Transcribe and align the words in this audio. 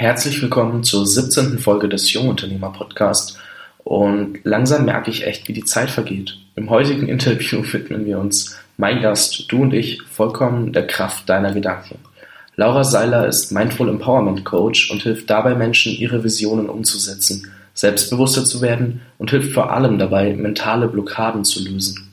Herzlich 0.00 0.40
willkommen 0.40 0.82
zur 0.82 1.06
17. 1.06 1.58
Folge 1.58 1.86
des 1.86 2.10
Jungunternehmer 2.10 2.72
Podcast. 2.72 3.36
Und 3.84 4.38
langsam 4.44 4.86
merke 4.86 5.10
ich 5.10 5.26
echt, 5.26 5.46
wie 5.46 5.52
die 5.52 5.66
Zeit 5.66 5.90
vergeht. 5.90 6.38
Im 6.56 6.70
heutigen 6.70 7.06
Interview 7.10 7.62
widmen 7.70 8.06
wir 8.06 8.18
uns, 8.18 8.58
mein 8.78 9.02
Gast, 9.02 9.52
du 9.52 9.60
und 9.60 9.74
ich, 9.74 10.00
vollkommen 10.04 10.72
der 10.72 10.86
Kraft 10.86 11.28
deiner 11.28 11.52
Gedanken. 11.52 11.98
Laura 12.56 12.82
Seiler 12.82 13.26
ist 13.28 13.52
Mindful 13.52 13.90
Empowerment 13.90 14.42
Coach 14.42 14.90
und 14.90 15.02
hilft 15.02 15.28
dabei 15.28 15.54
Menschen, 15.54 15.92
ihre 15.92 16.24
Visionen 16.24 16.70
umzusetzen, 16.70 17.52
selbstbewusster 17.74 18.46
zu 18.46 18.62
werden 18.62 19.02
und 19.18 19.28
hilft 19.28 19.52
vor 19.52 19.70
allem 19.70 19.98
dabei, 19.98 20.32
mentale 20.32 20.88
Blockaden 20.88 21.44
zu 21.44 21.62
lösen. 21.62 22.09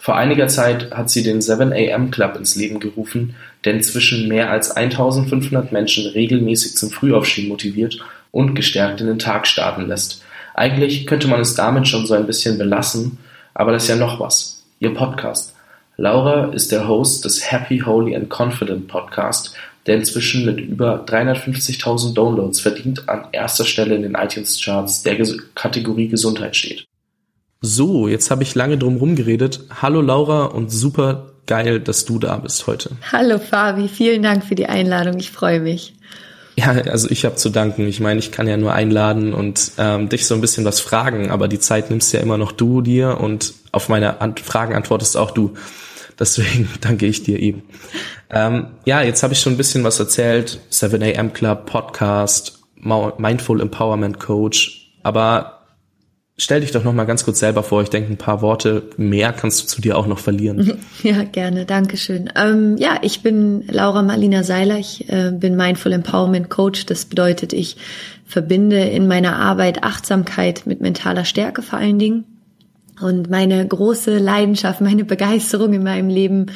Vor 0.00 0.16
einiger 0.16 0.46
Zeit 0.46 0.92
hat 0.92 1.10
sie 1.10 1.24
den 1.24 1.40
7am 1.40 2.10
Club 2.10 2.36
ins 2.36 2.54
Leben 2.54 2.78
gerufen, 2.78 3.34
der 3.64 3.74
inzwischen 3.74 4.28
mehr 4.28 4.50
als 4.50 4.70
1500 4.70 5.72
Menschen 5.72 6.06
regelmäßig 6.06 6.76
zum 6.76 6.90
Frühaufstehen 6.90 7.48
motiviert 7.48 7.98
und 8.30 8.54
gestärkt 8.54 9.00
in 9.00 9.08
den 9.08 9.18
Tag 9.18 9.46
starten 9.48 9.88
lässt. 9.88 10.22
Eigentlich 10.54 11.06
könnte 11.06 11.26
man 11.26 11.40
es 11.40 11.54
damit 11.54 11.88
schon 11.88 12.06
so 12.06 12.14
ein 12.14 12.26
bisschen 12.26 12.58
belassen, 12.58 13.18
aber 13.54 13.72
das 13.72 13.84
ist 13.84 13.88
ja 13.90 13.96
noch 13.96 14.20
was. 14.20 14.62
Ihr 14.78 14.94
Podcast. 14.94 15.54
Laura 15.96 16.52
ist 16.52 16.70
der 16.70 16.86
Host 16.86 17.24
des 17.24 17.50
Happy, 17.50 17.80
Holy 17.80 18.14
and 18.14 18.30
Confident 18.30 18.86
Podcast, 18.86 19.56
der 19.86 19.96
inzwischen 19.96 20.44
mit 20.44 20.60
über 20.60 21.04
350.000 21.04 22.14
Downloads 22.14 22.60
verdient 22.60 23.08
an 23.08 23.26
erster 23.32 23.64
Stelle 23.64 23.96
in 23.96 24.02
den 24.02 24.14
iTunes-Charts 24.14 25.02
der 25.02 25.18
Kategorie 25.56 26.06
Gesundheit 26.06 26.54
steht. 26.54 26.86
So, 27.60 28.06
jetzt 28.06 28.30
habe 28.30 28.44
ich 28.44 28.54
lange 28.54 28.78
drum 28.78 28.98
rumgeredet. 28.98 29.64
Hallo 29.82 30.00
Laura 30.00 30.44
und 30.44 30.70
super 30.70 31.32
geil, 31.46 31.80
dass 31.80 32.04
du 32.04 32.20
da 32.20 32.36
bist 32.36 32.68
heute. 32.68 32.90
Hallo 33.10 33.38
Fabi, 33.38 33.88
vielen 33.88 34.22
Dank 34.22 34.44
für 34.44 34.54
die 34.54 34.66
Einladung. 34.66 35.18
Ich 35.18 35.32
freue 35.32 35.58
mich. 35.58 35.94
Ja, 36.54 36.70
also 36.70 37.10
ich 37.10 37.24
habe 37.24 37.34
zu 37.34 37.50
danken. 37.50 37.88
Ich 37.88 37.98
meine, 37.98 38.20
ich 38.20 38.30
kann 38.30 38.46
ja 38.46 38.56
nur 38.56 38.74
einladen 38.74 39.34
und 39.34 39.72
ähm, 39.76 40.08
dich 40.08 40.26
so 40.26 40.34
ein 40.34 40.40
bisschen 40.40 40.64
was 40.64 40.78
fragen, 40.78 41.30
aber 41.30 41.48
die 41.48 41.58
Zeit 41.58 41.90
nimmst 41.90 42.12
ja 42.12 42.20
immer 42.20 42.38
noch 42.38 42.52
du 42.52 42.80
dir 42.80 43.18
und 43.20 43.54
auf 43.72 43.88
meine 43.88 44.20
Ant 44.20 44.38
Fragen 44.38 44.74
antwortest 44.76 45.16
auch 45.16 45.32
du. 45.32 45.54
Deswegen 46.16 46.68
danke 46.80 47.06
ich 47.06 47.24
dir 47.24 47.40
eben. 47.40 47.64
Ähm, 48.30 48.68
ja, 48.84 49.02
jetzt 49.02 49.24
habe 49.24 49.32
ich 49.32 49.40
schon 49.40 49.54
ein 49.54 49.58
bisschen 49.58 49.82
was 49.82 49.98
erzählt. 49.98 50.60
7am 50.70 51.30
Club, 51.30 51.66
Podcast, 51.66 52.60
Mindful 52.76 53.60
Empowerment 53.60 54.20
Coach. 54.20 54.92
Aber 55.02 55.57
Stell 56.40 56.60
dich 56.60 56.70
doch 56.70 56.84
noch 56.84 56.92
mal 56.92 57.04
ganz 57.04 57.24
kurz 57.24 57.40
selber 57.40 57.64
vor. 57.64 57.82
Ich 57.82 57.90
denke, 57.90 58.12
ein 58.12 58.16
paar 58.16 58.42
Worte 58.42 58.84
mehr 58.96 59.32
kannst 59.32 59.60
du 59.60 59.66
zu 59.66 59.80
dir 59.80 59.98
auch 59.98 60.06
noch 60.06 60.20
verlieren. 60.20 60.78
Ja, 61.02 61.22
gerne. 61.24 61.64
Dankeschön. 61.64 62.30
Ähm, 62.34 62.76
ja, 62.76 62.98
ich 63.02 63.22
bin 63.22 63.64
Laura 63.68 64.02
Marlina 64.02 64.42
Seiler. 64.42 64.78
Ich 64.78 65.08
äh, 65.08 65.32
bin 65.32 65.56
Mindful 65.56 65.92
Empowerment 65.92 66.48
Coach. 66.48 66.86
Das 66.86 67.04
bedeutet, 67.04 67.52
ich 67.52 67.76
verbinde 68.24 68.80
in 68.80 69.06
meiner 69.06 69.36
Arbeit 69.36 69.84
Achtsamkeit 69.84 70.66
mit 70.66 70.80
mentaler 70.80 71.24
Stärke 71.24 71.62
vor 71.62 71.78
allen 71.78 71.98
Dingen. 71.98 72.24
Und 73.00 73.30
meine 73.30 73.66
große 73.66 74.18
Leidenschaft, 74.18 74.80
meine 74.80 75.04
Begeisterung 75.04 75.72
in 75.72 75.84
meinem 75.84 76.08
Leben 76.08 76.46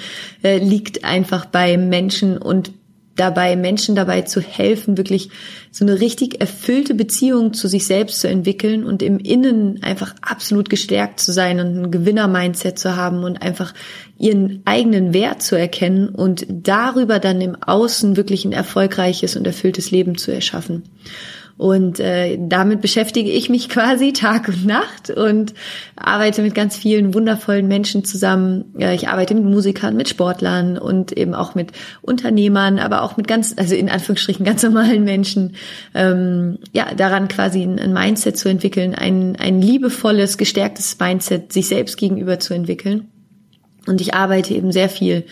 äh, 0.42 0.58
liegt 0.58 1.05
einfach 1.05 1.44
bei 1.47 1.77
Menschen 1.77 2.38
und 2.38 2.72
dabei, 3.17 3.57
Menschen 3.57 3.95
dabei 3.95 4.23
zu 4.23 4.41
helfen, 4.41 4.97
wirklich 4.97 5.31
so 5.71 5.85
eine 5.85 6.01
richtig 6.01 6.41
erfüllte 6.41 6.95
Beziehung 6.95 7.53
zu 7.53 7.69
sich 7.69 7.87
selbst 7.87 8.21
zu 8.21 8.29
entwickeln 8.29 8.85
und 8.85 9.03
im 9.03 9.19
Innen 9.19 9.83
einfach 9.83 10.15
absolut 10.23 10.71
gestärkt 10.71 11.21
zu 11.21 11.33
sein 11.33 11.61
und 11.61 11.79
ein 11.79 11.91
Gewinner-Mindset 11.91 12.79
zu 12.79 12.97
haben 12.97 13.25
und 13.25 13.43
einfach 13.43 13.75
ihren 14.19 14.63
eigenen 14.65 15.13
Wert 15.13 15.43
zu 15.43 15.57
erkennen 15.57 16.09
und 16.09 16.47
darüber 16.49 17.19
dann 17.19 17.41
im 17.41 17.57
Außen 17.63 18.17
wirklich 18.17 18.45
ein 18.45 18.53
erfolgreiches 18.53 19.37
und 19.37 19.47
erfülltes 19.47 19.91
Leben 19.91 20.17
zu 20.17 20.33
erschaffen. 20.33 20.85
Und 21.56 22.00
äh, 22.00 22.39
damit 22.41 22.81
beschäftige 22.81 23.31
ich 23.31 23.48
mich 23.48 23.69
quasi 23.69 24.12
Tag 24.12 24.48
und 24.48 24.67
Nacht 24.67 25.11
und 25.11 25.55
arbeite 25.97 26.42
mit 26.42 26.55
ganz 26.55 26.77
vielen 26.77 27.14
wundervollen 27.14 27.69
Menschen 27.69 28.05
zusammen. 28.05 28.75
Ja, 28.77 28.93
ich 28.93 29.09
arbeite 29.09 29.34
mit 29.34 29.44
Musikern, 29.44 29.97
mit 29.97 30.09
Sportlern 30.09 30.78
und 30.78 31.12
eben 31.12 31.34
auch 31.34 31.54
mit 31.54 31.72
Unternehmern, 32.00 32.78
aber 32.78 33.03
auch 33.03 33.16
mit 33.16 33.28
ganz, 33.28 33.54
also 33.56 33.75
in 33.75 33.88
Anführungsstrichen 33.88 34.44
ganz 34.44 34.62
normalen 34.62 35.04
Menschen. 35.04 35.54
Ähm, 35.94 36.59
ja, 36.72 36.94
daran 36.94 37.28
quasi 37.28 37.62
ein, 37.62 37.78
ein 37.78 37.93
Mindset 37.93 38.37
zu 38.37 38.48
entwickeln, 38.48 38.94
ein, 38.94 39.37
ein 39.37 39.60
liebevolles, 39.62 40.38
gestärktes 40.38 40.98
Mindset 40.98 41.53
sich 41.53 41.69
selbst 41.69 41.97
gegenüber 41.97 42.41
zu 42.41 42.54
entwickeln. 42.54 43.12
Und 43.87 44.00
ich 44.00 44.15
arbeite 44.15 44.54
eben 44.54 44.70
sehr 44.70 44.88
viel 44.88 45.25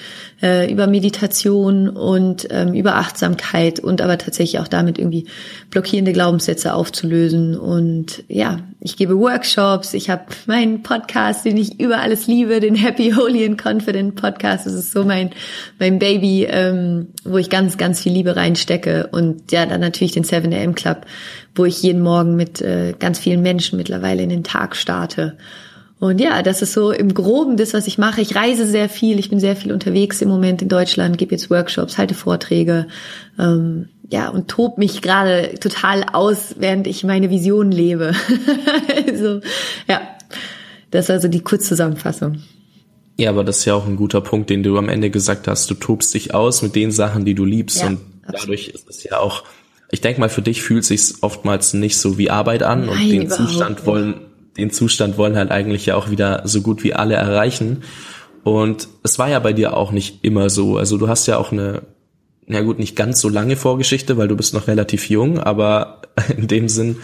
äh, 0.42 0.72
über 0.72 0.88
Meditation 0.88 1.88
und 1.88 2.48
ähm, 2.50 2.74
über 2.74 2.96
Achtsamkeit 2.96 3.78
und 3.78 4.02
aber 4.02 4.18
tatsächlich 4.18 4.60
auch 4.60 4.66
damit 4.66 4.98
irgendwie 4.98 5.26
blockierende 5.70 6.12
Glaubenssätze 6.12 6.74
aufzulösen. 6.74 7.56
Und 7.56 8.24
ja, 8.26 8.58
ich 8.80 8.96
gebe 8.96 9.16
Workshops, 9.16 9.94
ich 9.94 10.10
habe 10.10 10.24
meinen 10.46 10.82
Podcast, 10.82 11.44
den 11.44 11.56
ich 11.58 11.78
über 11.78 12.00
alles 12.00 12.26
liebe, 12.26 12.58
den 12.58 12.74
Happy, 12.74 13.12
Holy 13.12 13.46
and 13.46 13.64
Confident 13.64 14.16
Podcast. 14.16 14.66
Das 14.66 14.74
ist 14.74 14.90
so 14.90 15.04
mein, 15.04 15.30
mein 15.78 16.00
Baby, 16.00 16.48
ähm, 16.50 17.08
wo 17.24 17.38
ich 17.38 17.50
ganz, 17.50 17.78
ganz 17.78 18.00
viel 18.02 18.12
Liebe 18.12 18.34
reinstecke. 18.34 19.10
Und 19.12 19.52
ja, 19.52 19.64
dann 19.64 19.80
natürlich 19.80 20.12
den 20.12 20.24
7am 20.24 20.74
Club, 20.74 21.06
wo 21.54 21.66
ich 21.66 21.80
jeden 21.84 22.02
Morgen 22.02 22.34
mit 22.34 22.60
äh, 22.60 22.94
ganz 22.98 23.20
vielen 23.20 23.42
Menschen 23.42 23.76
mittlerweile 23.76 24.24
in 24.24 24.28
den 24.28 24.42
Tag 24.42 24.74
starte. 24.74 25.36
Und 26.00 26.18
ja, 26.18 26.42
das 26.42 26.62
ist 26.62 26.72
so 26.72 26.92
im 26.92 27.12
Groben 27.12 27.58
das, 27.58 27.74
was 27.74 27.86
ich 27.86 27.98
mache. 27.98 28.22
Ich 28.22 28.34
reise 28.34 28.66
sehr 28.66 28.88
viel, 28.88 29.18
ich 29.18 29.28
bin 29.28 29.38
sehr 29.38 29.54
viel 29.54 29.70
unterwegs 29.70 30.22
im 30.22 30.30
Moment 30.30 30.62
in 30.62 30.70
Deutschland, 30.70 31.18
gebe 31.18 31.32
jetzt 31.32 31.50
Workshops, 31.50 31.98
halte 31.98 32.14
Vorträge, 32.14 32.86
ähm, 33.38 33.90
ja, 34.08 34.30
und 34.30 34.48
tob 34.48 34.78
mich 34.78 35.02
gerade 35.02 35.54
total 35.60 36.04
aus, 36.12 36.56
während 36.58 36.86
ich 36.86 37.04
meine 37.04 37.28
Vision 37.28 37.70
lebe. 37.70 38.14
also, 39.06 39.40
ja, 39.86 40.00
das 40.90 41.04
ist 41.04 41.10
also 41.10 41.28
die 41.28 41.40
Kurzzusammenfassung. 41.40 42.42
Ja, 43.18 43.28
aber 43.28 43.44
das 43.44 43.58
ist 43.58 43.64
ja 43.66 43.74
auch 43.74 43.86
ein 43.86 43.96
guter 43.96 44.22
Punkt, 44.22 44.48
den 44.48 44.62
du 44.62 44.78
am 44.78 44.88
Ende 44.88 45.10
gesagt 45.10 45.48
hast. 45.48 45.70
Du 45.70 45.74
tobst 45.74 46.14
dich 46.14 46.32
aus 46.32 46.62
mit 46.62 46.74
den 46.74 46.92
Sachen, 46.92 47.26
die 47.26 47.34
du 47.34 47.44
liebst. 47.44 47.82
Ja, 47.82 47.88
und 47.88 48.00
dadurch 48.26 48.68
ist 48.68 48.88
es 48.88 49.04
ja 49.04 49.18
auch, 49.18 49.44
ich 49.90 50.00
denke 50.00 50.20
mal, 50.20 50.30
für 50.30 50.40
dich 50.40 50.62
fühlt 50.62 50.86
sich 50.86 51.16
oftmals 51.20 51.74
nicht 51.74 51.98
so 51.98 52.16
wie 52.16 52.30
Arbeit 52.30 52.62
an 52.62 52.86
Nein, 52.86 52.88
und 52.88 53.10
den 53.10 53.30
Zustand 53.30 53.84
wollen 53.84 54.14
den 54.56 54.70
Zustand 54.70 55.18
wollen 55.18 55.36
halt 55.36 55.50
eigentlich 55.50 55.86
ja 55.86 55.96
auch 55.96 56.10
wieder 56.10 56.42
so 56.44 56.62
gut 56.62 56.82
wie 56.82 56.94
alle 56.94 57.14
erreichen. 57.14 57.82
Und 58.42 58.88
es 59.02 59.18
war 59.18 59.28
ja 59.28 59.38
bei 59.38 59.52
dir 59.52 59.76
auch 59.76 59.92
nicht 59.92 60.24
immer 60.24 60.50
so. 60.50 60.76
Also 60.76 60.96
du 60.96 61.08
hast 61.08 61.26
ja 61.26 61.36
auch 61.36 61.52
eine, 61.52 61.82
na 62.46 62.62
gut, 62.62 62.78
nicht 62.78 62.96
ganz 62.96 63.20
so 63.20 63.28
lange 63.28 63.56
Vorgeschichte, 63.56 64.16
weil 64.16 64.28
du 64.28 64.36
bist 64.36 64.54
noch 64.54 64.66
relativ 64.66 65.08
jung, 65.08 65.38
aber 65.38 66.02
in 66.36 66.46
dem 66.46 66.68
Sinn 66.68 66.96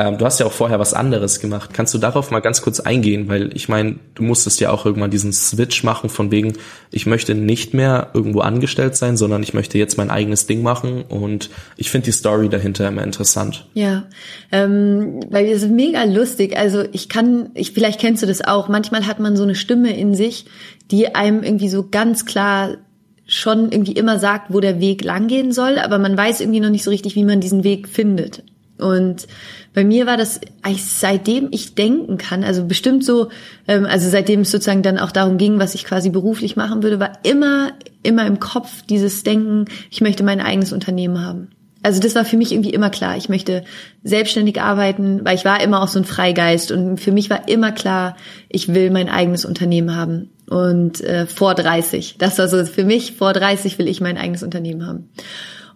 ähm, 0.00 0.16
du 0.16 0.24
hast 0.24 0.40
ja 0.40 0.46
auch 0.46 0.52
vorher 0.52 0.78
was 0.78 0.94
anderes 0.94 1.40
gemacht. 1.40 1.74
Kannst 1.74 1.92
du 1.92 1.98
darauf 1.98 2.30
mal 2.30 2.40
ganz 2.40 2.62
kurz 2.62 2.80
eingehen? 2.80 3.28
Weil 3.28 3.54
ich 3.54 3.68
meine, 3.68 3.96
du 4.14 4.22
musstest 4.22 4.58
ja 4.58 4.70
auch 4.70 4.86
irgendwann 4.86 5.10
diesen 5.10 5.34
Switch 5.34 5.84
machen 5.84 6.08
von 6.08 6.30
wegen, 6.30 6.54
ich 6.90 7.04
möchte 7.04 7.34
nicht 7.34 7.74
mehr 7.74 8.08
irgendwo 8.14 8.40
angestellt 8.40 8.96
sein, 8.96 9.18
sondern 9.18 9.42
ich 9.42 9.52
möchte 9.52 9.76
jetzt 9.76 9.98
mein 9.98 10.10
eigenes 10.10 10.46
Ding 10.46 10.62
machen. 10.62 11.02
Und 11.02 11.50
ich 11.76 11.90
finde 11.90 12.06
die 12.06 12.12
Story 12.12 12.48
dahinter 12.48 12.88
immer 12.88 13.04
interessant. 13.04 13.66
Ja, 13.74 14.04
ähm, 14.50 15.20
weil 15.28 15.44
es 15.46 15.64
ist 15.64 15.70
mega 15.70 16.02
lustig. 16.04 16.56
Also 16.56 16.82
ich 16.92 17.10
kann, 17.10 17.50
ich 17.52 17.72
vielleicht 17.72 18.00
kennst 18.00 18.22
du 18.22 18.26
das 18.26 18.40
auch. 18.40 18.68
Manchmal 18.68 19.06
hat 19.06 19.20
man 19.20 19.36
so 19.36 19.42
eine 19.42 19.54
Stimme 19.54 19.94
in 19.94 20.14
sich, 20.14 20.46
die 20.90 21.14
einem 21.14 21.42
irgendwie 21.42 21.68
so 21.68 21.86
ganz 21.90 22.24
klar 22.24 22.78
schon 23.26 23.70
irgendwie 23.70 23.92
immer 23.92 24.18
sagt, 24.18 24.52
wo 24.52 24.60
der 24.60 24.80
Weg 24.80 25.04
langgehen 25.04 25.52
soll, 25.52 25.78
aber 25.78 25.98
man 25.98 26.16
weiß 26.16 26.40
irgendwie 26.40 26.58
noch 26.58 26.70
nicht 26.70 26.82
so 26.82 26.90
richtig, 26.90 27.14
wie 27.14 27.24
man 27.24 27.40
diesen 27.40 27.62
Weg 27.64 27.86
findet. 27.86 28.42
Und 28.80 29.26
bei 29.74 29.84
mir 29.84 30.06
war 30.06 30.16
das 30.16 30.40
seitdem 30.78 31.48
ich 31.50 31.74
denken 31.74 32.18
kann, 32.18 32.42
also 32.44 32.64
bestimmt 32.64 33.04
so, 33.04 33.28
ähm, 33.68 33.86
also 33.86 34.08
seitdem 34.08 34.40
es 34.40 34.50
sozusagen 34.50 34.82
dann 34.82 34.98
auch 34.98 35.12
darum 35.12 35.38
ging, 35.38 35.58
was 35.58 35.74
ich 35.74 35.84
quasi 35.84 36.10
beruflich 36.10 36.56
machen 36.56 36.82
würde, 36.82 36.98
war 36.98 37.12
immer, 37.22 37.72
immer 38.02 38.26
im 38.26 38.40
Kopf 38.40 38.82
dieses 38.88 39.22
Denken, 39.22 39.66
ich 39.90 40.00
möchte 40.00 40.24
mein 40.24 40.40
eigenes 40.40 40.72
Unternehmen 40.72 41.24
haben. 41.24 41.48
Also 41.82 42.00
das 42.00 42.14
war 42.14 42.24
für 42.24 42.36
mich 42.36 42.52
irgendwie 42.52 42.74
immer 42.74 42.90
klar. 42.90 43.16
Ich 43.16 43.28
möchte 43.28 43.64
selbstständig 44.02 44.60
arbeiten, 44.60 45.24
weil 45.24 45.34
ich 45.34 45.46
war 45.46 45.62
immer 45.62 45.82
auch 45.82 45.88
so 45.88 45.98
ein 45.98 46.04
Freigeist 46.04 46.72
und 46.72 46.98
für 46.98 47.12
mich 47.12 47.30
war 47.30 47.48
immer 47.48 47.72
klar, 47.72 48.16
ich 48.48 48.74
will 48.74 48.90
mein 48.90 49.08
eigenes 49.08 49.44
Unternehmen 49.44 49.96
haben. 49.96 50.30
Und 50.48 51.00
äh, 51.00 51.26
vor 51.26 51.54
30, 51.54 52.16
das 52.18 52.38
war 52.38 52.48
so 52.48 52.64
für 52.66 52.84
mich, 52.84 53.12
vor 53.12 53.32
30 53.32 53.78
will 53.78 53.88
ich 53.88 54.00
mein 54.00 54.18
eigenes 54.18 54.42
Unternehmen 54.42 54.86
haben. 54.86 55.08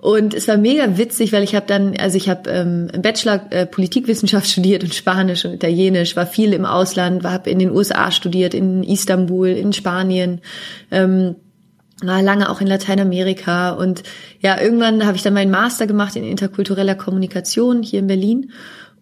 Und 0.04 0.34
es 0.34 0.48
war 0.48 0.58
mega 0.58 0.98
witzig, 0.98 1.32
weil 1.32 1.42
ich 1.42 1.54
habe 1.54 1.64
dann, 1.66 1.96
also 1.96 2.18
ich 2.18 2.28
habe 2.28 2.50
ähm, 2.50 2.90
im 2.92 3.00
Bachelor 3.00 3.40
äh, 3.48 3.64
Politikwissenschaft 3.64 4.46
studiert 4.50 4.84
und 4.84 4.94
Spanisch 4.94 5.46
und 5.46 5.54
Italienisch, 5.54 6.14
war 6.14 6.26
viel 6.26 6.52
im 6.52 6.66
Ausland, 6.66 7.24
habe 7.24 7.48
in 7.48 7.58
den 7.58 7.70
USA 7.70 8.10
studiert, 8.10 8.52
in 8.52 8.82
Istanbul, 8.82 9.48
in 9.48 9.72
Spanien, 9.72 10.42
ähm, 10.90 11.36
war 12.02 12.20
lange 12.20 12.50
auch 12.50 12.60
in 12.60 12.66
Lateinamerika 12.66 13.70
und 13.70 14.02
ja, 14.40 14.60
irgendwann 14.60 15.06
habe 15.06 15.16
ich 15.16 15.22
dann 15.22 15.32
meinen 15.32 15.50
Master 15.50 15.86
gemacht 15.86 16.16
in 16.16 16.24
interkultureller 16.24 16.96
Kommunikation 16.96 17.82
hier 17.82 18.00
in 18.00 18.06
Berlin 18.06 18.50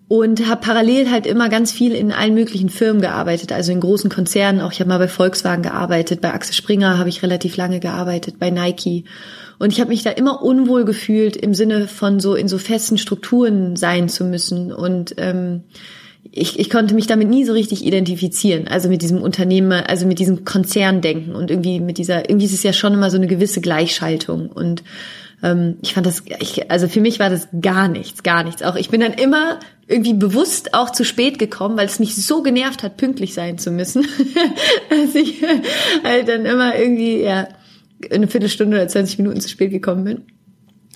und 0.06 0.48
habe 0.48 0.60
parallel 0.60 1.10
halt 1.10 1.26
immer 1.26 1.48
ganz 1.48 1.72
viel 1.72 1.96
in 1.96 2.12
allen 2.12 2.34
möglichen 2.34 2.68
Firmen 2.68 3.02
gearbeitet, 3.02 3.50
also 3.50 3.72
in 3.72 3.80
großen 3.80 4.08
Konzernen. 4.08 4.60
Auch 4.60 4.70
ich 4.70 4.78
habe 4.78 4.88
mal 4.88 4.98
bei 4.98 5.08
Volkswagen 5.08 5.64
gearbeitet, 5.64 6.20
bei 6.20 6.32
Axel 6.32 6.54
Springer 6.54 6.98
habe 6.98 7.08
ich 7.08 7.24
relativ 7.24 7.56
lange 7.56 7.80
gearbeitet, 7.80 8.38
bei 8.38 8.50
Nike 8.50 9.04
Und 9.58 9.72
ich 9.72 9.80
habe 9.80 9.90
mich 9.90 10.02
da 10.02 10.10
immer 10.10 10.42
unwohl 10.42 10.84
gefühlt 10.84 11.36
im 11.36 11.54
Sinne 11.54 11.88
von 11.88 12.20
so 12.20 12.34
in 12.34 12.48
so 12.48 12.58
festen 12.58 12.98
Strukturen 12.98 13.76
sein 13.76 14.08
zu 14.08 14.24
müssen. 14.24 14.72
Und 14.72 15.14
ähm, 15.18 15.62
ich, 16.30 16.58
ich 16.58 16.70
konnte 16.70 16.94
mich 16.94 17.06
damit 17.06 17.28
nie 17.28 17.44
so 17.44 17.52
richtig 17.52 17.84
identifizieren. 17.84 18.68
Also 18.68 18.88
mit 18.88 19.02
diesem 19.02 19.20
Unternehmen, 19.20 19.72
also 19.72 20.06
mit 20.06 20.18
diesem 20.18 20.44
Konzerndenken 20.44 21.34
und 21.34 21.50
irgendwie 21.50 21.80
mit 21.80 21.98
dieser, 21.98 22.28
irgendwie 22.28 22.46
ist 22.46 22.54
es 22.54 22.62
ja 22.62 22.72
schon 22.72 22.94
immer 22.94 23.10
so 23.10 23.16
eine 23.16 23.26
gewisse 23.26 23.60
Gleichschaltung. 23.60 24.48
Und 24.48 24.82
ähm, 25.42 25.76
ich 25.82 25.94
fand 25.94 26.06
das, 26.06 26.22
ich, 26.40 26.70
also 26.70 26.88
für 26.88 27.00
mich 27.00 27.18
war 27.18 27.28
das 27.28 27.48
gar 27.60 27.88
nichts, 27.88 28.22
gar 28.22 28.44
nichts. 28.44 28.62
Auch 28.62 28.76
ich 28.76 28.88
bin 28.88 29.00
dann 29.00 29.12
immer 29.12 29.58
irgendwie 29.88 30.14
bewusst 30.14 30.74
auch 30.74 30.90
zu 30.90 31.04
spät 31.04 31.38
gekommen, 31.38 31.76
weil 31.76 31.86
es 31.86 31.98
mich 31.98 32.14
so 32.14 32.42
genervt 32.42 32.82
hat, 32.82 32.96
pünktlich 32.96 33.34
sein 33.34 33.58
zu 33.58 33.70
müssen, 33.70 34.06
dass 34.90 35.14
ich 35.14 35.42
halt 36.04 36.28
dann 36.28 36.46
immer 36.46 36.78
irgendwie 36.78 37.20
ja 37.20 37.48
eine 38.10 38.28
Viertelstunde 38.28 38.76
oder 38.76 38.88
20 38.88 39.18
Minuten 39.18 39.40
zu 39.40 39.48
spät 39.48 39.70
gekommen 39.70 40.04
bin. 40.04 40.22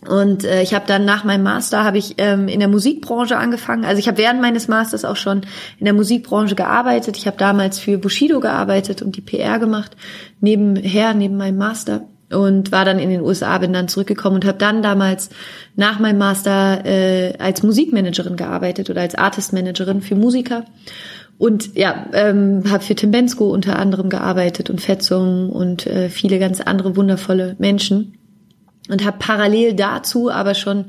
Und 0.06 0.44
äh, 0.44 0.62
ich 0.62 0.74
habe 0.74 0.86
dann 0.86 1.04
nach 1.04 1.24
meinem 1.24 1.42
Master 1.42 1.82
habe 1.82 1.98
ich 1.98 2.14
ähm, 2.18 2.48
in 2.48 2.60
der 2.60 2.68
Musikbranche 2.68 3.36
angefangen. 3.36 3.84
Also 3.84 3.98
ich 3.98 4.08
habe 4.08 4.18
während 4.18 4.40
meines 4.40 4.68
Masters 4.68 5.04
auch 5.04 5.16
schon 5.16 5.42
in 5.78 5.84
der 5.84 5.94
Musikbranche 5.94 6.54
gearbeitet. 6.54 7.16
Ich 7.16 7.26
habe 7.26 7.36
damals 7.36 7.78
für 7.78 7.98
Bushido 7.98 8.40
gearbeitet 8.40 9.02
und 9.02 9.16
die 9.16 9.20
PR 9.20 9.58
gemacht 9.58 9.96
nebenher 10.40 11.14
neben 11.14 11.36
meinem 11.36 11.56
Master 11.56 12.02
und 12.30 12.72
war 12.72 12.84
dann 12.84 12.98
in 12.98 13.08
den 13.08 13.20
USA, 13.20 13.56
bin 13.58 13.72
dann 13.72 13.88
zurückgekommen 13.88 14.36
und 14.36 14.44
habe 14.44 14.58
dann 14.58 14.82
damals 14.82 15.30
nach 15.76 15.98
meinem 15.98 16.18
Master 16.18 16.84
äh, 16.84 17.34
als 17.38 17.62
Musikmanagerin 17.62 18.36
gearbeitet 18.36 18.90
oder 18.90 19.02
als 19.02 19.14
Artistmanagerin 19.14 20.02
für 20.02 20.16
Musiker 20.16 20.64
und 21.38 21.76
ja, 21.76 22.06
ähm, 22.12 22.64
habe 22.70 22.82
für 22.82 22.94
Tim 22.94 23.10
Bensko 23.10 23.50
unter 23.50 23.78
anderem 23.78 24.08
gearbeitet 24.08 24.70
und 24.70 24.80
Fetzung 24.80 25.50
und 25.50 25.86
äh, 25.86 26.08
viele 26.08 26.38
ganz 26.38 26.60
andere 26.60 26.96
wundervolle 26.96 27.56
Menschen. 27.58 28.14
Und 28.88 29.04
habe 29.04 29.18
parallel 29.18 29.74
dazu 29.74 30.30
aber 30.30 30.54
schon 30.54 30.86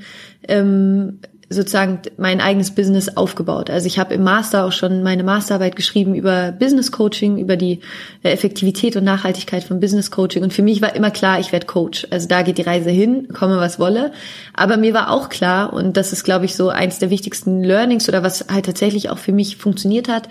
ähm, 0.47 1.19
sozusagen 1.49 2.01
mein 2.17 2.41
eigenes 2.41 2.71
Business 2.71 3.15
aufgebaut. 3.15 3.69
Also 3.69 3.87
ich 3.87 3.97
habe 3.99 4.13
im 4.13 4.23
Master 4.23 4.65
auch 4.65 4.73
schon 4.73 5.01
meine 5.01 5.23
Masterarbeit 5.23 5.77
geschrieben 5.77 6.13
über 6.13 6.51
Business 6.51 6.91
Coaching, 6.91 7.37
über 7.37 7.55
die 7.55 7.79
äh, 8.23 8.31
Effektivität 8.31 8.97
und 8.97 9.05
Nachhaltigkeit 9.05 9.63
von 9.63 9.79
Business 9.79 10.11
Coaching. 10.11 10.43
Und 10.43 10.51
für 10.51 10.61
mich 10.61 10.81
war 10.81 10.93
immer 10.95 11.09
klar, 11.09 11.39
ich 11.39 11.53
werde 11.53 11.65
Coach. 11.65 12.05
Also 12.09 12.27
da 12.27 12.41
geht 12.41 12.57
die 12.57 12.63
Reise 12.63 12.89
hin, 12.89 13.29
komme 13.33 13.57
was 13.57 13.79
wolle. 13.79 14.11
Aber 14.53 14.75
mir 14.75 14.93
war 14.93 15.09
auch 15.09 15.29
klar, 15.29 15.71
und 15.71 15.95
das 15.95 16.11
ist, 16.11 16.25
glaube 16.25 16.45
ich, 16.45 16.55
so 16.55 16.69
eins 16.69 16.99
der 16.99 17.09
wichtigsten 17.09 17.63
Learnings 17.63 18.09
oder 18.09 18.23
was 18.23 18.47
halt 18.51 18.65
tatsächlich 18.65 19.09
auch 19.09 19.17
für 19.17 19.31
mich 19.31 19.55
funktioniert 19.55 20.09
hat. 20.09 20.27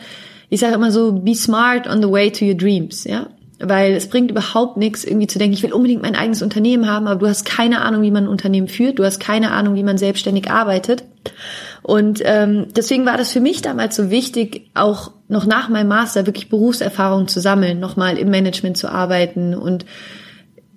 Ich 0.50 0.60
sage 0.60 0.74
immer 0.74 0.92
so, 0.92 1.12
be 1.12 1.34
smart 1.34 1.88
on 1.88 2.02
the 2.02 2.10
way 2.10 2.30
to 2.30 2.44
your 2.44 2.54
dreams. 2.54 3.04
Ja, 3.04 3.28
weil 3.58 3.94
es 3.94 4.08
bringt 4.08 4.30
überhaupt 4.30 4.76
nichts, 4.76 5.04
irgendwie 5.04 5.26
zu 5.26 5.38
denken, 5.38 5.54
ich 5.54 5.62
will 5.62 5.72
unbedingt 5.72 6.02
mein 6.02 6.16
eigenes 6.16 6.42
Unternehmen 6.42 6.88
haben, 6.88 7.06
aber 7.06 7.20
du 7.20 7.26
hast 7.26 7.44
keine 7.44 7.80
Ahnung, 7.80 8.02
wie 8.02 8.10
man 8.10 8.24
ein 8.24 8.28
Unternehmen 8.28 8.68
führt, 8.68 8.98
du 8.98 9.04
hast 9.04 9.18
keine 9.18 9.52
Ahnung, 9.52 9.74
wie 9.74 9.82
man 9.82 9.98
selbstständig 9.98 10.50
arbeitet. 10.50 11.04
Und 11.82 12.20
ähm, 12.24 12.66
deswegen 12.76 13.06
war 13.06 13.16
das 13.16 13.32
für 13.32 13.40
mich 13.40 13.62
damals 13.62 13.96
so 13.96 14.10
wichtig, 14.10 14.70
auch 14.74 15.12
noch 15.28 15.46
nach 15.46 15.68
meinem 15.68 15.88
Master 15.88 16.26
wirklich 16.26 16.48
Berufserfahrung 16.48 17.28
zu 17.28 17.40
sammeln, 17.40 17.80
nochmal 17.80 18.18
im 18.18 18.30
Management 18.30 18.76
zu 18.76 18.88
arbeiten 18.88 19.54
und 19.54 19.86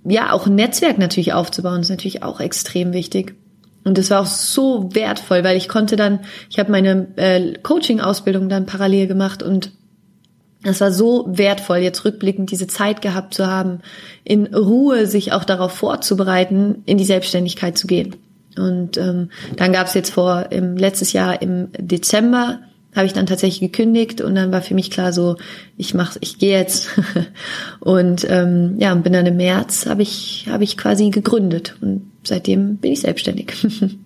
ja, 0.05 0.31
auch 0.31 0.47
ein 0.47 0.55
Netzwerk 0.55 0.97
natürlich 0.97 1.33
aufzubauen, 1.33 1.81
ist 1.81 1.89
natürlich 1.89 2.23
auch 2.23 2.39
extrem 2.39 2.93
wichtig. 2.93 3.35
Und 3.83 3.97
das 3.97 4.09
war 4.09 4.21
auch 4.21 4.25
so 4.25 4.89
wertvoll, 4.93 5.43
weil 5.43 5.57
ich 5.57 5.67
konnte 5.67 5.95
dann, 5.95 6.19
ich 6.49 6.59
habe 6.59 6.71
meine 6.71 7.07
äh, 7.15 7.53
Coaching-Ausbildung 7.61 8.49
dann 8.49 8.65
parallel 8.65 9.07
gemacht 9.07 9.43
und 9.43 9.71
es 10.63 10.81
war 10.81 10.91
so 10.91 11.25
wertvoll, 11.29 11.77
jetzt 11.77 12.03
rückblickend 12.03 12.51
diese 12.51 12.67
Zeit 12.67 13.01
gehabt 13.01 13.33
zu 13.33 13.47
haben, 13.47 13.79
in 14.23 14.53
Ruhe 14.53 15.07
sich 15.07 15.31
auch 15.31 15.45
darauf 15.45 15.71
vorzubereiten, 15.71 16.83
in 16.85 16.97
die 16.97 17.05
Selbstständigkeit 17.05 17.77
zu 17.77 17.87
gehen. 17.87 18.15
Und 18.57 18.97
ähm, 18.97 19.29
dann 19.55 19.71
gab 19.71 19.87
es 19.87 19.93
jetzt 19.93 20.11
vor 20.11 20.47
im 20.51 20.75
letztes 20.75 21.13
Jahr 21.13 21.41
im 21.41 21.69
Dezember 21.77 22.59
habe 22.95 23.05
ich 23.05 23.13
dann 23.13 23.27
tatsächlich 23.27 23.59
gekündigt 23.59 24.19
und 24.19 24.33
dann 24.35 24.51
war 24.51 24.61
für 24.61 24.73
mich 24.73 24.89
klar 24.89 25.13
so, 25.13 25.37
ich 25.77 25.93
mach, 25.93 26.17
ich 26.21 26.39
gehe 26.39 26.57
jetzt 26.57 26.89
und 27.79 28.25
ähm, 28.27 28.75
ja 28.79 28.91
und 28.91 29.03
bin 29.03 29.13
dann 29.13 29.27
im 29.27 29.37
März 29.37 29.85
habe 29.85 30.01
ich 30.01 30.47
habe 30.49 30.63
ich 30.63 30.75
quasi 30.75 31.11
gegründet 31.11 31.75
und 31.81 32.09
seitdem 32.23 32.77
bin 32.77 32.91
ich 32.91 33.01
selbstständig. 33.01 33.53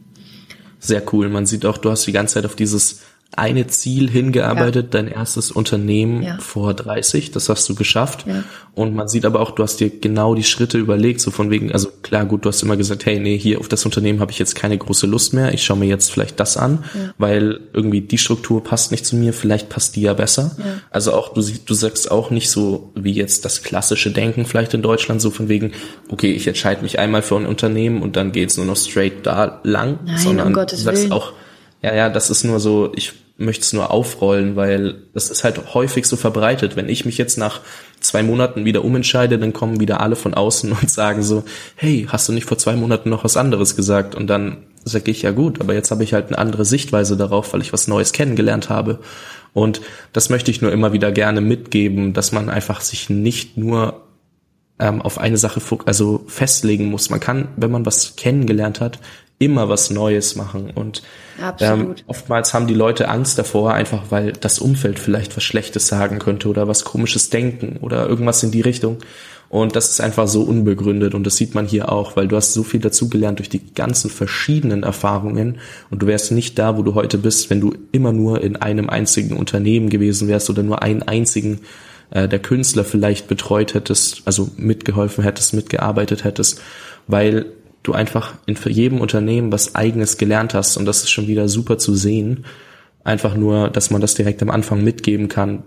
Sehr 0.80 1.02
cool. 1.14 1.30
Man 1.30 1.46
sieht 1.46 1.66
auch, 1.66 1.78
du 1.78 1.90
hast 1.92 2.06
die 2.06 2.12
ganze 2.12 2.36
Zeit 2.36 2.46
auf 2.46 2.58
dieses 2.58 3.02
eine 3.36 3.68
Ziel 3.68 4.10
hingearbeitet, 4.10 4.94
ja. 4.94 5.02
dein 5.02 5.08
erstes 5.08 5.52
Unternehmen 5.52 6.24
ja. 6.24 6.38
vor 6.40 6.74
30, 6.74 7.32
das 7.32 7.50
hast 7.50 7.68
du 7.70 7.76
geschafft. 7.76 8.26
Ja. 8.28 8.44
Und 8.76 8.96
man 8.96 9.08
sieht 9.08 9.26
aber 9.26 9.40
auch, 9.40 9.52
du 9.52 9.64
hast 9.64 9.80
dir 9.80 9.90
genau 9.90 10.36
die 10.36 10.44
Schritte 10.44 10.78
überlegt, 10.78 11.22
so 11.22 11.32
von 11.32 11.50
wegen, 11.50 11.72
also 11.72 11.90
klar, 12.02 12.26
gut, 12.26 12.46
du 12.46 12.50
hast 12.50 12.62
immer 12.64 12.78
gesagt, 12.78 13.06
hey, 13.06 13.20
nee, 13.20 13.38
hier 13.38 13.60
auf 13.60 13.68
das 13.68 13.86
Unternehmen 13.86 14.20
habe 14.20 14.32
ich 14.32 14.40
jetzt 14.40 14.56
keine 14.56 14.78
große 14.78 15.06
Lust 15.06 15.34
mehr, 15.34 15.54
ich 15.54 15.64
schaue 15.64 15.78
mir 15.78 15.86
jetzt 15.86 16.12
vielleicht 16.12 16.40
das 16.40 16.58
an, 16.58 16.84
weil 17.18 17.60
irgendwie 17.74 18.02
die 18.02 18.18
Struktur 18.18 18.64
passt 18.64 18.92
nicht 18.92 19.06
zu 19.06 19.16
mir, 19.16 19.34
vielleicht 19.34 19.70
passt 19.70 19.96
die 19.96 20.02
ja 20.02 20.14
besser. 20.14 20.56
Also 20.90 21.14
auch, 21.14 21.34
du, 21.34 21.42
du 21.42 21.74
sagst 21.74 22.10
auch 22.12 22.32
nicht 22.32 22.50
so 22.50 22.92
wie 22.96 23.14
jetzt 23.14 23.46
das 23.46 23.64
klassische 23.64 24.12
Denken 24.12 24.46
vielleicht 24.46 24.74
in 24.74 24.82
Deutschland, 24.82 25.22
so 25.22 25.30
von 25.30 25.50
wegen, 25.50 25.72
okay, 26.10 26.32
ich 26.32 26.48
entscheide 26.48 26.82
mich 26.82 27.00
einmal 27.00 27.22
für 27.22 27.36
ein 27.36 27.46
Unternehmen 27.46 28.02
und 28.02 28.16
dann 28.16 28.32
geht's 28.32 28.58
nur 28.58 28.66
noch 28.66 28.78
straight 28.78 29.26
da 29.26 29.60
lang, 29.64 30.00
Nein, 30.06 30.18
sondern 30.18 30.48
um 30.48 30.54
Gottes 30.54 30.80
du 30.80 30.86
sagst 30.86 31.04
Willen. 31.04 31.14
auch, 31.14 31.34
ja, 31.82 31.94
ja, 31.94 32.10
das 32.10 32.30
ist 32.30 32.44
nur 32.44 32.60
so, 32.60 32.92
ich 32.96 33.14
möchte 33.38 33.64
es 33.64 33.74
nur 33.74 33.92
aufrollen, 33.92 34.56
weil 34.56 35.04
das 35.14 35.30
ist 35.30 35.44
halt 35.44 35.74
häufig 35.74 36.06
so 36.06 36.16
verbreitet. 36.16 36.76
Wenn 36.76 36.90
ich 36.90 37.06
mich 37.06 37.18
jetzt 37.18 37.38
nach 37.38 37.62
zwei 38.00 38.22
Monaten 38.22 38.66
wieder 38.66 38.84
umentscheide, 38.84 39.40
dann 39.40 39.54
kommen 39.54 39.80
wieder 39.80 40.02
alle 40.02 40.16
von 40.16 40.34
außen 40.34 40.72
und 40.82 40.90
sagen 40.90 41.24
so, 41.24 41.44
hey, 41.76 42.06
hast 42.10 42.30
du 42.30 42.34
nicht 42.34 42.46
vor 42.46 42.58
zwei 42.58 42.76
Monaten 42.76 43.10
noch 43.10 43.24
was 43.24 43.38
anderes 43.38 43.76
gesagt? 43.76 44.16
Und 44.16 44.28
dann 44.28 44.58
sage 44.86 45.12
ich, 45.12 45.22
ja 45.22 45.32
gut, 45.32 45.62
aber 45.62 45.74
jetzt 45.74 45.92
habe 45.92 46.04
ich 46.04 46.14
halt 46.14 46.28
eine 46.28 46.38
andere 46.38 46.66
Sichtweise 46.66 47.18
darauf, 47.18 47.54
weil 47.54 47.62
ich 47.62 47.74
was 47.74 47.88
Neues 47.88 48.12
kennengelernt 48.12 48.70
habe. 48.70 49.00
Und 49.54 49.82
das 50.12 50.30
möchte 50.30 50.52
ich 50.52 50.62
nur 50.62 50.72
immer 50.72 50.94
wieder 50.94 51.12
gerne 51.12 51.42
mitgeben, 51.42 52.14
dass 52.14 52.32
man 52.32 52.50
einfach 52.50 52.82
sich 52.82 53.10
nicht 53.10 53.58
nur 53.58 54.04
ähm, 54.80 55.02
auf 55.02 55.20
eine 55.20 55.38
Sache 55.38 55.62
also 55.86 56.24
festlegen 56.28 56.86
muss. 56.86 57.10
Man 57.10 57.20
kann, 57.20 57.50
wenn 57.56 57.72
man 57.72 57.86
was 57.86 58.16
kennengelernt 58.16 58.82
hat, 58.82 59.00
immer 59.40 59.70
was 59.70 59.90
Neues 59.90 60.36
machen. 60.36 60.72
Und 60.74 61.04
ähm, 61.60 61.96
oftmals 62.08 62.54
haben 62.54 62.68
die 62.68 62.74
Leute 62.74 63.10
Angst 63.10 63.38
davor, 63.38 63.74
einfach 63.74 64.04
weil 64.10 64.34
das 64.34 64.60
Umfeld 64.60 65.00
vielleicht 65.00 65.36
was 65.36 65.44
Schlechtes 65.44 65.88
sagen 65.88 66.20
könnte 66.20 66.48
oder 66.48 66.68
was 66.68 66.84
Komisches 66.84 67.30
denken 67.30 67.78
oder 67.82 68.08
irgendwas 68.08 68.44
in 68.44 68.52
die 68.52 68.62
Richtung. 68.62 69.00
Und 69.50 69.76
das 69.76 69.92
ist 69.92 70.02
einfach 70.02 70.28
so 70.28 70.42
unbegründet 70.42 71.14
und 71.14 71.28
das 71.28 71.36
sieht 71.36 71.54
man 71.54 71.68
hier 71.68 71.92
auch, 71.92 72.16
weil 72.16 72.28
du 72.28 72.36
hast 72.36 72.54
so 72.54 72.64
viel 72.64 72.80
dazugelernt 72.80 73.38
durch 73.38 73.50
die 73.50 73.74
ganzen 73.76 74.10
verschiedenen 74.10 74.82
Erfahrungen 74.82 75.60
und 75.92 76.02
du 76.02 76.08
wärst 76.08 76.32
nicht 76.32 76.58
da, 76.58 76.76
wo 76.76 76.82
du 76.82 76.96
heute 76.96 77.20
bist, 77.20 77.52
wenn 77.52 77.62
du 77.62 77.76
immer 77.92 78.12
nur 78.12 78.42
in 78.42 78.56
einem 78.56 78.90
einzigen 78.90 79.38
Unternehmen 79.38 79.90
gewesen 79.90 80.28
wärst 80.28 80.50
oder 80.50 80.64
nur 80.64 80.82
einen 80.82 81.04
einzigen 81.04 81.60
äh, 82.10 82.28
der 82.28 82.40
Künstler 82.40 82.84
vielleicht 82.84 83.28
betreut 83.28 83.76
hättest, 83.76 84.24
also 84.26 84.50
mitgeholfen 84.58 85.24
hättest, 85.24 85.54
mitgearbeitet 85.54 86.24
hättest, 86.24 86.60
weil 87.06 87.46
du 87.84 87.94
einfach 87.94 88.36
in 88.46 88.56
jedem 88.56 89.02
Unternehmen 89.02 89.52
was 89.52 89.76
eigenes 89.76 90.18
gelernt 90.18 90.54
hast 90.54 90.78
und 90.78 90.86
das 90.86 91.04
ist 91.04 91.12
schon 91.12 91.28
wieder 91.28 91.48
super 91.50 91.78
zu 91.78 91.94
sehen. 91.96 92.46
Einfach 93.04 93.36
nur, 93.36 93.70
dass 93.70 93.92
man 93.92 94.00
das 94.00 94.16
direkt 94.16 94.42
am 94.42 94.50
Anfang 94.50 94.84
mitgeben 94.84 95.28
kann. 95.28 95.64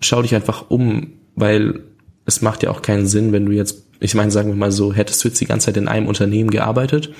Schau 0.00 0.22
dich 0.22 0.34
einfach 0.34 0.70
um, 0.70 1.14
weil 1.34 1.80
es 2.24 2.42
macht 2.42 2.62
ja 2.62 2.70
auch 2.70 2.82
keinen 2.82 3.06
Sinn, 3.06 3.32
wenn 3.32 3.46
du 3.46 3.52
jetzt, 3.52 3.84
ich 3.98 4.14
meine, 4.14 4.30
sagen 4.30 4.50
wir 4.50 4.56
mal 4.56 4.70
so, 4.70 4.92
hättest 4.92 5.22
du 5.24 5.28
jetzt 5.28 5.40
die 5.40 5.46
ganze 5.46 5.66
Zeit 5.66 5.76
in 5.76 5.88
einem 5.88 6.06
Unternehmen 6.06 6.50
gearbeitet, 6.50 7.12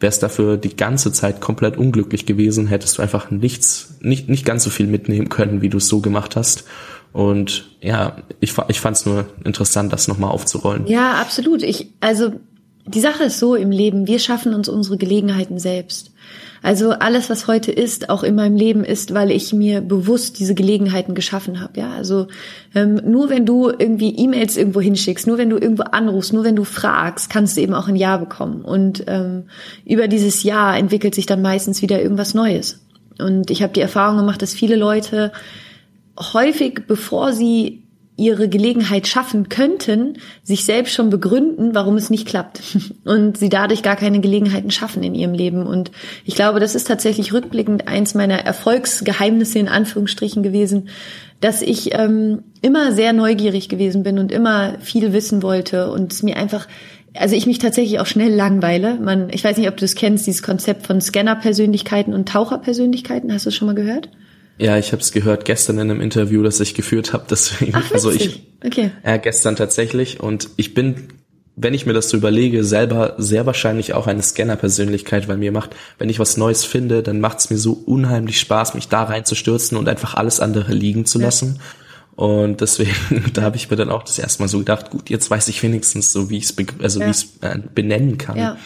wärst 0.00 0.22
dafür 0.22 0.58
die 0.58 0.76
ganze 0.76 1.12
Zeit 1.12 1.40
komplett 1.40 1.76
unglücklich 1.78 2.26
gewesen, 2.26 2.66
hättest 2.66 2.98
du 2.98 3.02
einfach 3.02 3.30
nichts, 3.30 3.96
nicht, 4.00 4.28
nicht 4.28 4.44
ganz 4.44 4.64
so 4.64 4.70
viel 4.70 4.86
mitnehmen 4.86 5.30
können, 5.30 5.62
wie 5.62 5.70
du 5.70 5.78
es 5.78 5.88
so 5.88 6.00
gemacht 6.00 6.36
hast. 6.36 6.64
Und 7.12 7.70
ja, 7.80 8.16
ich, 8.40 8.54
ich 8.68 8.80
fand 8.80 8.96
es 8.96 9.06
nur 9.06 9.26
interessant, 9.44 9.92
das 9.92 10.08
nochmal 10.08 10.30
aufzurollen. 10.30 10.86
Ja, 10.86 11.12
absolut. 11.12 11.62
Ich, 11.62 11.92
also 12.00 12.32
die 12.86 13.00
Sache 13.00 13.24
ist 13.24 13.38
so 13.38 13.54
im 13.54 13.70
Leben, 13.70 14.06
wir 14.06 14.18
schaffen 14.18 14.54
uns 14.54 14.68
unsere 14.68 14.98
Gelegenheiten 14.98 15.58
selbst. 15.58 16.12
Also 16.62 16.92
alles, 16.92 17.28
was 17.28 17.46
heute 17.46 17.70
ist, 17.70 18.08
auch 18.08 18.22
in 18.22 18.34
meinem 18.34 18.56
Leben 18.56 18.84
ist, 18.84 19.12
weil 19.12 19.30
ich 19.30 19.52
mir 19.52 19.82
bewusst 19.82 20.38
diese 20.38 20.54
Gelegenheiten 20.54 21.14
geschaffen 21.14 21.60
habe. 21.60 21.80
Ja, 21.80 21.92
also 21.92 22.26
ähm, 22.74 23.00
nur 23.04 23.28
wenn 23.28 23.44
du 23.44 23.68
irgendwie 23.68 24.16
E-Mails 24.16 24.56
irgendwo 24.56 24.80
hinschickst, 24.80 25.26
nur 25.26 25.36
wenn 25.36 25.50
du 25.50 25.58
irgendwo 25.58 25.82
anrufst, 25.82 26.32
nur 26.32 26.44
wenn 26.44 26.56
du 26.56 26.64
fragst, 26.64 27.28
kannst 27.28 27.56
du 27.56 27.60
eben 27.60 27.74
auch 27.74 27.88
ein 27.88 27.96
Ja 27.96 28.16
bekommen. 28.16 28.62
Und 28.62 29.04
ähm, 29.08 29.44
über 29.84 30.08
dieses 30.08 30.42
Ja 30.42 30.74
entwickelt 30.74 31.14
sich 31.14 31.26
dann 31.26 31.42
meistens 31.42 31.82
wieder 31.82 32.00
irgendwas 32.00 32.32
Neues. 32.32 32.80
Und 33.18 33.50
ich 33.50 33.62
habe 33.62 33.74
die 33.74 33.82
Erfahrung 33.82 34.16
gemacht, 34.16 34.40
dass 34.40 34.54
viele 34.54 34.76
Leute 34.76 35.32
häufig, 36.18 36.86
bevor 36.86 37.34
sie 37.34 37.83
ihre 38.16 38.48
Gelegenheit 38.48 39.08
schaffen 39.08 39.48
könnten, 39.48 40.18
sich 40.44 40.64
selbst 40.64 40.94
schon 40.94 41.10
begründen, 41.10 41.74
warum 41.74 41.96
es 41.96 42.10
nicht 42.10 42.26
klappt 42.26 42.62
und 43.04 43.36
sie 43.36 43.48
dadurch 43.48 43.82
gar 43.82 43.96
keine 43.96 44.20
Gelegenheiten 44.20 44.70
schaffen 44.70 45.02
in 45.02 45.14
ihrem 45.14 45.34
Leben. 45.34 45.66
Und 45.66 45.90
ich 46.24 46.36
glaube, 46.36 46.60
das 46.60 46.74
ist 46.74 46.86
tatsächlich 46.86 47.32
rückblickend 47.32 47.88
eins 47.88 48.14
meiner 48.14 48.38
Erfolgsgeheimnisse 48.38 49.58
in 49.58 49.68
Anführungsstrichen 49.68 50.42
gewesen, 50.42 50.88
dass 51.40 51.60
ich 51.60 51.92
ähm, 51.94 52.44
immer 52.62 52.92
sehr 52.92 53.12
neugierig 53.12 53.68
gewesen 53.68 54.04
bin 54.04 54.18
und 54.18 54.30
immer 54.30 54.78
viel 54.78 55.12
wissen 55.12 55.42
wollte 55.42 55.90
und 55.90 56.12
es 56.12 56.22
mir 56.22 56.36
einfach 56.36 56.68
also 57.16 57.36
ich 57.36 57.46
mich 57.46 57.58
tatsächlich 57.58 58.00
auch 58.00 58.06
schnell 58.06 58.34
langweile. 58.34 58.96
Man, 58.96 59.30
ich 59.30 59.44
weiß 59.44 59.56
nicht, 59.56 59.68
ob 59.68 59.76
du 59.76 59.82
das 59.82 59.94
kennst, 59.94 60.26
dieses 60.26 60.42
Konzept 60.42 60.84
von 60.84 61.00
Scanner-Persönlichkeiten 61.00 62.12
und 62.12 62.28
Taucher-Persönlichkeiten. 62.28 63.32
Hast 63.32 63.46
du 63.46 63.50
es 63.50 63.54
schon 63.54 63.66
mal 63.66 63.74
gehört? 63.76 64.08
Ja, 64.58 64.78
ich 64.78 64.92
habe 64.92 65.02
es 65.02 65.12
gehört 65.12 65.44
gestern 65.44 65.78
in 65.78 65.90
einem 65.90 66.00
Interview, 66.00 66.42
das 66.42 66.60
ich 66.60 66.74
geführt 66.74 67.12
habe. 67.12 67.24
Deswegen, 67.28 67.72
Ach, 67.74 67.92
also 67.92 68.10
ich, 68.10 68.42
okay. 68.64 68.90
äh, 69.02 69.18
gestern 69.18 69.56
tatsächlich. 69.56 70.20
Und 70.20 70.48
ich 70.56 70.74
bin, 70.74 71.08
wenn 71.56 71.74
ich 71.74 71.86
mir 71.86 71.92
das 71.92 72.08
so 72.08 72.16
überlege, 72.16 72.62
selber 72.62 73.14
sehr 73.18 73.46
wahrscheinlich 73.46 73.94
auch 73.94 74.06
eine 74.06 74.22
Scanner-Persönlichkeit, 74.22 75.26
weil 75.26 75.38
mir 75.38 75.50
macht, 75.50 75.74
wenn 75.98 76.08
ich 76.08 76.20
was 76.20 76.36
Neues 76.36 76.64
finde, 76.64 77.02
dann 77.02 77.20
macht 77.20 77.38
es 77.38 77.50
mir 77.50 77.58
so 77.58 77.72
unheimlich 77.72 78.38
Spaß, 78.38 78.74
mich 78.74 78.88
da 78.88 79.02
reinzustürzen 79.02 79.76
und 79.76 79.88
einfach 79.88 80.14
alles 80.14 80.38
andere 80.40 80.72
liegen 80.72 81.04
zu 81.04 81.18
lassen. 81.18 81.60
Und 82.16 82.60
deswegen, 82.60 82.94
da 83.34 83.42
habe 83.42 83.56
ich 83.56 83.70
mir 83.70 83.76
dann 83.76 83.90
auch 83.90 84.02
das 84.02 84.18
erste 84.18 84.42
Mal 84.42 84.48
so 84.48 84.58
gedacht, 84.58 84.90
gut, 84.90 85.10
jetzt 85.10 85.30
weiß 85.30 85.48
ich 85.48 85.62
wenigstens 85.62 86.12
so, 86.12 86.30
wie 86.30 86.38
ich 86.38 86.44
es 86.44 86.56
also 86.80 87.00
ja. 87.00 87.06
wie 87.06 87.10
ich 87.10 87.26
äh, 87.40 87.58
benennen 87.74 88.18
kann. 88.18 88.36
Ja. 88.36 88.56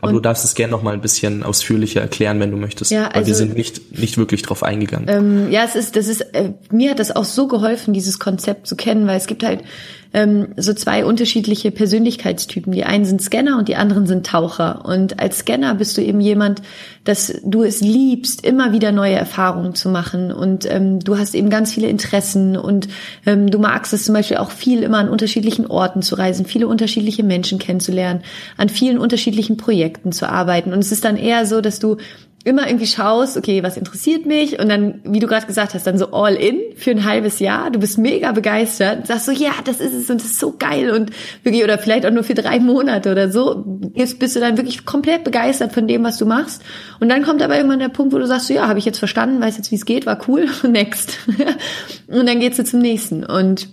Aber 0.00 0.12
du 0.12 0.20
darfst 0.20 0.44
es 0.44 0.54
gerne 0.54 0.70
noch 0.70 0.82
mal 0.82 0.94
ein 0.94 1.00
bisschen 1.00 1.42
ausführlicher 1.42 2.00
erklären, 2.00 2.38
wenn 2.38 2.52
du 2.52 2.56
möchtest. 2.56 2.90
Ja, 2.90 3.06
also, 3.06 3.14
weil 3.14 3.26
wir 3.26 3.34
also 3.34 3.44
sind 3.46 3.56
nicht, 3.56 3.98
nicht 3.98 4.16
wirklich 4.16 4.42
drauf 4.42 4.62
eingegangen. 4.62 5.08
Ähm, 5.08 5.50
ja, 5.50 5.64
es 5.64 5.74
ist, 5.74 5.96
das 5.96 6.06
ist, 6.06 6.20
äh, 6.34 6.52
mir 6.70 6.90
hat 6.90 7.00
das 7.00 7.14
auch 7.14 7.24
so 7.24 7.48
geholfen, 7.48 7.94
dieses 7.94 8.18
Konzept 8.18 8.68
zu 8.68 8.76
kennen, 8.76 9.06
weil 9.08 9.16
es 9.16 9.26
gibt 9.26 9.42
halt 9.42 9.64
ähm, 10.12 10.48
so 10.56 10.72
zwei 10.72 11.04
unterschiedliche 11.04 11.70
Persönlichkeitstypen. 11.70 12.72
Die 12.72 12.84
einen 12.84 13.04
sind 13.04 13.22
Scanner 13.22 13.58
und 13.58 13.68
die 13.68 13.76
anderen 13.76 14.06
sind 14.06 14.26
Taucher. 14.26 14.84
Und 14.84 15.20
als 15.20 15.38
Scanner 15.38 15.74
bist 15.74 15.96
du 15.96 16.02
eben 16.02 16.20
jemand, 16.20 16.62
dass 17.04 17.40
du 17.44 17.62
es 17.62 17.80
liebst, 17.80 18.44
immer 18.44 18.72
wieder 18.72 18.92
neue 18.92 19.14
Erfahrungen 19.14 19.74
zu 19.74 19.88
machen. 19.88 20.32
Und 20.32 20.70
ähm, 20.70 21.00
du 21.00 21.18
hast 21.18 21.34
eben 21.34 21.50
ganz 21.50 21.72
viele 21.72 21.88
Interessen 21.88 22.56
und 22.56 22.88
ähm, 23.26 23.50
du 23.50 23.58
magst 23.58 23.92
es 23.92 24.04
zum 24.04 24.14
Beispiel 24.14 24.38
auch 24.38 24.50
viel 24.50 24.82
immer 24.82 24.98
an 24.98 25.08
unterschiedlichen 25.08 25.66
Orten 25.66 26.02
zu 26.02 26.14
reisen, 26.14 26.46
viele 26.46 26.68
unterschiedliche 26.68 27.22
Menschen 27.22 27.58
kennenzulernen, 27.58 28.22
an 28.56 28.68
vielen 28.68 28.98
unterschiedlichen 28.98 29.56
Projekten 29.56 30.12
zu 30.12 30.28
arbeiten. 30.28 30.72
Und 30.72 30.80
es 30.80 30.92
ist 30.92 31.04
dann 31.04 31.16
eher 31.16 31.46
so, 31.46 31.60
dass 31.60 31.78
du 31.78 31.98
immer 32.44 32.66
irgendwie 32.66 32.86
schaust, 32.86 33.36
okay, 33.36 33.62
was 33.62 33.76
interessiert 33.76 34.24
mich 34.24 34.58
und 34.58 34.68
dann, 34.68 35.00
wie 35.04 35.18
du 35.18 35.26
gerade 35.26 35.46
gesagt 35.46 35.74
hast, 35.74 35.86
dann 35.86 35.98
so 35.98 36.12
all 36.12 36.34
in 36.34 36.60
für 36.76 36.92
ein 36.92 37.04
halbes 37.04 37.40
Jahr. 37.40 37.70
Du 37.70 37.80
bist 37.80 37.98
mega 37.98 38.32
begeistert, 38.32 39.06
sagst 39.06 39.26
so, 39.26 39.32
ja, 39.32 39.50
das 39.64 39.80
ist 39.80 39.92
es 39.92 40.08
und 40.08 40.20
das 40.20 40.28
ist 40.28 40.38
so 40.38 40.54
geil 40.56 40.90
und 40.90 41.10
wirklich 41.42 41.64
oder 41.64 41.78
vielleicht 41.78 42.06
auch 42.06 42.12
nur 42.12 42.22
für 42.22 42.34
drei 42.34 42.60
Monate 42.60 43.10
oder 43.10 43.30
so. 43.30 43.64
Jetzt 43.94 44.18
bist 44.18 44.36
du 44.36 44.40
dann 44.40 44.56
wirklich 44.56 44.86
komplett 44.86 45.24
begeistert 45.24 45.72
von 45.72 45.88
dem, 45.88 46.04
was 46.04 46.16
du 46.16 46.26
machst. 46.26 46.62
Und 47.00 47.08
dann 47.08 47.24
kommt 47.24 47.42
aber 47.42 47.56
irgendwann 47.56 47.80
der 47.80 47.88
Punkt, 47.88 48.12
wo 48.12 48.18
du 48.18 48.26
sagst, 48.26 48.46
so, 48.46 48.54
ja, 48.54 48.68
habe 48.68 48.78
ich 48.78 48.84
jetzt 48.84 48.98
verstanden, 48.98 49.40
weiß 49.40 49.56
jetzt, 49.56 49.70
wie 49.72 49.76
es 49.76 49.84
geht, 49.84 50.06
war 50.06 50.18
cool, 50.28 50.48
next. 50.62 51.18
und 52.06 52.26
dann 52.26 52.40
geht's 52.40 52.56
du 52.56 52.64
zum 52.64 52.80
nächsten 52.80 53.24
und 53.24 53.68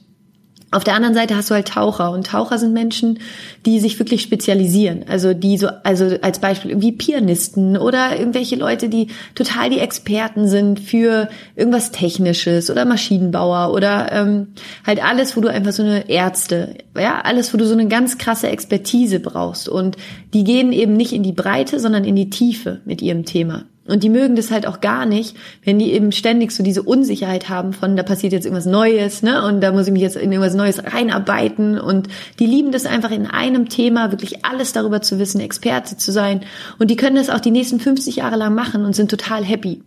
auf 0.72 0.84
der 0.84 0.96
anderen 0.96 1.16
Seite 1.16 1.36
hast 1.36 1.50
du 1.50 1.54
halt 1.54 1.68
Taucher 1.68 2.12
und 2.12 2.28
Taucher 2.28 2.58
sind 2.58 2.74
Menschen, 2.74 3.20
die 3.66 3.80
sich 3.80 3.98
wirklich 4.00 4.22
spezialisieren. 4.22 5.06
Also 5.08 5.34
die 5.34 5.58
so, 5.58 5.70
also 5.84 6.18
als 6.22 6.40
Beispiel 6.40 6.72
irgendwie 6.72 6.92
Pianisten 6.92 7.78
oder 7.78 8.20
irgendwelche 8.20 8.56
Leute, 8.56 8.90
die 8.90 9.08
total 9.36 9.70
die 9.70 9.80
Experten 9.80 10.48
sind 10.48 10.80
für 10.80 11.30
irgendwas 11.56 11.92
Technisches 11.92 12.70
oder 12.70 12.84
Maschinenbauer 12.84 13.74
oder 13.74 14.12
ähm, 14.12 14.48
halt 14.86 15.04
alles, 15.04 15.38
wo 15.38 15.42
du 15.42 15.50
einfach 15.50 15.72
so 15.72 15.84
eine 15.84 16.10
Ärzte, 16.10 16.76
ja, 16.98 17.22
alles, 17.22 17.54
wo 17.54 17.58
du 17.58 17.66
so 17.66 17.74
eine 17.74 17.88
ganz 17.88 18.18
krasse 18.18 18.50
Expertise 18.50 19.20
brauchst. 19.20 19.70
Und 19.70 19.98
die 20.34 20.44
gehen 20.44 20.74
eben 20.74 20.98
nicht 20.98 21.14
in 21.14 21.24
die 21.24 21.32
Breite, 21.32 21.80
sondern 21.80 22.04
in 22.04 22.16
die 22.16 22.30
Tiefe 22.30 22.82
mit 22.86 23.02
ihrem 23.02 23.24
Thema. 23.26 23.66
Und 23.88 24.02
die 24.02 24.10
mögen 24.10 24.36
das 24.36 24.50
halt 24.50 24.66
auch 24.66 24.82
gar 24.82 25.06
nicht, 25.06 25.36
wenn 25.64 25.78
die 25.78 25.94
eben 25.94 26.12
ständig 26.12 26.52
so 26.52 26.64
diese 26.64 26.82
Unsicherheit 26.82 27.50
haben 27.50 27.72
von, 27.72 27.96
da 27.96 28.02
passiert 28.02 28.34
jetzt 28.34 28.46
irgendwas 28.46 28.66
Neues, 28.66 29.22
ne? 29.22 29.46
Und 29.46 29.62
da 29.62 29.72
muss 29.72 29.86
ich 29.86 29.94
mich 29.94 30.02
jetzt 30.02 30.16
in 30.16 30.32
irgendwas 30.32 30.56
Neues 30.56 30.84
reinarbeiten. 30.84 31.80
Und 31.80 32.08
die 32.40 32.48
lieben 32.48 32.72
das 32.72 32.88
einfach 32.88 33.12
in 33.12 33.28
einem 33.28 33.70
Thema, 33.70 34.12
wirklich 34.12 34.44
alles 34.44 34.74
darüber 34.74 35.02
zu 35.02 35.20
wissen, 35.20 35.40
Experte 35.40 35.98
zu 35.98 36.12
sein. 36.12 36.42
Und 36.80 36.90
die 36.90 36.96
können 36.96 37.16
das 37.16 37.30
auch 37.30 37.40
die 37.40 37.52
nächsten 37.52 37.80
50 37.80 38.16
Jahre 38.16 38.38
lang 38.38 38.56
machen 38.56 38.86
und 38.86 38.96
sind 38.96 39.12
total 39.12 39.44
happy. 39.44 39.84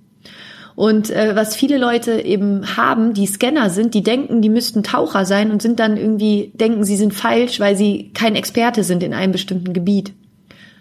Und 0.76 1.10
äh, 1.10 1.34
was 1.34 1.56
viele 1.56 1.76
Leute 1.76 2.20
eben 2.20 2.76
haben, 2.76 3.12
die 3.12 3.26
Scanner 3.26 3.68
sind, 3.68 3.94
die 3.94 4.04
denken, 4.04 4.42
die 4.42 4.48
müssten 4.48 4.84
Taucher 4.84 5.24
sein 5.24 5.50
und 5.50 5.60
sind 5.60 5.80
dann 5.80 5.96
irgendwie, 5.96 6.52
denken, 6.54 6.84
sie 6.84 6.96
sind 6.96 7.14
falsch, 7.14 7.58
weil 7.58 7.74
sie 7.74 8.12
kein 8.14 8.36
Experte 8.36 8.84
sind 8.84 9.02
in 9.02 9.12
einem 9.12 9.32
bestimmten 9.32 9.72
Gebiet. 9.72 10.12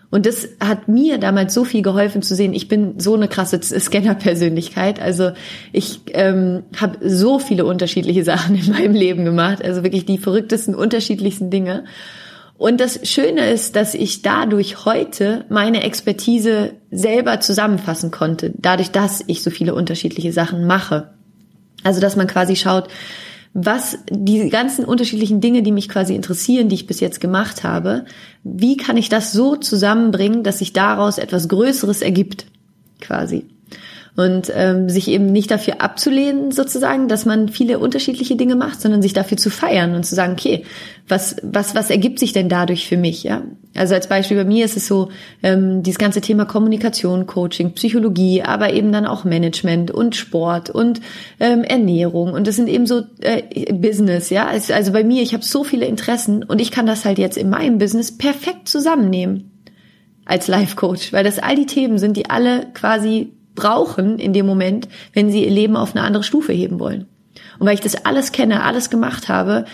Und 0.09 0.25
das 0.25 0.47
hat 0.61 0.87
mir 0.87 1.17
damals 1.17 1.53
so 1.53 1.65
viel 1.65 1.81
geholfen 1.81 2.21
zu 2.21 2.33
sehen. 2.33 2.53
Ich 2.53 2.69
bin 2.69 2.99
so 2.99 3.15
eine 3.15 3.27
krasse 3.27 3.61
Scanner-Persönlichkeit. 3.61 5.01
Also 5.01 5.31
ich 5.73 5.99
ähm, 6.13 6.63
habe 6.79 6.97
so 7.09 7.39
viele 7.39 7.65
unterschiedliche 7.65 8.23
Sachen 8.25 8.55
in 8.55 8.71
meinem 8.71 8.93
Leben 8.93 9.25
gemacht. 9.25 9.63
Also 9.63 9.83
wirklich 9.83 10.05
die 10.05 10.17
verrücktesten, 10.17 10.75
unterschiedlichsten 10.75 11.49
Dinge. 11.49 11.83
Und 12.57 12.79
das 12.79 13.07
Schöne 13.07 13.51
ist, 13.51 13.75
dass 13.75 13.93
ich 13.93 14.23
dadurch 14.23 14.85
heute 14.85 15.45
meine 15.49 15.83
Expertise 15.83 16.73
selber 16.89 17.39
zusammenfassen 17.39 18.09
konnte. 18.09 18.53
Dadurch, 18.57 18.91
dass 18.91 19.23
ich 19.27 19.43
so 19.43 19.51
viele 19.51 19.75
unterschiedliche 19.75 20.31
Sachen 20.31 20.65
mache. 20.65 21.11
Also 21.83 22.01
dass 22.01 22.15
man 22.15 22.27
quasi 22.27 22.55
schaut, 22.55 22.87
was 23.59 23.97
die 24.07 24.49
ganzen 24.49 24.85
unterschiedlichen 24.85 25.41
Dinge, 25.41 25.63
die 25.63 25.71
mich 25.71 25.89
quasi 25.89 26.13
interessieren, 26.13 26.69
die 26.69 26.75
ich 26.75 26.85
bis 26.85 26.99
jetzt 26.99 27.19
gemacht 27.19 27.63
habe, 27.63 28.05
wie 28.43 28.77
kann 28.77 28.97
ich 28.97 29.09
das 29.09 29.31
so 29.31 29.55
zusammenbringen, 29.55 30.43
dass 30.43 30.59
sich 30.59 30.73
daraus 30.73 31.17
etwas 31.17 31.49
Größeres 31.49 32.03
ergibt, 32.03 32.45
quasi 33.01 33.45
und 34.17 34.51
ähm, 34.55 34.89
sich 34.89 35.09
eben 35.09 35.27
nicht 35.27 35.51
dafür 35.51 35.79
abzulehnen, 35.79 36.51
sozusagen, 36.51 37.07
dass 37.07 37.25
man 37.25 37.50
viele 37.50 37.77
unterschiedliche 37.77 38.36
Dinge 38.36 38.55
macht, 38.55 38.81
sondern 38.81 39.03
sich 39.03 39.13
dafür 39.13 39.38
zu 39.38 39.51
feiern 39.51 39.93
und 39.93 40.07
zu 40.07 40.15
sagen, 40.15 40.33
okay, 40.33 40.65
was 41.07 41.36
was 41.43 41.75
was 41.75 41.91
ergibt 41.91 42.17
sich 42.17 42.33
denn 42.33 42.50
dadurch 42.50 42.88
für 42.88 42.97
mich? 42.97 43.21
Ja, 43.21 43.43
also 43.75 43.93
als 43.93 44.07
Beispiel 44.07 44.36
bei 44.36 44.43
mir 44.43 44.65
ist 44.65 44.75
es 44.75 44.88
so 44.88 45.09
ähm, 45.43 45.83
dieses 45.83 46.00
ganze 46.00 46.19
Thema 46.19 46.45
Kommunikation, 46.45 47.27
Coaching, 47.27 47.74
Psychologie, 47.74 48.41
aber 48.41 48.74
eben 48.74 48.91
dann 48.91 49.05
auch 49.05 49.24
Management 49.24 49.91
und 49.91 50.15
Sport 50.15 50.71
und 50.71 51.00
ähm, 51.39 51.63
Ernährung 51.63 52.33
und 52.33 52.47
das 52.47 52.55
sind 52.55 52.69
eben 52.69 52.88
so 52.88 53.03
äh, 53.21 53.71
Business, 53.71 54.31
ja. 54.31 54.47
Also, 54.47 54.74
also 54.74 54.93
bei 54.93 55.03
mir, 55.03 55.21
ich 55.21 55.36
habe 55.36 55.45
so 55.45 55.63
viele 55.63 55.86
Interessen 55.86 56.43
und 56.43 56.59
ich 56.59 56.71
kann 56.71 56.88
das 56.88 57.05
halt 57.05 57.19
jetzt 57.19 57.38
in 57.38 57.51
meinem 57.51 57.77
Business 57.77 58.17
perfekt 58.17 58.67
zusammennehmen 58.67 59.51
als 60.25 60.47
Life 60.47 60.75
Coach, 60.75 61.13
weil 61.13 61.24
das 61.24 61.38
all 61.38 61.55
die 61.55 61.67
Themen 61.67 62.00
sind, 62.00 62.17
die 62.17 62.31
alle 62.31 62.65
quasi 62.74 63.37
brauchen 63.57 64.19
in 64.19 64.31
dem 64.31 64.45
Moment, 64.45 64.87
wenn 65.11 65.29
sie 65.29 65.43
ihr 65.43 65.51
Leben 65.51 65.75
auf 65.75 65.93
eine 65.93 66.05
andere 66.05 66.23
Stufe 66.23 66.53
heben 66.53 66.79
wollen. 66.79 67.07
Und 67.59 67.67
weil 67.67 67.73
ich 67.73 67.81
das 67.81 68.05
alles 68.05 68.31
kenne, 68.31 68.63
alles 68.63 68.89
gemacht 68.89 69.27
habe, 69.27 69.65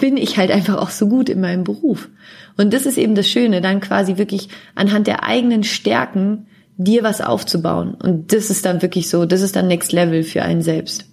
bin 0.00 0.16
ich 0.16 0.36
halt 0.36 0.50
einfach 0.50 0.76
auch 0.76 0.90
so 0.90 1.08
gut 1.08 1.28
in 1.28 1.40
meinem 1.40 1.64
Beruf. 1.64 2.08
Und 2.56 2.74
das 2.74 2.86
ist 2.86 2.98
eben 2.98 3.14
das 3.14 3.28
Schöne, 3.28 3.60
dann 3.60 3.80
quasi 3.80 4.18
wirklich 4.18 4.48
anhand 4.74 5.06
der 5.06 5.24
eigenen 5.24 5.64
Stärken 5.64 6.46
dir 6.76 7.02
was 7.02 7.20
aufzubauen. 7.20 7.94
Und 7.94 8.32
das 8.32 8.50
ist 8.50 8.64
dann 8.66 8.82
wirklich 8.82 9.08
so, 9.08 9.24
das 9.24 9.42
ist 9.42 9.56
dann 9.56 9.68
Next 9.68 9.92
Level 9.92 10.22
für 10.24 10.42
einen 10.42 10.62
selbst. 10.62 11.06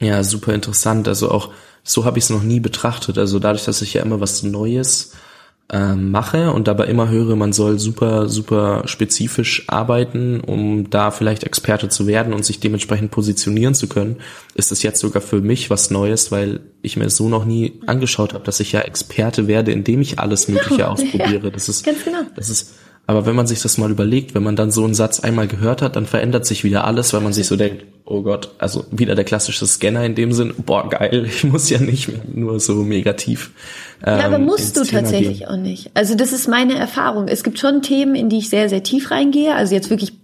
Ja, 0.00 0.22
super 0.22 0.52
interessant. 0.52 1.06
Also 1.06 1.30
auch 1.30 1.50
so 1.82 2.04
habe 2.04 2.18
ich 2.18 2.24
es 2.24 2.30
noch 2.30 2.42
nie 2.42 2.60
betrachtet. 2.60 3.18
Also 3.18 3.38
dadurch, 3.38 3.64
dass 3.64 3.82
ich 3.82 3.94
ja 3.94 4.02
immer 4.02 4.20
was 4.20 4.42
Neues 4.42 5.12
mache 5.72 6.52
und 6.52 6.68
dabei 6.68 6.86
immer 6.86 7.08
höre, 7.08 7.36
man 7.36 7.54
soll 7.54 7.78
super, 7.78 8.28
super 8.28 8.82
spezifisch 8.84 9.64
arbeiten, 9.66 10.40
um 10.40 10.90
da 10.90 11.10
vielleicht 11.10 11.42
Experte 11.44 11.88
zu 11.88 12.06
werden 12.06 12.34
und 12.34 12.44
sich 12.44 12.60
dementsprechend 12.60 13.10
positionieren 13.10 13.74
zu 13.74 13.88
können, 13.88 14.16
ist 14.54 14.72
es 14.72 14.82
jetzt 14.82 15.00
sogar 15.00 15.22
für 15.22 15.40
mich 15.40 15.70
was 15.70 15.90
Neues, 15.90 16.30
weil 16.30 16.60
ich 16.82 16.98
mir 16.98 17.08
so 17.08 17.30
noch 17.30 17.46
nie 17.46 17.80
angeschaut 17.86 18.34
habe, 18.34 18.44
dass 18.44 18.60
ich 18.60 18.72
ja 18.72 18.80
Experte 18.80 19.46
werde, 19.46 19.72
indem 19.72 20.02
ich 20.02 20.18
alles 20.18 20.48
Mögliche 20.48 20.88
ausprobiere. 20.90 21.50
Das 21.50 21.70
ist, 21.70 21.84
ganz 21.84 22.04
genau. 22.04 22.20
das 22.36 22.50
ist 22.50 22.74
aber 23.06 23.26
wenn 23.26 23.36
man 23.36 23.46
sich 23.46 23.60
das 23.60 23.76
mal 23.76 23.90
überlegt, 23.90 24.34
wenn 24.34 24.42
man 24.42 24.56
dann 24.56 24.70
so 24.70 24.84
einen 24.84 24.94
Satz 24.94 25.20
einmal 25.20 25.46
gehört 25.46 25.82
hat, 25.82 25.96
dann 25.96 26.06
verändert 26.06 26.46
sich 26.46 26.64
wieder 26.64 26.84
alles, 26.84 27.12
weil 27.12 27.20
man 27.20 27.34
sich 27.34 27.46
so 27.46 27.56
denkt, 27.56 27.84
oh 28.06 28.22
Gott, 28.22 28.50
also 28.58 28.86
wieder 28.90 29.14
der 29.14 29.24
klassische 29.24 29.66
Scanner 29.66 30.04
in 30.04 30.14
dem 30.14 30.32
Sinn, 30.32 30.54
boah, 30.56 30.88
geil, 30.88 31.26
ich 31.28 31.44
muss 31.44 31.68
ja 31.68 31.78
nicht 31.78 32.08
mehr 32.08 32.20
nur 32.32 32.60
so 32.60 32.82
negativ. 32.82 33.50
Ähm, 34.04 34.18
ja, 34.18 34.26
aber 34.26 34.36
ähm, 34.36 34.46
musst 34.46 34.76
du 34.76 34.84
Thema 34.84 35.02
tatsächlich 35.02 35.40
gehen. 35.40 35.48
auch 35.48 35.56
nicht. 35.56 35.90
Also 35.94 36.14
das 36.14 36.32
ist 36.32 36.48
meine 36.48 36.78
Erfahrung. 36.78 37.28
Es 37.28 37.44
gibt 37.44 37.58
schon 37.58 37.82
Themen, 37.82 38.14
in 38.14 38.30
die 38.30 38.38
ich 38.38 38.48
sehr, 38.48 38.68
sehr 38.68 38.82
tief 38.82 39.10
reingehe. 39.10 39.54
Also 39.54 39.74
jetzt 39.74 39.90
wirklich 39.90 40.14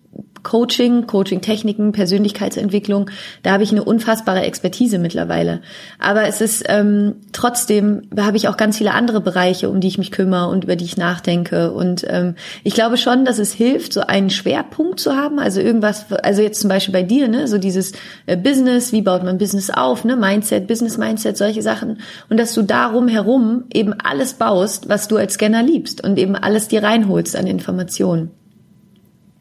Coaching, 0.42 1.06
Coaching-Techniken, 1.06 1.92
Persönlichkeitsentwicklung, 1.92 3.11
da 3.42 3.52
habe 3.52 3.62
ich 3.62 3.73
eine 3.73 3.85
unfassbare 3.85 4.42
Expertise 4.42 4.99
mittlerweile. 4.99 5.61
Aber 5.99 6.25
es 6.25 6.40
ist 6.40 6.64
ähm, 6.68 7.16
trotzdem, 7.32 8.02
da 8.11 8.25
habe 8.25 8.37
ich 8.37 8.49
auch 8.49 8.56
ganz 8.56 8.78
viele 8.78 8.92
andere 8.92 9.20
Bereiche, 9.20 9.68
um 9.68 9.80
die 9.80 9.88
ich 9.88 9.99
mich 9.99 10.11
kümmere 10.11 10.49
und 10.49 10.64
über 10.64 10.76
die 10.76 10.85
ich 10.85 10.97
nachdenke. 10.97 11.73
Und 11.73 12.04
ähm, 12.09 12.35
ich 12.64 12.75
glaube 12.75 12.97
schon, 12.97 13.25
dass 13.25 13.38
es 13.38 13.52
hilft, 13.52 13.92
so 13.92 14.00
einen 14.00 14.30
Schwerpunkt 14.30 15.00
zu 15.00 15.16
haben. 15.16 15.38
Also 15.38 15.61
irgendwas, 15.61 16.06
also 16.23 16.42
jetzt 16.42 16.61
zum 16.61 16.68
Beispiel 16.68 16.92
bei 16.92 17.02
dir, 17.02 17.28
ne, 17.28 17.49
so 17.49 17.59
dieses 17.59 17.92
äh, 18.26 18.37
Business, 18.37 18.92
wie 18.92 19.02
baut 19.02 19.25
man 19.25 19.38
Business 19.38 19.70
auf, 19.70 20.04
ne, 20.04 20.16
Mindset, 20.16 20.66
Business 20.66 20.99
Mindset, 20.99 21.37
solche 21.37 21.62
Sachen. 21.62 21.99
Und 22.28 22.38
dass 22.38 22.54
du 22.54 22.62
darum 22.62 23.09
herum 23.09 23.64
eben 23.73 23.92
alles 23.92 24.35
baust, 24.35 24.88
was 24.88 25.09
du 25.09 25.16
als 25.16 25.35
Scanner 25.35 25.62
liebst 25.62 26.02
und 26.02 26.18
eben 26.18 26.37
alles 26.37 26.68
dir 26.68 26.82
reinholst 26.82 27.37
an 27.37 27.47
Informationen. 27.47 28.30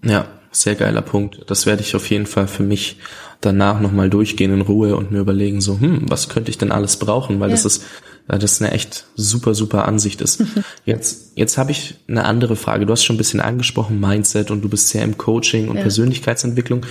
Ja, 0.04 0.26
sehr 0.52 0.76
geiler 0.76 1.02
Punkt. 1.02 1.42
Das 1.48 1.66
werde 1.66 1.82
ich 1.82 1.96
auf 1.96 2.10
jeden 2.10 2.26
Fall 2.26 2.48
für 2.48 2.64
mich 2.64 2.98
danach 3.42 3.80
nochmal 3.80 4.10
durchgehen 4.10 4.54
in 4.54 4.62
Ruhe 4.62 4.96
und 4.96 5.12
mir 5.12 5.20
überlegen, 5.20 5.62
so, 5.62 5.80
hm, 5.80 6.04
was 6.10 6.30
könnte 6.30 6.50
ich 6.50 6.58
denn 6.58 6.72
alles 6.72 6.98
brauchen? 6.98 7.40
Weil 7.40 7.50
ja. 7.50 7.56
das 7.56 7.66
ist, 7.66 7.86
das 8.28 8.62
eine 8.62 8.72
echt 8.72 9.06
super, 9.16 9.54
super 9.54 9.88
Ansicht 9.88 10.22
ist. 10.22 10.44
Jetzt, 10.86 11.34
jetzt 11.36 11.58
habe 11.58 11.72
ich 11.72 11.96
eine 12.08 12.26
andere 12.26 12.56
Frage. 12.56 12.86
Du 12.86 12.92
hast 12.92 13.04
schon 13.04 13.16
ein 13.16 13.18
bisschen 13.18 13.40
angesprochen, 13.40 14.00
Mindset 14.00 14.52
und 14.52 14.62
du 14.62 14.70
bist 14.70 14.90
sehr 14.90 15.04
im 15.04 15.18
Coaching 15.18 15.70
und 15.70 15.78
ja. 15.78 15.82
Persönlichkeitsentwicklung. 15.84 16.86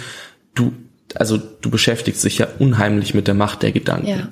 Du, 0.54 0.72
also 1.14 1.36
du 1.36 1.70
beschäftigst 1.70 2.24
dich 2.24 2.38
ja 2.38 2.48
unheimlich 2.58 3.14
mit 3.14 3.26
der 3.26 3.34
Macht 3.34 3.62
der 3.62 3.72
Gedanken. 3.72 4.08
Ja. 4.08 4.28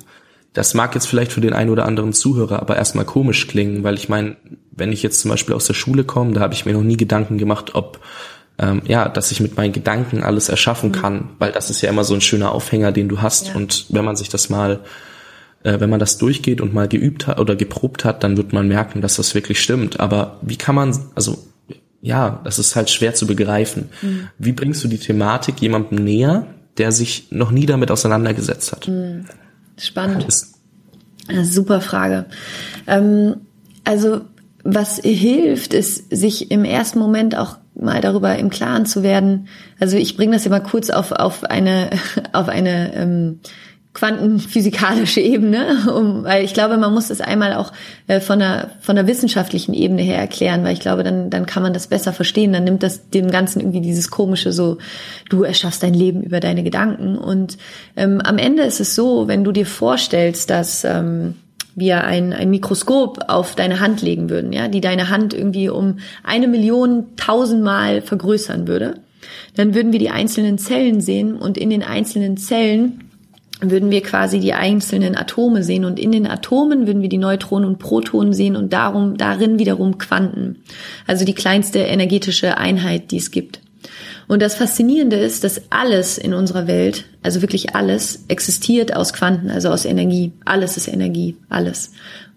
Das 0.53 0.73
mag 0.73 0.95
jetzt 0.95 1.05
vielleicht 1.05 1.31
für 1.31 1.41
den 1.41 1.53
einen 1.53 1.69
oder 1.69 1.85
anderen 1.85 2.13
Zuhörer 2.13 2.61
aber 2.61 2.77
erstmal 2.77 3.05
komisch 3.05 3.47
klingen, 3.47 3.83
weil 3.83 3.95
ich 3.95 4.09
meine, 4.09 4.37
wenn 4.71 4.91
ich 4.91 5.03
jetzt 5.03 5.19
zum 5.19 5.29
Beispiel 5.29 5.53
aus 5.53 5.67
der 5.67 5.75
Schule 5.75 6.03
komme, 6.03 6.33
da 6.33 6.41
habe 6.41 6.53
ich 6.53 6.65
mir 6.65 6.73
noch 6.73 6.83
nie 6.83 6.97
Gedanken 6.97 7.37
gemacht, 7.37 7.75
ob 7.75 7.99
ähm, 8.59 8.81
ja, 8.85 9.07
dass 9.07 9.31
ich 9.31 9.39
mit 9.39 9.55
meinen 9.55 9.73
Gedanken 9.73 10.23
alles 10.23 10.49
erschaffen 10.49 10.89
mhm. 10.89 10.93
kann, 10.93 11.29
weil 11.39 11.51
das 11.51 11.69
ist 11.69 11.81
ja 11.81 11.89
immer 11.89 12.03
so 12.03 12.13
ein 12.13 12.21
schöner 12.21 12.51
Aufhänger, 12.51 12.91
den 12.91 13.07
du 13.07 13.21
hast. 13.21 13.49
Ja. 13.49 13.55
Und 13.55 13.85
wenn 13.89 14.05
man 14.05 14.15
sich 14.15 14.29
das 14.29 14.49
mal, 14.49 14.79
äh, 15.63 15.79
wenn 15.79 15.89
man 15.89 15.99
das 15.99 16.17
durchgeht 16.17 16.61
und 16.61 16.73
mal 16.73 16.87
geübt 16.87 17.27
hat 17.27 17.39
oder 17.39 17.55
geprobt 17.55 18.03
hat, 18.03 18.23
dann 18.23 18.37
wird 18.37 18.53
man 18.53 18.67
merken, 18.67 19.01
dass 19.01 19.15
das 19.17 19.35
wirklich 19.35 19.61
stimmt. 19.61 19.99
Aber 19.99 20.39
wie 20.41 20.57
kann 20.57 20.75
man, 20.75 20.97
also 21.15 21.37
ja, 22.01 22.41
das 22.43 22.59
ist 22.59 22.75
halt 22.75 22.89
schwer 22.89 23.13
zu 23.13 23.27
begreifen. 23.27 23.89
Mhm. 24.01 24.27
Wie 24.37 24.53
bringst 24.53 24.83
du 24.83 24.87
die 24.87 24.99
Thematik 24.99 25.59
jemandem 25.61 26.03
näher, 26.03 26.47
der 26.77 26.91
sich 26.91 27.27
noch 27.31 27.51
nie 27.51 27.65
damit 27.65 27.91
auseinandergesetzt 27.91 28.71
hat? 28.71 28.87
Mhm. 28.87 29.25
Spannend. 29.77 30.25
Das 30.27 30.53
super 31.43 31.81
Frage. 31.81 32.25
Ähm, 32.87 33.35
also 33.83 34.21
was 34.63 34.97
hilft, 34.97 35.73
ist, 35.73 36.09
sich 36.09 36.51
im 36.51 36.65
ersten 36.65 36.99
Moment 36.99 37.37
auch 37.37 37.57
mal 37.79 38.01
darüber 38.01 38.35
im 38.37 38.49
Klaren 38.49 38.85
zu 38.85 39.03
werden. 39.03 39.47
Also 39.79 39.97
ich 39.97 40.17
bringe 40.17 40.33
das 40.33 40.45
immer 40.45 40.59
kurz 40.59 40.89
auf, 40.89 41.11
auf 41.11 41.43
eine, 41.43 41.89
auf 42.33 42.49
eine 42.49 42.93
ähm, 42.95 43.39
quantenphysikalische 43.97 45.21
Ebene, 45.21 45.89
um, 45.95 46.23
weil 46.23 46.43
ich 46.43 46.53
glaube, 46.53 46.77
man 46.77 46.93
muss 46.93 47.07
das 47.07 47.19
einmal 47.19 47.53
auch 47.53 47.73
äh, 48.05 48.19
von 48.19 48.37
der 48.37 48.69
von 48.79 48.95
der 48.95 49.07
wissenschaftlichen 49.07 49.73
Ebene 49.73 50.03
her 50.03 50.19
erklären, 50.19 50.63
weil 50.63 50.73
ich 50.73 50.79
glaube, 50.79 51.03
dann 51.03 51.31
dann 51.31 51.47
kann 51.47 51.63
man 51.63 51.73
das 51.73 51.87
besser 51.87 52.13
verstehen. 52.13 52.53
Dann 52.53 52.63
nimmt 52.63 52.83
das 52.83 53.09
dem 53.09 53.31
Ganzen 53.31 53.59
irgendwie 53.59 53.81
dieses 53.81 54.11
komische 54.11 54.51
so, 54.51 54.77
du 55.29 55.43
erschaffst 55.43 55.81
dein 55.81 55.95
Leben 55.95 56.21
über 56.21 56.39
deine 56.39 56.63
Gedanken 56.63 57.17
und 57.17 57.57
ähm, 57.95 58.21
am 58.21 58.37
Ende 58.37 58.63
ist 58.63 58.79
es 58.79 58.93
so, 58.93 59.27
wenn 59.27 59.43
du 59.43 59.51
dir 59.51 59.65
vorstellst, 59.65 60.51
dass 60.51 60.83
ähm, 60.83 61.33
wir 61.77 62.03
ein, 62.03 62.33
ein 62.33 62.49
Mikroskop 62.49 63.25
auf 63.27 63.53
deine 63.53 63.79
Hand 63.79 64.01
legen 64.01 64.31
würden, 64.31 64.51
ja, 64.51 64.67
die 64.67 64.81
deine 64.81 65.09
Hand 65.09 65.33
irgendwie 65.35 65.69
um 65.69 65.99
eine 66.23 66.47
Million 66.47 67.15
tausendmal 67.17 68.01
vergrößern 68.01 68.67
würde, 68.67 68.95
dann 69.55 69.75
würden 69.75 69.91
wir 69.91 69.99
die 69.99 70.09
einzelnen 70.09 70.57
Zellen 70.57 71.01
sehen 71.01 71.35
und 71.35 71.55
in 71.55 71.69
den 71.69 71.83
einzelnen 71.83 72.35
Zellen 72.35 73.03
würden 73.61 73.91
wir 73.91 74.01
quasi 74.01 74.39
die 74.39 74.53
einzelnen 74.53 75.15
Atome 75.15 75.63
sehen 75.63 75.85
und 75.85 75.99
in 75.99 76.11
den 76.11 76.25
Atomen 76.25 76.87
würden 76.87 77.03
wir 77.03 77.09
die 77.09 77.17
Neutronen 77.19 77.69
und 77.69 77.79
Protonen 77.79 78.33
sehen 78.33 78.55
und 78.55 78.73
darum 78.73 79.15
darin 79.15 79.59
wiederum 79.59 79.99
Quanten, 79.99 80.63
also 81.05 81.25
die 81.25 81.35
kleinste 81.35 81.79
energetische 81.79 82.57
Einheit, 82.57 83.11
die 83.11 83.17
es 83.17 83.29
gibt. 83.29 83.61
Und 84.27 84.41
das 84.41 84.55
Faszinierende 84.55 85.15
ist, 85.15 85.43
dass 85.43 85.61
alles 85.69 86.17
in 86.17 86.33
unserer 86.33 86.67
Welt, 86.67 87.05
also 87.23 87.41
wirklich 87.41 87.75
alles, 87.75 88.25
existiert 88.27 88.95
aus 88.95 89.13
Quanten, 89.13 89.49
also 89.49 89.69
aus 89.69 89.85
Energie. 89.85 90.33
Alles 90.43 90.75
ist 90.75 90.87
Energie, 90.87 91.37
alles. 91.49 91.91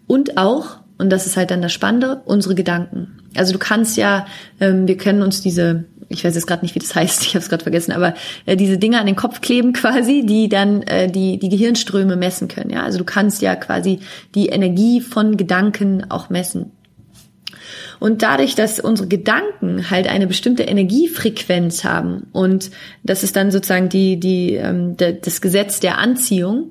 Und 0.07 0.37
auch, 0.37 0.79
und 0.99 1.11
das 1.11 1.27
ist 1.27 1.37
halt 1.37 1.51
dann 1.51 1.63
das 1.63 1.73
Spannende, 1.73 2.23
unsere 2.25 2.55
Gedanken. 2.55 3.19
Also 3.37 3.53
du 3.53 3.59
kannst 3.59 3.97
ja, 3.97 4.27
ähm, 4.61 4.87
wir 4.87 4.97
können 4.97 5.23
uns 5.23 5.41
diese, 5.41 5.85
ich 6.09 6.25
weiß 6.25 6.35
jetzt 6.35 6.47
gerade 6.47 6.65
nicht, 6.65 6.77
wie 6.77 6.81
das 6.81 6.95
heißt, 6.95 7.23
ich 7.23 7.35
habe 7.35 7.43
es 7.43 7.49
gerade 7.49 7.65
vergessen, 7.65 7.93
aber 7.93 8.15
äh, 8.47 8.57
diese 8.57 8.79
Dinge 8.79 9.01
an 9.01 9.07
den 9.07 9.17
Kopf 9.17 9.41
kleben 9.41 9.73
quasi, 9.73 10.25
die 10.25 10.49
dann 10.49 10.83
äh, 10.83 11.11
die 11.11 11.39
die 11.39 11.49
Gehirnströme 11.49 12.17
messen 12.17 12.47
können. 12.47 12.71
Ja, 12.71 12.85
also 12.85 12.99
du 12.99 13.05
kannst 13.05 13.43
ja 13.43 13.57
quasi 13.57 13.99
die 14.35 14.47
Energie 14.49 15.01
von 15.01 15.37
Gedanken 15.37 16.09
auch 16.09 16.31
messen. 16.31 16.73
Und 18.01 18.23
dadurch, 18.23 18.55
dass 18.55 18.81
unsere 18.81 19.07
Gedanken 19.07 19.91
halt 19.91 20.09
eine 20.09 20.27
bestimmte 20.27 20.65
Energiefrequenz 20.65 21.85
haben 21.85 22.27
und 22.33 22.71
das 23.05 23.23
ist 23.23 23.37
dann 23.37 23.51
sozusagen 23.51 23.91
die, 23.91 24.19
die, 24.19 24.55
ähm, 24.55 24.97
das 24.97 25.41
Gesetz 25.41 25.81
der 25.81 25.99
Anziehung, 25.99 26.71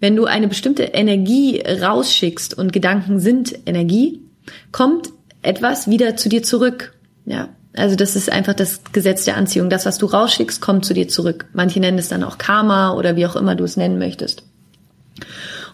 wenn 0.00 0.16
du 0.16 0.24
eine 0.24 0.48
bestimmte 0.48 0.82
Energie 0.82 1.60
rausschickst 1.60 2.58
und 2.58 2.72
Gedanken 2.72 3.20
sind 3.20 3.54
Energie, 3.66 4.20
kommt 4.72 5.10
etwas 5.42 5.88
wieder 5.88 6.16
zu 6.16 6.28
dir 6.28 6.42
zurück. 6.42 6.94
Ja, 7.24 7.50
also 7.76 7.94
das 7.94 8.16
ist 8.16 8.30
einfach 8.30 8.54
das 8.54 8.80
Gesetz 8.92 9.24
der 9.24 9.36
Anziehung. 9.36 9.70
Das, 9.70 9.86
was 9.86 9.98
du 9.98 10.06
rausschickst, 10.06 10.60
kommt 10.60 10.84
zu 10.84 10.94
dir 10.94 11.06
zurück. 11.08 11.46
Manche 11.52 11.80
nennen 11.80 11.98
es 11.98 12.08
dann 12.08 12.24
auch 12.24 12.38
Karma 12.38 12.94
oder 12.94 13.14
wie 13.14 13.26
auch 13.26 13.36
immer 13.36 13.54
du 13.54 13.64
es 13.64 13.76
nennen 13.76 13.98
möchtest. 13.98 14.42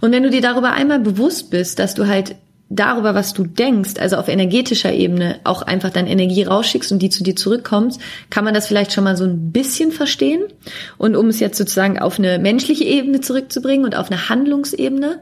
Und 0.01 0.12
wenn 0.12 0.23
du 0.23 0.31
dir 0.31 0.42
darüber 0.42 0.73
einmal 0.73 1.01
bewusst 1.01 1.51
bist, 1.51 1.79
dass 1.79 1.94
du 1.94 2.07
halt 2.07 2.37
darüber, 2.70 3.14
was 3.14 3.33
du 3.33 3.44
denkst, 3.44 3.94
also 3.98 4.16
auf 4.16 4.28
energetischer 4.28 4.92
Ebene 4.92 5.40
auch 5.44 5.62
einfach 5.62 5.90
deine 5.90 6.11
Energie 6.11 6.42
rausschickst 6.42 6.92
und 6.92 7.00
die 7.00 7.09
zu 7.09 7.22
dir 7.22 7.35
zurückkommt, 7.35 7.98
kann 8.31 8.44
man 8.44 8.54
das 8.54 8.66
vielleicht 8.66 8.92
schon 8.92 9.04
mal 9.04 9.16
so 9.16 9.24
ein 9.24 9.52
bisschen 9.52 9.90
verstehen. 9.90 10.42
Und 10.98 11.16
um 11.16 11.28
es 11.28 11.40
jetzt 11.40 11.59
sozusagen 11.59 11.98
auf 11.98 12.18
eine 12.18 12.38
menschliche 12.38 12.85
Ebene 12.85 13.20
zurückzubringen 13.20 13.87
und 13.87 13.96
auf 13.96 14.11
eine 14.11 14.28
Handlungsebene, 14.28 15.20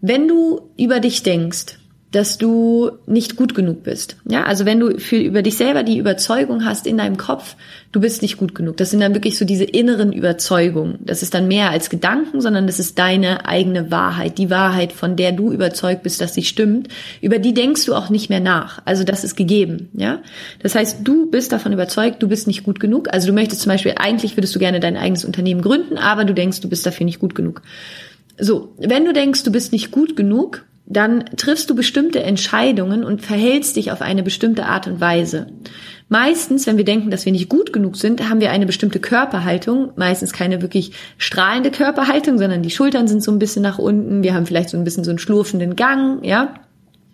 wenn 0.00 0.28
du 0.28 0.70
über 0.76 1.00
dich 1.00 1.22
denkst, 1.22 1.78
dass 2.12 2.36
du 2.36 2.90
nicht 3.06 3.36
gut 3.36 3.54
genug 3.54 3.82
bist. 3.82 4.16
Ja, 4.28 4.44
also 4.44 4.66
wenn 4.66 4.78
du 4.78 5.00
für 5.00 5.16
über 5.16 5.42
dich 5.42 5.56
selber 5.56 5.82
die 5.82 5.96
Überzeugung 5.96 6.64
hast 6.64 6.86
in 6.86 6.98
deinem 6.98 7.16
Kopf, 7.16 7.56
du 7.90 8.00
bist 8.00 8.20
nicht 8.20 8.36
gut 8.36 8.54
genug. 8.54 8.76
Das 8.76 8.90
sind 8.90 9.00
dann 9.00 9.14
wirklich 9.14 9.38
so 9.38 9.46
diese 9.46 9.64
inneren 9.64 10.12
Überzeugungen. 10.12 10.98
Das 11.00 11.22
ist 11.22 11.32
dann 11.32 11.48
mehr 11.48 11.70
als 11.70 11.88
Gedanken, 11.88 12.42
sondern 12.42 12.66
das 12.66 12.78
ist 12.78 12.98
deine 12.98 13.46
eigene 13.46 13.90
Wahrheit, 13.90 14.36
die 14.36 14.50
Wahrheit, 14.50 14.92
von 14.92 15.16
der 15.16 15.32
du 15.32 15.52
überzeugt 15.52 16.02
bist, 16.02 16.20
dass 16.20 16.34
sie 16.34 16.44
stimmt. 16.44 16.88
Über 17.22 17.38
die 17.38 17.54
denkst 17.54 17.86
du 17.86 17.94
auch 17.94 18.10
nicht 18.10 18.28
mehr 18.28 18.40
nach. 18.40 18.82
Also 18.84 19.04
das 19.04 19.24
ist 19.24 19.34
gegeben. 19.34 19.88
Ja, 19.94 20.20
das 20.62 20.74
heißt, 20.74 20.98
du 21.02 21.30
bist 21.30 21.50
davon 21.50 21.72
überzeugt, 21.72 22.22
du 22.22 22.28
bist 22.28 22.46
nicht 22.46 22.62
gut 22.62 22.78
genug. 22.78 23.08
Also 23.10 23.28
du 23.28 23.32
möchtest 23.32 23.62
zum 23.62 23.72
Beispiel 23.72 23.94
eigentlich 23.96 24.36
würdest 24.36 24.54
du 24.54 24.58
gerne 24.58 24.80
dein 24.80 24.98
eigenes 24.98 25.24
Unternehmen 25.24 25.62
gründen, 25.62 25.96
aber 25.96 26.26
du 26.26 26.34
denkst, 26.34 26.60
du 26.60 26.68
bist 26.68 26.84
dafür 26.84 27.06
nicht 27.06 27.20
gut 27.20 27.34
genug. 27.34 27.62
So, 28.38 28.74
wenn 28.78 29.06
du 29.06 29.14
denkst, 29.14 29.44
du 29.44 29.52
bist 29.52 29.72
nicht 29.72 29.90
gut 29.90 30.16
genug, 30.16 30.64
dann 30.86 31.24
triffst 31.36 31.70
du 31.70 31.74
bestimmte 31.74 32.22
Entscheidungen 32.22 33.04
und 33.04 33.22
verhältst 33.22 33.76
dich 33.76 33.92
auf 33.92 34.02
eine 34.02 34.22
bestimmte 34.22 34.66
Art 34.66 34.86
und 34.86 35.00
Weise. 35.00 35.46
Meistens, 36.08 36.66
wenn 36.66 36.76
wir 36.76 36.84
denken, 36.84 37.10
dass 37.10 37.24
wir 37.24 37.32
nicht 37.32 37.48
gut 37.48 37.72
genug 37.72 37.96
sind, 37.96 38.28
haben 38.28 38.40
wir 38.40 38.50
eine 38.50 38.66
bestimmte 38.66 39.00
Körperhaltung, 39.00 39.92
meistens 39.96 40.32
keine 40.32 40.60
wirklich 40.60 40.92
strahlende 41.16 41.70
Körperhaltung, 41.70 42.36
sondern 42.36 42.62
die 42.62 42.70
Schultern 42.70 43.08
sind 43.08 43.22
so 43.22 43.32
ein 43.32 43.38
bisschen 43.38 43.62
nach 43.62 43.78
unten, 43.78 44.22
wir 44.22 44.34
haben 44.34 44.44
vielleicht 44.44 44.68
so 44.68 44.76
ein 44.76 44.84
bisschen 44.84 45.04
so 45.04 45.10
einen 45.10 45.18
schlurfenden 45.18 45.76
Gang, 45.76 46.22
ja 46.24 46.54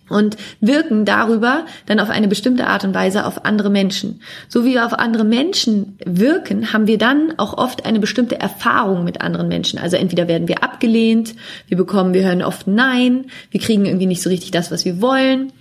und 0.09 0.37
wirken 0.61 1.05
darüber 1.05 1.67
dann 1.87 2.01
auf 2.01 2.11
eine 2.11 2.29
bestimmte 2.29 2.67
Art 2.67 2.85
und 2.85 2.95
Weise 2.95 3.27
auf 3.27 3.45
andere 3.45 3.71
Menschen. 3.71 4.21
So 4.49 4.65
wie 4.65 4.75
wir 4.75 4.87
auf 4.87 4.93
andere 4.93 5.25
Menschen 5.25 5.99
wirken, 6.05 6.73
haben 6.73 6.87
wir 6.87 6.99
dann 6.99 7.35
auch 7.37 7.57
oft 7.57 7.87
eine 7.87 8.01
bestimmte 8.01 8.41
Erfahrung 8.41 9.05
mit 9.05 9.21
anderen 9.21 9.49
Menschen. 9.49 9.79
Also 9.79 9.97
entweder 9.97 10.29
werden 10.29 10.49
wir 10.49 10.63
abgelehnt, 10.63 11.35
wir 11.67 11.77
bekommen, 11.77 12.15
wir 12.15 12.25
hören 12.25 12.43
oft 12.43 12.67
Nein, 12.67 13.27
wir 13.51 13.61
kriegen 13.61 13.87
irgendwie 13.87 14.07
nicht 14.07 14.23
so 14.23 14.31
richtig 14.31 14.51
das, 14.51 14.71
was 14.71 14.85
wir 14.85 15.01
wollen. 15.01 15.53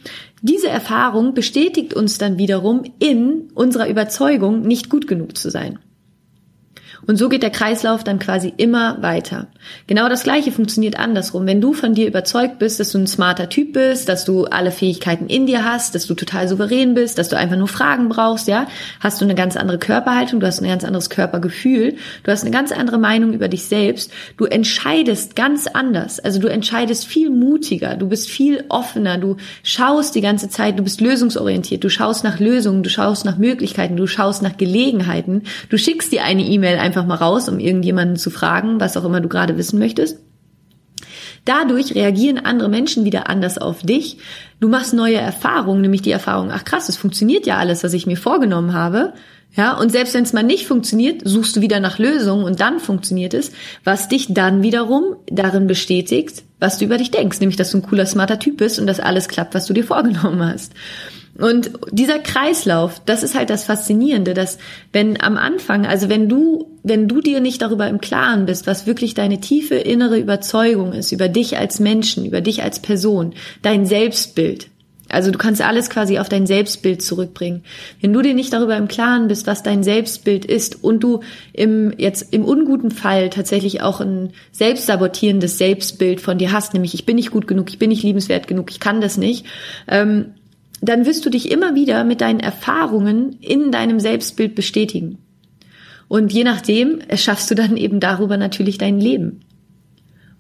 Diese 0.42 0.70
Erfahrung 0.70 1.34
bestätigt 1.34 1.94
uns 1.94 2.18
dann 2.18 2.38
wiederum 2.38 2.84
in 3.00 3.50
unserer 3.56 3.90
Überzeugung, 3.90 4.62
nicht 4.62 4.90
gut 4.90 5.08
genug 5.08 5.36
zu 5.38 5.50
sein. 5.50 5.80
Und 7.08 7.18
so 7.18 7.30
geht 7.30 7.44
der 7.44 7.50
Kreislauf 7.50 8.04
dann 8.04 8.20
quasi 8.20 8.54
immer 8.58 9.02
weiter. 9.02 9.48
Genau 9.88 10.10
das 10.10 10.24
Gleiche 10.24 10.52
funktioniert 10.52 11.00
andersrum. 11.00 11.46
Wenn 11.46 11.62
du 11.62 11.74
von 11.74 11.94
dir 11.94 12.08
überzeugt 12.08 12.60
bist, 12.60 12.80
dass 12.80 12.92
du 12.92 13.00
ein 13.00 13.08
smarter 13.08 13.50
Typ 13.50 13.74
bist, 13.74 14.10
dass 14.10 14.26
du 14.26 14.46
alle 14.46 14.72
Fähigkeiten 14.72 15.28
in 15.28 15.48
dir 15.48 15.64
hast, 15.64 15.96
dass 15.96 16.08
du 16.08 16.14
total 16.14 16.48
souverän 16.48 16.94
bist, 16.94 17.18
dass 17.18 17.30
du 17.30 17.38
einfach 17.38 17.58
nur 17.58 17.68
Fragen 17.68 18.10
brauchst, 18.10 18.48
ja, 18.48 18.68
hast 19.00 19.22
du 19.22 19.26
eine 19.26 19.36
ganz 19.36 19.56
andere 19.56 19.78
Körperhaltung, 19.78 20.40
du 20.40 20.48
hast 20.48 20.62
ein 20.62 20.68
ganz 20.68 20.84
anderes 20.84 21.10
Körpergefühl, 21.10 21.96
du 22.24 22.32
hast 22.32 22.44
eine 22.44 22.52
ganz 22.52 22.72
andere 22.72 22.98
Meinung 22.98 23.34
über 23.34 23.48
dich 23.48 23.66
selbst, 23.66 24.12
du 24.38 24.46
entscheidest 24.46 25.36
ganz 25.36 25.68
anders. 25.68 26.20
Also 26.20 26.40
du 26.40 26.48
entscheidest 26.48 27.06
viel 27.06 27.30
mutiger, 27.30 27.96
du 27.96 28.08
bist 28.08 28.30
viel 28.30 28.64
offener, 28.70 29.18
du 29.18 29.38
schaust 29.64 30.16
die 30.16 30.22
ganze 30.22 30.50
Zeit, 30.50 30.80
du 30.80 30.84
bist 30.84 31.02
lösungsorientiert, 31.02 31.84
du 31.84 31.90
schaust 31.90 32.24
nach 32.24 32.40
Lösungen, 32.40 32.84
du 32.84 32.90
schaust 32.90 33.26
nach 33.26 33.38
Möglichkeiten, 33.38 33.98
du 33.98 34.08
schaust 34.08 34.42
nach 34.42 34.58
Gelegenheiten, 34.58 35.44
du 35.70 35.78
schickst 35.78 36.12
dir 36.12 36.24
eine 36.24 36.44
E-Mail 36.44 36.78
einfach 36.78 37.06
mal 37.06 37.16
raus, 37.16 37.50
um 37.50 37.60
irgendjemanden 37.60 38.18
zu 38.18 38.30
fragen, 38.30 38.80
was 38.80 38.98
auch 38.98 39.04
immer 39.04 39.22
du 39.22 39.30
gerade 39.30 39.57
wissen 39.58 39.80
möchtest. 39.80 40.20
Dadurch 41.46 41.96
reagieren 41.96 42.40
andere 42.40 42.68
Menschen 42.68 43.06
wieder 43.06 43.30
anders 43.30 43.58
auf 43.58 43.82
dich. 43.82 44.18
Du 44.60 44.68
machst 44.68 44.94
neue 44.94 45.16
Erfahrungen, 45.16 45.82
nämlich 45.82 46.02
die 46.02 46.12
Erfahrung, 46.12 46.52
ach 46.52 46.66
krass, 46.66 46.90
es 46.90 46.98
funktioniert 46.98 47.46
ja 47.46 47.58
alles, 47.58 47.84
was 47.86 47.94
ich 47.94 48.06
mir 48.06 48.18
vorgenommen 48.18 48.74
habe. 48.74 49.14
Ja, 49.56 49.78
und 49.78 49.92
selbst 49.92 50.14
wenn 50.14 50.24
es 50.24 50.34
mal 50.34 50.44
nicht 50.44 50.68
funktioniert, 50.68 51.22
suchst 51.24 51.56
du 51.56 51.62
wieder 51.62 51.80
nach 51.80 52.00
Lösungen 52.00 52.44
und 52.44 52.60
dann 52.60 52.80
funktioniert 52.80 53.34
es, 53.34 53.54
was 53.84 54.10
dich 54.10 54.28
dann 54.34 54.62
wiederum 54.62 55.16
darin 55.26 55.68
bestätigt, 55.68 56.44
was 56.60 56.78
du 56.78 56.86
über 56.86 56.98
dich 56.98 57.12
denkst, 57.12 57.40
nämlich 57.40 57.56
dass 57.56 57.72
du 57.72 57.78
ein 57.78 57.82
cooler, 57.84 58.06
smarter 58.06 58.40
Typ 58.40 58.58
bist 58.58 58.78
und 58.78 58.86
dass 58.86 59.00
alles 59.00 59.30
klappt, 59.30 59.56
was 59.56 59.66
du 59.66 59.74
dir 59.74 59.86
vorgenommen 59.86 60.44
hast. 60.44 60.74
Und 61.38 61.72
dieser 61.92 62.20
Kreislauf, 62.20 63.02
das 63.06 63.24
ist 63.24 63.36
halt 63.36 63.50
das 63.50 63.64
Faszinierende, 63.64 64.34
dass 64.34 64.58
wenn 64.92 65.22
am 65.22 65.38
Anfang, 65.38 65.86
also 65.86 66.10
wenn 66.10 66.30
du, 66.30 66.72
wenn 66.84 67.08
du 67.08 67.22
dir 67.22 67.42
nicht 67.42 67.62
darüber 67.62 67.88
im 67.88 68.02
Klaren 68.02 68.46
bist, 68.46 68.66
was 68.66 68.88
wirklich 68.88 69.14
deine 69.14 69.40
tiefe 69.40 69.76
innere 69.76 70.18
Überzeugung 70.18 70.94
ist 70.94 71.12
über 71.12 71.30
dich 71.30 71.58
als 71.58 71.80
Menschen, 71.80 72.26
über 72.26 72.42
dich 72.42 72.64
als 72.64 72.80
Person, 72.80 73.34
dein 73.62 73.86
Selbstbild, 73.86 74.70
also 75.10 75.32
du 75.32 75.38
kannst 75.38 75.62
alles 75.62 75.90
quasi 75.90 76.20
auf 76.20 76.30
dein 76.30 76.48
Selbstbild 76.48 77.02
zurückbringen. 77.02 77.64
Wenn 78.02 78.14
du 78.14 78.22
dir 78.22 78.34
nicht 78.34 78.52
darüber 78.52 78.76
im 78.76 78.88
Klaren 78.88 79.28
bist, 79.28 79.48
was 79.48 79.64
dein 79.64 79.84
Selbstbild 79.84 80.46
ist 80.46 80.84
und 80.84 81.02
du 81.02 81.22
im 81.54 81.94
jetzt 81.98 82.34
im 82.34 82.44
unguten 82.44 82.92
Fall 82.92 83.30
tatsächlich 83.30 83.82
auch 83.82 84.02
ein 84.02 84.34
selbstsabotierendes 84.52 85.58
Selbstbild 85.58 86.20
von 86.20 86.38
dir 86.38 86.52
hast, 86.52 86.74
nämlich 86.74 86.94
ich 86.94 87.06
bin 87.06 87.16
nicht 87.16 87.32
gut 87.32 87.48
genug, 87.48 87.70
ich 87.70 87.80
bin 87.80 87.90
nicht 87.90 88.04
liebenswert 88.04 88.48
genug, 88.48 88.72
ich 88.72 88.80
kann 88.80 89.02
das 89.02 89.18
nicht, 89.18 89.46
ähm, 89.88 90.34
dann 90.82 91.06
wirst 91.06 91.26
du 91.26 91.30
dich 91.30 91.52
immer 91.52 91.76
wieder 91.76 92.04
mit 92.04 92.22
deinen 92.22 92.40
Erfahrungen 92.40 93.38
in 93.42 93.72
deinem 93.72 94.00
Selbstbild 94.00 94.56
bestätigen. 94.56 95.18
Und 96.08 96.32
je 96.32 96.44
nachdem 96.44 97.00
erschaffst 97.08 97.50
du 97.52 97.56
dann 97.56 97.76
eben 97.78 98.00
darüber 98.00 98.38
natürlich 98.38 98.78
dein 98.78 99.00
Leben. 99.00 99.42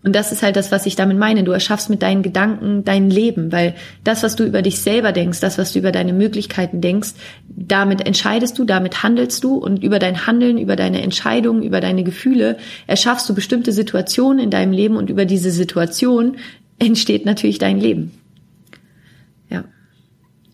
Und 0.03 0.15
das 0.15 0.31
ist 0.31 0.41
halt 0.43 0.55
das, 0.55 0.71
was 0.71 0.85
ich 0.85 0.95
damit 0.95 1.17
meine. 1.17 1.43
Du 1.43 1.51
erschaffst 1.51 1.89
mit 1.89 2.01
deinen 2.01 2.23
Gedanken 2.23 2.85
dein 2.85 3.09
Leben, 3.09 3.51
weil 3.51 3.75
das, 4.05 4.23
was 4.23 4.37
du 4.37 4.45
über 4.45 4.61
dich 4.61 4.79
selber 4.79 5.11
denkst, 5.11 5.41
das, 5.41 5.57
was 5.57 5.73
du 5.73 5.79
über 5.79 5.91
deine 5.91 6.13
Möglichkeiten 6.13 6.79
denkst, 6.79 7.09
damit 7.49 8.05
entscheidest 8.05 8.57
du, 8.57 8.63
damit 8.63 9.03
handelst 9.03 9.43
du 9.43 9.55
und 9.55 9.83
über 9.83 9.99
dein 9.99 10.25
Handeln, 10.25 10.59
über 10.59 10.77
deine 10.77 11.01
Entscheidungen, 11.01 11.63
über 11.63 11.81
deine 11.81 12.03
Gefühle 12.03 12.57
erschaffst 12.85 13.27
du 13.27 13.35
bestimmte 13.35 13.73
Situationen 13.73 14.39
in 14.39 14.49
deinem 14.49 14.71
Leben 14.71 14.95
und 14.95 15.09
über 15.09 15.25
diese 15.25 15.51
Situation 15.51 16.37
entsteht 16.79 17.25
natürlich 17.25 17.57
dein 17.57 17.79
Leben. 17.79 18.11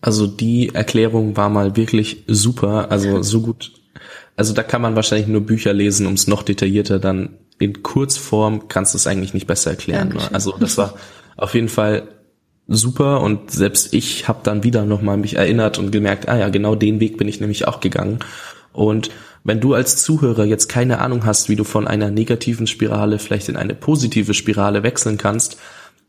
Also 0.04 0.26
die 0.26 0.74
Erklärung 0.74 1.34
war 1.34 1.48
mal 1.48 1.76
wirklich 1.76 2.24
super, 2.26 2.90
also 2.90 3.22
so 3.22 3.40
gut. 3.40 3.72
Also 4.36 4.52
da 4.52 4.62
kann 4.62 4.82
man 4.82 4.96
wahrscheinlich 4.96 5.28
nur 5.28 5.40
Bücher 5.40 5.72
lesen, 5.72 6.06
um 6.06 6.12
es 6.12 6.26
noch 6.26 6.42
detaillierter 6.42 6.98
dann 6.98 7.38
in 7.58 7.82
Kurzform 7.82 8.68
kannst 8.68 8.92
du 8.92 8.98
es 8.98 9.06
eigentlich 9.06 9.32
nicht 9.32 9.46
besser 9.46 9.70
erklären. 9.70 10.10
Ne? 10.10 10.20
Also 10.30 10.58
das 10.60 10.76
war 10.76 10.92
auf 11.38 11.54
jeden 11.54 11.70
Fall 11.70 12.02
super 12.68 13.22
und 13.22 13.50
selbst 13.50 13.94
ich 13.94 14.28
habe 14.28 14.40
dann 14.42 14.62
wieder 14.62 14.84
nochmal 14.84 15.16
mich 15.16 15.36
erinnert 15.36 15.78
und 15.78 15.90
gemerkt, 15.90 16.28
ah 16.28 16.36
ja, 16.36 16.50
genau 16.50 16.74
den 16.74 17.00
Weg 17.00 17.16
bin 17.16 17.26
ich 17.26 17.40
nämlich 17.40 17.66
auch 17.66 17.80
gegangen. 17.80 18.18
Und 18.74 19.08
wenn 19.42 19.60
du 19.60 19.72
als 19.72 20.02
Zuhörer 20.02 20.44
jetzt 20.44 20.68
keine 20.68 20.98
Ahnung 20.98 21.24
hast, 21.24 21.48
wie 21.48 21.56
du 21.56 21.64
von 21.64 21.88
einer 21.88 22.10
negativen 22.10 22.66
Spirale 22.66 23.18
vielleicht 23.18 23.48
in 23.48 23.56
eine 23.56 23.74
positive 23.74 24.34
Spirale 24.34 24.82
wechseln 24.82 25.16
kannst, 25.16 25.56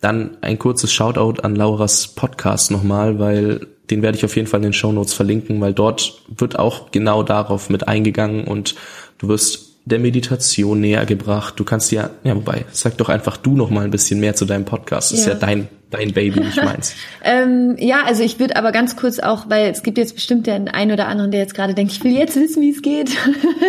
dann 0.02 0.38
ein 0.42 0.60
kurzes 0.60 0.92
Shoutout 0.92 1.42
an 1.44 1.56
Lauras 1.56 2.10
Podcast 2.10 2.72
nochmal, 2.72 3.20
weil 3.20 3.68
den 3.90 4.02
werde 4.02 4.18
ich 4.18 4.26
auf 4.26 4.36
jeden 4.36 4.48
Fall 4.48 4.60
in 4.60 4.66
den 4.66 4.74
Show 4.74 4.92
Notes 4.92 5.14
verlinken, 5.14 5.62
weil 5.62 5.74
dort 5.74 6.22
wird 6.28 6.58
auch 6.58 6.92
genau 6.92 7.24
darauf 7.24 7.70
mit 7.70 7.88
eingegangen 7.88 8.46
und 8.46 8.76
du 9.18 9.28
wirst 9.28 9.65
der 9.86 10.00
Meditation 10.00 10.80
näher 10.80 11.06
gebracht. 11.06 11.54
Du 11.58 11.64
kannst 11.64 11.92
ja, 11.92 12.10
ja, 12.24 12.36
wobei, 12.36 12.66
sag 12.72 12.98
doch 12.98 13.10
einfach 13.10 13.38
du 13.38 13.56
noch 13.56 13.70
mal 13.70 13.86
ein 13.86 13.92
bisschen 13.92 14.20
mehr 14.20 14.36
zu 14.36 14.46
deinem 14.46 14.66
Podcast. 14.66 15.12
Das 15.12 15.20
ja. 15.20 15.34
ist 15.34 15.34
ja 15.34 15.48
dein, 15.48 15.68
dein 15.92 16.12
Baby, 16.12 16.40
nicht 16.40 16.58
meins. 16.58 16.96
ähm, 17.24 17.76
ja, 17.78 18.02
also 18.04 18.24
ich 18.24 18.40
würde 18.40 18.56
aber 18.56 18.72
ganz 18.72 18.96
kurz 18.96 19.20
auch, 19.20 19.48
weil 19.48 19.70
es 19.70 19.84
gibt 19.84 20.00
jetzt 20.00 20.16
bestimmt 20.16 20.48
den 20.48 20.70
einen 20.70 20.92
oder 20.92 21.08
anderen, 21.08 21.30
der 21.30 21.42
jetzt 21.42 21.54
gerade 21.54 21.76
denkt, 21.76 21.92
ich 21.92 22.04
will 22.04 22.14
jetzt 22.14 22.36
wissen, 22.36 22.64
wie 22.64 22.72
es 22.72 22.82
geht. 22.82 23.12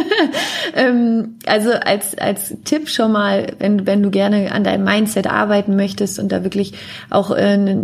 ähm, 0.74 1.36
also 1.44 1.72
als, 1.72 2.16
als 2.16 2.54
Tipp 2.64 2.88
schon 2.88 3.12
mal, 3.12 3.52
wenn, 3.58 3.86
wenn 3.86 4.02
du 4.02 4.10
gerne 4.10 4.52
an 4.52 4.64
deinem 4.64 4.84
Mindset 4.84 5.26
arbeiten 5.26 5.76
möchtest 5.76 6.18
und 6.18 6.32
da 6.32 6.44
wirklich 6.44 6.72
auch, 7.10 7.30
äh, 7.30 7.76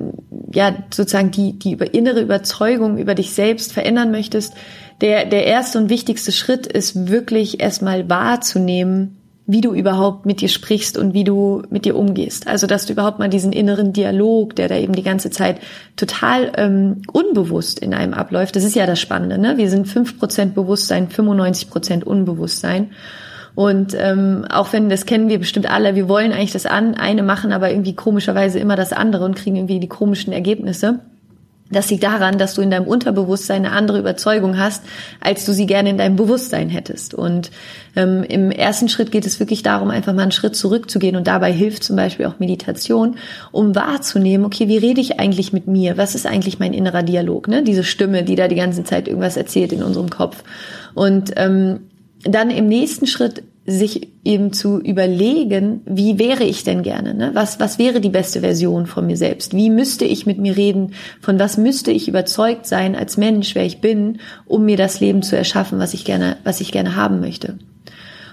ja, 0.54 0.74
sozusagen 0.90 1.32
die, 1.32 1.58
die 1.58 1.74
innere 1.74 2.22
Überzeugung 2.22 2.96
über 2.96 3.14
dich 3.14 3.32
selbst 3.32 3.74
verändern 3.74 4.10
möchtest, 4.10 4.54
der, 5.02 5.26
der 5.26 5.44
erste 5.46 5.78
und 5.78 5.90
wichtigste 5.90 6.32
Schritt 6.32 6.66
ist 6.66 7.08
wirklich 7.08 7.60
erstmal 7.60 8.08
wahrzunehmen, 8.08 9.18
wie 9.46 9.60
du 9.60 9.74
überhaupt 9.74 10.24
mit 10.24 10.40
dir 10.40 10.48
sprichst 10.48 10.96
und 10.96 11.12
wie 11.12 11.24
du 11.24 11.62
mit 11.68 11.84
dir 11.84 11.96
umgehst. 11.96 12.46
Also, 12.46 12.68
dass 12.68 12.86
du 12.86 12.92
überhaupt 12.92 13.18
mal 13.18 13.28
diesen 13.28 13.52
inneren 13.52 13.92
Dialog, 13.92 14.54
der 14.54 14.68
da 14.68 14.76
eben 14.76 14.94
die 14.94 15.02
ganze 15.02 15.30
Zeit 15.30 15.58
total 15.96 16.52
ähm, 16.56 17.02
unbewusst 17.12 17.80
in 17.80 17.92
einem 17.92 18.14
abläuft, 18.14 18.54
das 18.54 18.62
ist 18.62 18.76
ja 18.76 18.86
das 18.86 19.00
Spannende. 19.00 19.38
Ne? 19.38 19.58
Wir 19.58 19.68
sind 19.68 19.88
fünf 19.88 20.18
Prozent 20.18 20.54
Bewusstsein, 20.54 21.08
95 21.08 21.68
Prozent 21.68 22.04
Unbewusstsein. 22.04 22.92
Und 23.54 23.94
ähm, 23.98 24.46
auch 24.48 24.72
wenn, 24.72 24.88
das 24.88 25.04
kennen 25.04 25.28
wir 25.28 25.38
bestimmt 25.38 25.70
alle, 25.70 25.94
wir 25.94 26.08
wollen 26.08 26.32
eigentlich 26.32 26.52
das 26.52 26.64
eine 26.64 27.22
machen, 27.22 27.52
aber 27.52 27.70
irgendwie 27.70 27.94
komischerweise 27.94 28.58
immer 28.60 28.76
das 28.76 28.92
andere 28.92 29.24
und 29.24 29.34
kriegen 29.34 29.56
irgendwie 29.56 29.80
die 29.80 29.88
komischen 29.88 30.32
Ergebnisse. 30.32 31.00
Das 31.72 31.90
liegt 31.90 32.04
daran, 32.04 32.38
dass 32.38 32.54
du 32.54 32.62
in 32.62 32.70
deinem 32.70 32.86
Unterbewusstsein 32.86 33.64
eine 33.64 33.74
andere 33.74 33.98
Überzeugung 33.98 34.58
hast, 34.58 34.84
als 35.20 35.44
du 35.44 35.52
sie 35.52 35.66
gerne 35.66 35.90
in 35.90 35.98
deinem 35.98 36.16
Bewusstsein 36.16 36.68
hättest. 36.68 37.14
Und 37.14 37.50
ähm, 37.96 38.22
im 38.22 38.50
ersten 38.50 38.88
Schritt 38.88 39.10
geht 39.10 39.26
es 39.26 39.40
wirklich 39.40 39.62
darum, 39.62 39.90
einfach 39.90 40.12
mal 40.12 40.22
einen 40.22 40.32
Schritt 40.32 40.54
zurückzugehen. 40.54 41.16
Und 41.16 41.26
dabei 41.26 41.52
hilft 41.52 41.82
zum 41.82 41.96
Beispiel 41.96 42.26
auch 42.26 42.38
Meditation, 42.38 43.16
um 43.50 43.74
wahrzunehmen, 43.74 44.46
okay, 44.46 44.68
wie 44.68 44.78
rede 44.78 45.00
ich 45.00 45.18
eigentlich 45.18 45.52
mit 45.52 45.66
mir? 45.66 45.96
Was 45.96 46.14
ist 46.14 46.26
eigentlich 46.26 46.58
mein 46.58 46.74
innerer 46.74 47.02
Dialog? 47.02 47.48
Ne? 47.48 47.62
Diese 47.62 47.84
Stimme, 47.84 48.22
die 48.22 48.36
da 48.36 48.48
die 48.48 48.56
ganze 48.56 48.84
Zeit 48.84 49.08
irgendwas 49.08 49.36
erzählt 49.36 49.72
in 49.72 49.82
unserem 49.82 50.10
Kopf. 50.10 50.44
Und 50.94 51.32
ähm, 51.36 51.80
dann 52.24 52.50
im 52.50 52.68
nächsten 52.68 53.06
Schritt 53.06 53.42
sich 53.64 54.08
eben 54.24 54.52
zu 54.52 54.80
überlegen, 54.80 55.82
wie 55.84 56.18
wäre 56.18 56.42
ich 56.42 56.64
denn 56.64 56.82
gerne? 56.82 57.14
Ne? 57.14 57.30
Was, 57.34 57.60
was 57.60 57.78
wäre 57.78 58.00
die 58.00 58.08
beste 58.08 58.40
Version 58.40 58.86
von 58.86 59.06
mir 59.06 59.16
selbst? 59.16 59.54
Wie 59.54 59.70
müsste 59.70 60.04
ich 60.04 60.26
mit 60.26 60.38
mir 60.38 60.56
reden? 60.56 60.94
Von 61.20 61.38
was 61.38 61.58
müsste 61.58 61.92
ich 61.92 62.08
überzeugt 62.08 62.66
sein 62.66 62.96
als 62.96 63.16
Mensch, 63.16 63.54
wer 63.54 63.64
ich 63.64 63.80
bin, 63.80 64.18
um 64.46 64.64
mir 64.64 64.76
das 64.76 64.98
Leben 64.98 65.22
zu 65.22 65.36
erschaffen, 65.36 65.78
was 65.78 65.94
ich 65.94 66.04
gerne, 66.04 66.38
was 66.42 66.60
ich 66.60 66.72
gerne 66.72 66.96
haben 66.96 67.20
möchte? 67.20 67.58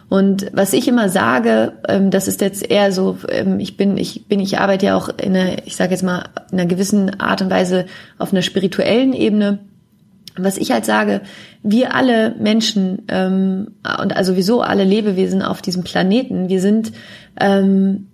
Und 0.09 0.47
was 0.53 0.73
ich 0.73 0.87
immer 0.87 1.07
sage, 1.09 1.73
ähm, 1.87 2.09
das 2.09 2.27
ist 2.27 2.41
jetzt 2.41 2.67
eher 2.67 2.91
so, 2.91 3.17
ähm, 3.29 3.59
ich 3.59 3.77
bin, 3.77 3.95
ich 3.97 4.27
bin, 4.27 4.39
ich 4.39 4.57
arbeite 4.57 4.87
ja 4.87 4.97
auch 4.97 5.09
in 5.09 5.35
einer, 5.35 5.67
ich 5.67 5.75
sage 5.75 5.91
jetzt 5.91 6.01
mal, 6.01 6.23
in 6.51 6.59
einer 6.59 6.67
gewissen 6.67 7.19
Art 7.19 7.43
und 7.43 7.51
Weise 7.51 7.85
auf 8.17 8.33
einer 8.33 8.41
spirituellen 8.41 9.13
Ebene 9.13 9.59
was 10.43 10.57
ich 10.57 10.71
halt 10.71 10.85
sage, 10.85 11.21
wir 11.63 11.95
alle 11.95 12.35
Menschen 12.39 13.03
ähm, 13.07 13.71
und 14.01 14.15
also 14.15 14.35
wieso 14.35 14.61
alle 14.61 14.83
Lebewesen 14.83 15.41
auf 15.41 15.61
diesem 15.61 15.83
Planeten, 15.83 16.49
wir 16.49 16.61
sind 16.61 16.91
ähm, 17.39 18.07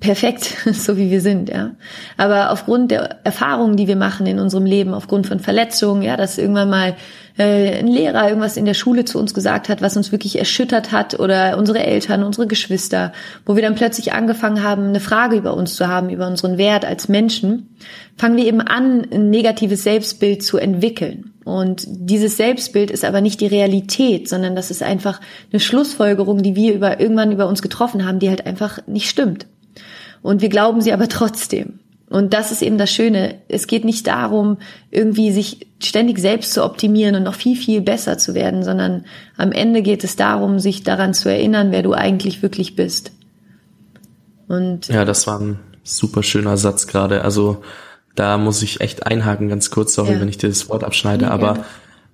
perfekt, 0.00 0.56
so 0.72 0.96
wie 0.96 1.10
wir 1.10 1.20
sind, 1.20 1.48
ja. 1.48 1.72
Aber 2.16 2.50
aufgrund 2.50 2.90
der 2.90 3.24
Erfahrungen, 3.24 3.76
die 3.76 3.86
wir 3.86 3.96
machen 3.96 4.26
in 4.26 4.38
unserem 4.38 4.64
Leben, 4.64 4.94
aufgrund 4.94 5.26
von 5.26 5.38
Verletzungen, 5.38 6.02
ja, 6.02 6.16
dass 6.16 6.38
irgendwann 6.38 6.70
mal 6.70 6.96
äh, 7.38 7.78
ein 7.78 7.86
Lehrer 7.86 8.28
irgendwas 8.28 8.56
in 8.56 8.64
der 8.64 8.74
Schule 8.74 9.04
zu 9.04 9.18
uns 9.18 9.34
gesagt 9.34 9.68
hat, 9.68 9.82
was 9.82 9.96
uns 9.96 10.10
wirklich 10.10 10.38
erschüttert 10.38 10.90
hat, 10.90 11.20
oder 11.20 11.56
unsere 11.58 11.80
Eltern, 11.80 12.24
unsere 12.24 12.46
Geschwister, 12.46 13.12
wo 13.44 13.54
wir 13.54 13.62
dann 13.62 13.74
plötzlich 13.74 14.12
angefangen 14.12 14.62
haben, 14.62 14.88
eine 14.88 15.00
Frage 15.00 15.36
über 15.36 15.54
uns 15.54 15.76
zu 15.76 15.86
haben, 15.86 16.10
über 16.10 16.26
unseren 16.26 16.58
Wert 16.58 16.84
als 16.84 17.08
Menschen, 17.08 17.76
fangen 18.16 18.36
wir 18.36 18.46
eben 18.46 18.60
an, 18.60 19.06
ein 19.12 19.30
negatives 19.30 19.84
Selbstbild 19.84 20.42
zu 20.42 20.56
entwickeln. 20.58 21.29
Und 21.44 21.84
dieses 21.86 22.36
Selbstbild 22.36 22.90
ist 22.90 23.04
aber 23.04 23.20
nicht 23.20 23.40
die 23.40 23.46
Realität, 23.46 24.28
sondern 24.28 24.54
das 24.54 24.70
ist 24.70 24.82
einfach 24.82 25.20
eine 25.50 25.60
Schlussfolgerung, 25.60 26.42
die 26.42 26.54
wir 26.54 26.74
über, 26.74 27.00
irgendwann 27.00 27.32
über 27.32 27.48
uns 27.48 27.62
getroffen 27.62 28.06
haben, 28.06 28.18
die 28.18 28.28
halt 28.28 28.46
einfach 28.46 28.86
nicht 28.86 29.08
stimmt. 29.08 29.46
Und 30.22 30.42
wir 30.42 30.50
glauben 30.50 30.82
sie 30.82 30.92
aber 30.92 31.08
trotzdem. 31.08 31.78
Und 32.10 32.34
das 32.34 32.50
ist 32.50 32.60
eben 32.60 32.76
das 32.76 32.90
Schöne. 32.90 33.36
Es 33.48 33.68
geht 33.68 33.84
nicht 33.84 34.08
darum, 34.08 34.58
irgendwie 34.90 35.30
sich 35.30 35.68
ständig 35.80 36.18
selbst 36.18 36.52
zu 36.52 36.64
optimieren 36.64 37.14
und 37.14 37.22
noch 37.22 37.36
viel, 37.36 37.56
viel 37.56 37.80
besser 37.80 38.18
zu 38.18 38.34
werden, 38.34 38.64
sondern 38.64 39.04
am 39.36 39.52
Ende 39.52 39.80
geht 39.80 40.02
es 40.02 40.16
darum, 40.16 40.58
sich 40.58 40.82
daran 40.82 41.14
zu 41.14 41.30
erinnern, 41.30 41.70
wer 41.70 41.84
du 41.84 41.92
eigentlich 41.94 42.42
wirklich 42.42 42.74
bist. 42.74 43.12
Und 44.48 44.88
ja, 44.88 45.04
das 45.04 45.28
war 45.28 45.38
ein 45.38 45.60
super 45.84 46.24
schöner 46.24 46.56
Satz 46.56 46.88
gerade. 46.88 47.22
Also 47.22 47.62
da 48.14 48.38
muss 48.38 48.62
ich 48.62 48.80
echt 48.80 49.06
einhaken, 49.06 49.48
ganz 49.48 49.70
kurz, 49.70 49.94
sorry, 49.94 50.14
ja. 50.14 50.20
wenn 50.20 50.28
ich 50.28 50.38
dir 50.38 50.48
das 50.48 50.68
Wort 50.68 50.84
abschneide, 50.84 51.26
ja, 51.26 51.30
aber, 51.30 51.64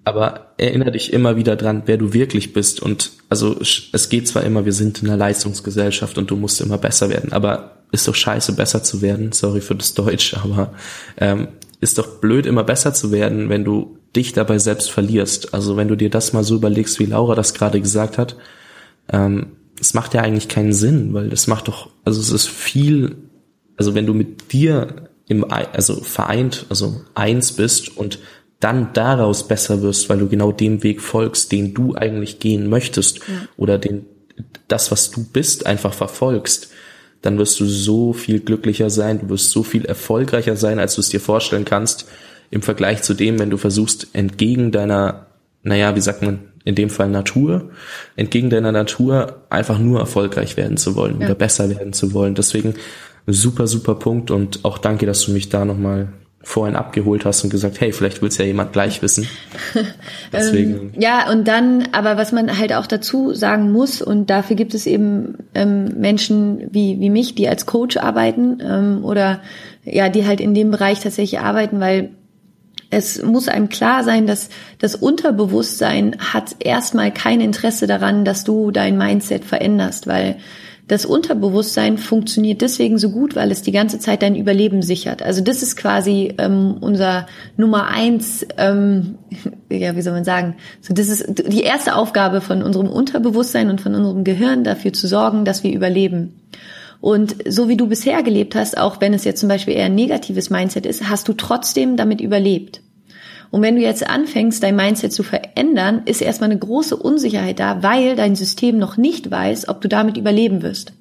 aber 0.04 0.52
erinnere 0.58 0.92
dich 0.92 1.12
immer 1.12 1.36
wieder 1.36 1.56
dran, 1.56 1.82
wer 1.86 1.96
du 1.96 2.12
wirklich 2.12 2.52
bist. 2.52 2.80
Und 2.80 3.12
also 3.28 3.56
es 3.60 4.08
geht 4.08 4.28
zwar 4.28 4.44
immer, 4.44 4.64
wir 4.64 4.72
sind 4.72 5.02
in 5.02 5.08
einer 5.08 5.16
Leistungsgesellschaft 5.16 6.18
und 6.18 6.30
du 6.30 6.36
musst 6.36 6.60
immer 6.60 6.78
besser 6.78 7.08
werden, 7.08 7.32
aber 7.32 7.76
ist 7.92 8.06
doch 8.08 8.14
scheiße, 8.14 8.52
besser 8.54 8.82
zu 8.82 9.00
werden. 9.02 9.32
Sorry 9.32 9.60
für 9.60 9.74
das 9.74 9.94
Deutsch, 9.94 10.34
aber 10.34 10.72
ähm, 11.18 11.48
ist 11.80 11.98
doch 11.98 12.20
blöd, 12.20 12.46
immer 12.46 12.64
besser 12.64 12.94
zu 12.94 13.12
werden, 13.12 13.48
wenn 13.48 13.64
du 13.64 13.98
dich 14.14 14.32
dabei 14.32 14.58
selbst 14.58 14.90
verlierst. 14.90 15.54
Also 15.54 15.76
wenn 15.76 15.88
du 15.88 15.96
dir 15.96 16.10
das 16.10 16.32
mal 16.32 16.44
so 16.44 16.56
überlegst, 16.56 16.98
wie 16.98 17.06
Laura 17.06 17.34
das 17.34 17.54
gerade 17.54 17.80
gesagt 17.80 18.18
hat, 18.18 18.36
ähm, 19.12 19.52
es 19.80 19.94
macht 19.94 20.14
ja 20.14 20.22
eigentlich 20.22 20.48
keinen 20.48 20.72
Sinn, 20.72 21.12
weil 21.12 21.28
das 21.28 21.46
macht 21.46 21.68
doch, 21.68 21.90
also 22.04 22.20
es 22.20 22.30
ist 22.30 22.48
viel, 22.48 23.16
also 23.76 23.94
wenn 23.94 24.06
du 24.06 24.14
mit 24.14 24.52
dir 24.52 25.10
im, 25.28 25.44
also 25.44 25.96
vereint, 25.96 26.66
also 26.68 27.02
eins 27.14 27.52
bist 27.52 27.96
und 27.96 28.18
dann 28.60 28.92
daraus 28.94 29.48
besser 29.48 29.82
wirst, 29.82 30.08
weil 30.08 30.18
du 30.18 30.28
genau 30.28 30.52
dem 30.52 30.82
Weg 30.82 31.00
folgst, 31.00 31.52
den 31.52 31.74
du 31.74 31.94
eigentlich 31.94 32.38
gehen 32.38 32.68
möchtest 32.68 33.18
ja. 33.18 33.24
oder 33.56 33.78
den, 33.78 34.06
das, 34.68 34.90
was 34.90 35.10
du 35.10 35.24
bist, 35.24 35.66
einfach 35.66 35.92
verfolgst, 35.92 36.70
dann 37.22 37.38
wirst 37.38 37.58
du 37.60 37.66
so 37.66 38.12
viel 38.12 38.40
glücklicher 38.40 38.88
sein, 38.88 39.20
du 39.20 39.28
wirst 39.28 39.50
so 39.50 39.62
viel 39.62 39.84
erfolgreicher 39.84 40.56
sein, 40.56 40.78
als 40.78 40.94
du 40.94 41.00
es 41.00 41.08
dir 41.08 41.20
vorstellen 41.20 41.64
kannst. 41.64 42.06
im 42.50 42.62
Vergleich 42.62 43.02
zu 43.02 43.12
dem, 43.12 43.40
wenn 43.40 43.50
du 43.50 43.56
versuchst, 43.56 44.08
entgegen 44.12 44.70
deiner, 44.70 45.26
naja, 45.64 45.96
wie 45.96 46.00
sagt 46.00 46.22
man, 46.22 46.52
in 46.64 46.76
dem 46.76 46.90
Fall 46.90 47.08
Natur, 47.08 47.70
entgegen 48.14 48.50
deiner 48.50 48.72
Natur 48.72 49.42
einfach 49.50 49.78
nur 49.78 50.00
erfolgreich 50.00 50.56
werden 50.56 50.76
zu 50.76 50.94
wollen 50.94 51.20
ja. 51.20 51.26
oder 51.26 51.34
besser 51.34 51.68
werden 51.70 51.92
zu 51.92 52.12
wollen. 52.12 52.34
Deswegen 52.34 52.74
super, 53.26 53.66
super 53.66 53.96
Punkt 53.96 54.30
und 54.30 54.64
auch 54.64 54.78
danke, 54.78 55.06
dass 55.06 55.22
du 55.22 55.32
mich 55.32 55.48
da 55.48 55.64
nochmal 55.64 56.12
vorhin 56.46 56.76
abgeholt 56.76 57.24
hast 57.24 57.42
und 57.42 57.50
gesagt, 57.50 57.80
hey, 57.80 57.92
vielleicht 57.92 58.22
will 58.22 58.28
es 58.28 58.38
ja 58.38 58.44
jemand 58.44 58.72
gleich 58.72 59.02
wissen. 59.02 59.26
Deswegen. 60.32 60.74
ähm, 60.74 60.92
ja, 60.96 61.28
und 61.28 61.48
dann, 61.48 61.88
aber 61.90 62.16
was 62.16 62.30
man 62.30 62.56
halt 62.56 62.72
auch 62.72 62.86
dazu 62.86 63.34
sagen 63.34 63.72
muss, 63.72 64.00
und 64.00 64.30
dafür 64.30 64.54
gibt 64.54 64.72
es 64.72 64.86
eben 64.86 65.38
ähm, 65.56 65.86
Menschen 65.98 66.68
wie, 66.70 67.00
wie 67.00 67.10
mich, 67.10 67.34
die 67.34 67.48
als 67.48 67.66
Coach 67.66 67.96
arbeiten 67.96 68.62
ähm, 68.62 69.04
oder 69.04 69.40
ja, 69.82 70.08
die 70.08 70.24
halt 70.24 70.40
in 70.40 70.54
dem 70.54 70.70
Bereich 70.70 71.00
tatsächlich 71.00 71.40
arbeiten, 71.40 71.80
weil 71.80 72.10
es 72.90 73.20
muss 73.20 73.48
einem 73.48 73.68
klar 73.68 74.04
sein, 74.04 74.28
dass 74.28 74.48
das 74.78 74.94
Unterbewusstsein 74.94 76.16
hat 76.32 76.54
erstmal 76.60 77.12
kein 77.12 77.40
Interesse 77.40 77.88
daran, 77.88 78.24
dass 78.24 78.44
du 78.44 78.70
dein 78.70 78.96
Mindset 78.96 79.44
veränderst, 79.44 80.06
weil 80.06 80.36
das 80.88 81.04
Unterbewusstsein 81.04 81.98
funktioniert 81.98 82.60
deswegen 82.60 82.98
so 82.98 83.10
gut, 83.10 83.34
weil 83.34 83.50
es 83.50 83.62
die 83.62 83.72
ganze 83.72 83.98
Zeit 83.98 84.22
dein 84.22 84.36
Überleben 84.36 84.82
sichert. 84.82 85.20
Also 85.20 85.42
das 85.42 85.62
ist 85.62 85.76
quasi 85.76 86.34
ähm, 86.38 86.76
unser 86.80 87.26
Nummer 87.56 87.88
eins, 87.88 88.46
ähm, 88.56 89.18
ja, 89.70 89.96
wie 89.96 90.02
soll 90.02 90.12
man 90.12 90.24
sagen? 90.24 90.54
So, 90.80 90.94
das 90.94 91.08
ist 91.08 91.26
die 91.48 91.62
erste 91.62 91.96
Aufgabe 91.96 92.40
von 92.40 92.62
unserem 92.62 92.88
Unterbewusstsein 92.88 93.68
und 93.68 93.80
von 93.80 93.94
unserem 93.94 94.22
Gehirn, 94.22 94.62
dafür 94.62 94.92
zu 94.92 95.08
sorgen, 95.08 95.44
dass 95.44 95.64
wir 95.64 95.74
überleben. 95.74 96.40
Und 97.00 97.36
so 97.48 97.68
wie 97.68 97.76
du 97.76 97.88
bisher 97.88 98.22
gelebt 98.22 98.54
hast, 98.54 98.78
auch 98.78 99.00
wenn 99.00 99.12
es 99.12 99.24
jetzt 99.24 99.40
zum 99.40 99.48
Beispiel 99.48 99.74
eher 99.74 99.86
ein 99.86 99.94
negatives 99.94 100.50
Mindset 100.50 100.86
ist, 100.86 101.08
hast 101.08 101.28
du 101.28 101.32
trotzdem 101.32 101.96
damit 101.96 102.20
überlebt. 102.20 102.80
Und 103.56 103.62
wenn 103.62 103.76
du 103.76 103.80
jetzt 103.80 104.06
anfängst, 104.06 104.62
dein 104.62 104.76
Mindset 104.76 105.14
zu 105.14 105.22
verändern, 105.22 106.02
ist 106.04 106.20
erstmal 106.20 106.50
eine 106.50 106.58
große 106.58 106.94
Unsicherheit 106.94 107.58
da, 107.58 107.82
weil 107.82 108.14
dein 108.14 108.36
System 108.36 108.76
noch 108.76 108.98
nicht 108.98 109.30
weiß, 109.30 109.68
ob 109.68 109.80
du 109.80 109.88
damit 109.88 110.18
überleben 110.18 110.60
wirst. 110.60 110.92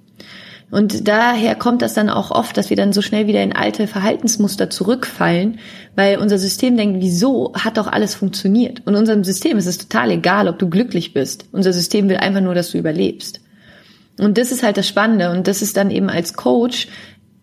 Und 0.71 1.05
daher 1.05 1.55
kommt 1.55 1.81
das 1.81 1.95
dann 1.95 2.09
auch 2.09 2.31
oft, 2.31 2.55
dass 2.55 2.69
wir 2.69 2.77
dann 2.77 2.93
so 2.93 3.01
schnell 3.01 3.27
wieder 3.27 3.43
in 3.43 3.53
alte 3.53 3.87
Verhaltensmuster 3.87 4.69
zurückfallen, 4.69 5.59
weil 5.97 6.17
unser 6.17 6.37
System 6.37 6.77
denkt, 6.77 7.01
wieso 7.01 7.51
hat 7.55 7.75
doch 7.75 7.87
alles 7.87 8.15
funktioniert? 8.15 8.83
Und 8.85 8.95
unserem 8.95 9.25
System 9.25 9.57
ist 9.57 9.67
es 9.67 9.77
total 9.77 10.11
egal, 10.11 10.47
ob 10.47 10.57
du 10.57 10.69
glücklich 10.69 11.13
bist. 11.13 11.49
Unser 11.51 11.73
System 11.73 12.07
will 12.07 12.15
einfach 12.15 12.39
nur, 12.39 12.55
dass 12.55 12.71
du 12.71 12.77
überlebst. 12.77 13.41
Und 14.17 14.37
das 14.37 14.53
ist 14.53 14.63
halt 14.63 14.77
das 14.77 14.87
Spannende. 14.87 15.29
Und 15.31 15.49
das 15.49 15.61
ist 15.61 15.75
dann 15.75 15.91
eben 15.91 16.09
als 16.09 16.35
Coach, 16.35 16.87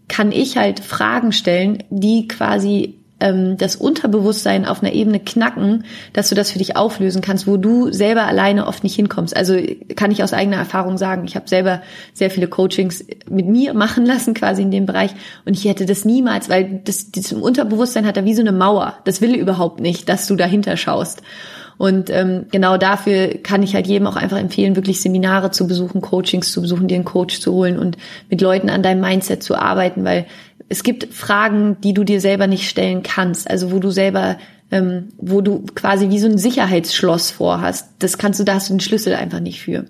kann 0.08 0.32
ich 0.32 0.56
halt 0.56 0.80
Fragen 0.80 1.32
stellen, 1.32 1.84
die 1.90 2.28
quasi 2.28 3.01
ähm, 3.22 3.56
das 3.56 3.76
Unterbewusstsein 3.76 4.66
auf 4.66 4.82
einer 4.82 4.92
Ebene 4.92 5.20
knacken, 5.20 5.84
dass 6.12 6.28
du 6.28 6.34
das 6.34 6.50
für 6.50 6.58
dich 6.58 6.76
auflösen 6.76 7.22
kannst, 7.22 7.46
wo 7.46 7.56
du 7.56 7.92
selber 7.92 8.24
alleine 8.24 8.66
oft 8.66 8.82
nicht 8.82 8.96
hinkommst. 8.96 9.34
Also 9.34 9.56
kann 9.96 10.10
ich 10.10 10.22
aus 10.22 10.32
eigener 10.32 10.56
Erfahrung 10.56 10.98
sagen, 10.98 11.24
ich 11.24 11.36
habe 11.36 11.48
selber 11.48 11.80
sehr 12.12 12.30
viele 12.30 12.48
Coachings 12.48 13.04
mit 13.30 13.46
mir 13.46 13.74
machen 13.74 14.04
lassen, 14.04 14.34
quasi 14.34 14.62
in 14.62 14.70
dem 14.70 14.86
Bereich. 14.86 15.12
Und 15.44 15.54
ich 15.54 15.64
hätte 15.64 15.86
das 15.86 16.04
niemals, 16.04 16.50
weil 16.50 16.80
das, 16.84 17.12
das 17.12 17.32
Unterbewusstsein 17.32 18.06
hat 18.06 18.16
da 18.16 18.24
wie 18.24 18.34
so 18.34 18.42
eine 18.42 18.52
Mauer. 18.52 18.98
Das 19.04 19.20
will 19.20 19.34
überhaupt 19.34 19.80
nicht, 19.80 20.08
dass 20.08 20.26
du 20.26 20.34
dahinter 20.34 20.76
schaust. 20.76 21.22
Und 21.78 22.10
ähm, 22.10 22.46
genau 22.50 22.76
dafür 22.76 23.28
kann 23.42 23.62
ich 23.62 23.74
halt 23.74 23.86
jedem 23.86 24.06
auch 24.06 24.16
einfach 24.16 24.38
empfehlen, 24.38 24.76
wirklich 24.76 25.00
Seminare 25.00 25.50
zu 25.50 25.66
besuchen, 25.66 26.00
Coachings 26.00 26.52
zu 26.52 26.60
besuchen, 26.60 26.86
dir 26.86 26.96
einen 26.96 27.04
Coach 27.04 27.40
zu 27.40 27.52
holen 27.52 27.78
und 27.78 27.96
mit 28.30 28.40
Leuten 28.40 28.70
an 28.70 28.82
deinem 28.82 29.00
Mindset 29.00 29.42
zu 29.42 29.56
arbeiten, 29.56 30.04
weil 30.04 30.26
es 30.72 30.82
gibt 30.82 31.12
Fragen, 31.12 31.76
die 31.82 31.92
du 31.92 32.02
dir 32.02 32.18
selber 32.18 32.46
nicht 32.46 32.66
stellen 32.66 33.02
kannst, 33.02 33.48
also 33.48 33.72
wo 33.72 33.78
du 33.78 33.90
selber, 33.90 34.38
ähm, 34.70 35.08
wo 35.18 35.42
du 35.42 35.66
quasi 35.74 36.08
wie 36.08 36.18
so 36.18 36.26
ein 36.28 36.38
Sicherheitsschloss 36.38 37.30
vorhast. 37.30 37.90
Das 37.98 38.16
kannst 38.16 38.40
du, 38.40 38.44
da 38.44 38.54
hast 38.54 38.70
du 38.70 38.74
den 38.74 38.80
Schlüssel 38.80 39.14
einfach 39.14 39.40
nicht 39.40 39.60
für. 39.60 39.84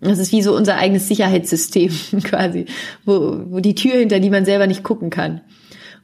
Das 0.00 0.18
ist 0.18 0.32
wie 0.32 0.40
so 0.40 0.56
unser 0.56 0.76
eigenes 0.76 1.06
Sicherheitssystem 1.06 1.92
quasi, 2.24 2.64
wo, 3.04 3.42
wo 3.50 3.60
die 3.60 3.74
Tür, 3.74 3.92
hinter 3.92 4.20
die 4.20 4.30
man 4.30 4.46
selber 4.46 4.66
nicht 4.66 4.82
gucken 4.82 5.10
kann. 5.10 5.42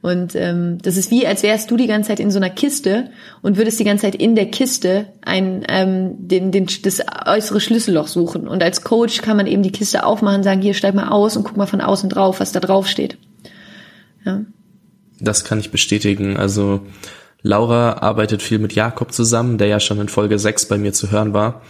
Und 0.03 0.35
ähm, 0.35 0.77
das 0.79 0.95
ist 0.95 1.09
wie, 1.09 1.25
als 1.25 1.41
wärst 1.41 1.71
du 1.71 1.75
die 1.75 1.87
ganze 1.87 2.09
Zeit 2.09 2.19
in 2.19 2.29
so 2.29 2.37
einer 2.37 2.51
Kiste 2.51 3.09
und 3.41 3.57
würdest 3.57 3.79
die 3.79 3.83
ganze 3.83 4.03
Zeit 4.03 4.15
in 4.15 4.35
der 4.35 4.51
Kiste 4.51 5.07
ein, 5.21 5.65
ähm, 5.67 6.27
den, 6.27 6.51
den, 6.51 6.67
das 6.83 7.01
äußere 7.25 7.59
Schlüsselloch 7.59 8.07
suchen. 8.07 8.47
Und 8.47 8.61
als 8.61 8.83
Coach 8.83 9.23
kann 9.23 9.37
man 9.37 9.47
eben 9.47 9.63
die 9.63 9.71
Kiste 9.71 10.05
aufmachen, 10.05 10.43
sagen, 10.43 10.61
hier 10.61 10.75
steig 10.75 10.93
mal 10.93 11.09
aus 11.09 11.35
und 11.35 11.45
guck 11.45 11.57
mal 11.57 11.65
von 11.65 11.81
außen 11.81 12.09
drauf, 12.09 12.39
was 12.39 12.51
da 12.51 12.59
drauf 12.59 12.87
steht. 12.87 13.17
Ja. 14.29 14.45
Das 15.19 15.43
kann 15.43 15.59
ich 15.59 15.71
bestätigen. 15.71 16.37
Also 16.37 16.85
Laura 17.41 17.93
arbeitet 18.01 18.41
viel 18.41 18.59
mit 18.59 18.73
Jakob 18.73 19.11
zusammen, 19.13 19.57
der 19.57 19.67
ja 19.67 19.79
schon 19.79 19.99
in 19.99 20.09
Folge 20.09 20.39
6 20.39 20.67
bei 20.67 20.77
mir 20.77 20.93
zu 20.93 21.11
hören 21.11 21.33
war. 21.33 21.61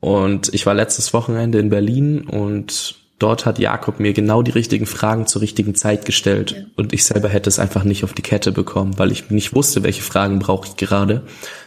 Und 0.00 0.52
ich 0.54 0.66
war 0.66 0.74
letztes 0.74 1.12
Wochenende 1.12 1.58
in 1.58 1.68
Berlin 1.68 2.22
und 2.22 2.96
dort 3.18 3.44
hat 3.44 3.58
Jakob 3.58 4.00
mir 4.00 4.12
genau 4.12 4.42
die 4.42 4.50
richtigen 4.50 4.86
Fragen 4.86 5.26
zur 5.26 5.42
richtigen 5.42 5.74
Zeit 5.74 6.06
gestellt. 6.06 6.52
Ja. 6.52 6.64
Und 6.76 6.92
ich 6.92 7.04
selber 7.04 7.28
hätte 7.28 7.48
es 7.48 7.58
einfach 7.58 7.84
nicht 7.84 8.02
auf 8.02 8.14
die 8.14 8.22
Kette 8.22 8.50
bekommen, 8.50 8.98
weil 8.98 9.12
ich 9.12 9.30
nicht 9.30 9.54
wusste, 9.54 9.82
welche 9.82 10.02
Fragen 10.02 10.38
brauche 10.38 10.68
ich 10.68 10.76
gerade. 10.76 11.22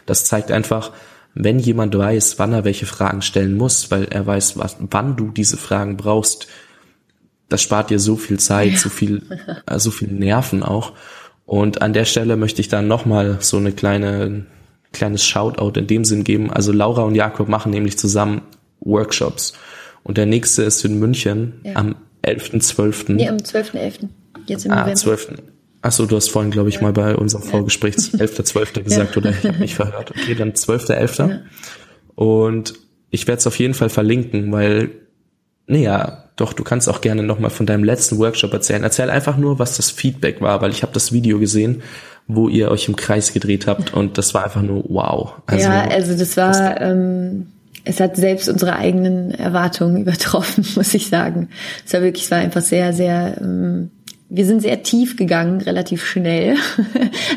Das 0.06 0.26
zeigt 0.26 0.52
einfach, 0.52 0.92
wenn 1.36 1.60
jemand 1.60 1.98
weiß, 1.98 2.40
wann 2.40 2.54
er 2.54 2.64
welche 2.64 2.86
Fragen 2.86 3.22
stellen 3.22 3.56
muss, 3.56 3.92
weil 3.92 4.06
er 4.06 4.26
weiß, 4.26 4.58
was, 4.58 4.78
wann 4.80 5.16
du 5.16 5.30
diese 5.30 5.58
Fragen 5.58 5.98
brauchst, 5.98 6.48
das 7.54 7.62
spart 7.62 7.92
dir 7.92 8.00
so 8.00 8.16
viel 8.16 8.40
Zeit, 8.40 8.72
ja. 8.72 8.78
so 8.78 8.90
viel, 8.90 9.22
äh, 9.68 9.78
so 9.78 9.92
viel 9.92 10.08
Nerven 10.08 10.64
auch. 10.64 10.94
Und 11.46 11.84
an 11.84 11.94
der 11.94 12.06
Stelle 12.06 12.36
möchte 12.36 12.62
ich 12.62 12.68
dann 12.68 12.88
nochmal 12.88 13.38
so 13.42 13.58
eine 13.58 13.74
kleine, 13.74 14.48
kleines 14.92 15.24
Shoutout 15.24 15.80
in 15.80 15.86
dem 15.86 16.04
Sinn 16.04 16.24
geben. 16.24 16.52
Also 16.52 16.72
Laura 16.72 17.04
und 17.04 17.14
Jakob 17.14 17.48
machen 17.50 17.72
nämlich 17.72 17.98
zusammen 17.98 18.42
Workshops. 18.80 19.54
Und 20.02 20.18
der 20.18 20.26
nächste 20.26 20.64
ist 20.64 20.84
in 20.84 20.98
München 20.98 21.62
ja. 21.64 21.76
am 21.76 21.96
11.12. 22.26 23.14
Nee, 23.14 23.30
am 23.30 23.38
12.11. 23.38 24.08
Jetzt 24.48 24.66
im 24.66 24.72
ah, 24.72 24.80
November. 24.80 24.96
12. 24.96 25.28
Achso, 25.84 26.06
du 26.08 26.16
hast 26.16 26.30
vorhin, 26.30 26.50
glaube 26.50 26.70
ich, 26.70 26.76
ja. 26.76 26.82
mal 26.82 26.94
bei 26.94 27.16
unserem 27.16 27.44
Vorgespräch 27.44 27.96
11.12. 27.96 28.82
gesagt, 28.84 29.16
oder 29.16 29.30
ich 29.30 29.44
habe 29.44 29.60
mich 29.60 29.76
verhört. 29.76 30.10
Okay, 30.10 30.34
dann 30.34 30.54
12.11. 30.54 31.30
Ja. 31.30 31.40
Und 32.16 32.74
ich 33.12 33.28
werde 33.28 33.38
es 33.38 33.48
auf 33.48 33.60
jeden 33.60 33.76
Fall 33.76 33.90
verlinken, 33.90 34.52
weil, 34.52 34.90
naja, 35.68 36.24
doch, 36.36 36.54
du 36.54 36.64
kannst 36.64 36.90
auch 36.90 37.02
gerne 37.02 37.24
nochmal 37.24 37.52
von 37.52 37.66
deinem 37.66 37.84
letzten 37.84 38.18
Workshop 38.18 38.54
erzählen. 38.54 38.84
Erzähl 38.84 39.10
einfach 39.10 39.38
nur, 39.38 39.60
was 39.60 39.78
das 39.78 39.92
Feedback 39.92 40.42
war, 40.42 40.62
weil 40.62 40.72
ich 40.72 40.82
habe 40.82 40.94
das 40.94 41.12
Video 41.12 41.40
gesehen, 41.40 41.84
wo 42.28 42.50
ihr 42.50 42.72
euch 42.72 42.88
im 42.88 42.96
Kreis 42.96 43.34
gedreht 43.34 43.68
habt 43.68 43.94
und 43.94 44.18
das 44.18 44.34
war 44.34 44.46
einfach 44.46 44.62
nur 44.62 44.84
wow. 44.88 45.34
Also, 45.46 45.68
ja, 45.68 45.88
also 45.90 46.18
das 46.18 46.38
war, 46.38 46.82
ähm, 46.82 47.48
es 47.86 48.00
hat 48.00 48.16
selbst 48.16 48.50
unsere 48.50 48.76
eigenen 48.76 49.32
Erwartungen 49.32 49.98
übertroffen, 50.02 50.66
muss 50.76 50.94
ich 50.94 51.08
sagen. 51.08 51.50
Es 51.86 51.94
war 51.94 52.02
wirklich, 52.02 52.26
es 52.26 52.32
war 52.32 52.40
einfach 52.40 52.62
sehr, 52.62 52.94
sehr, 52.94 53.38
ähm, 53.42 53.92
wir 54.30 54.46
sind 54.46 54.62
sehr 54.62 54.82
tief 54.82 55.18
gegangen, 55.18 55.62
relativ 55.62 56.06
schnell. 56.06 56.56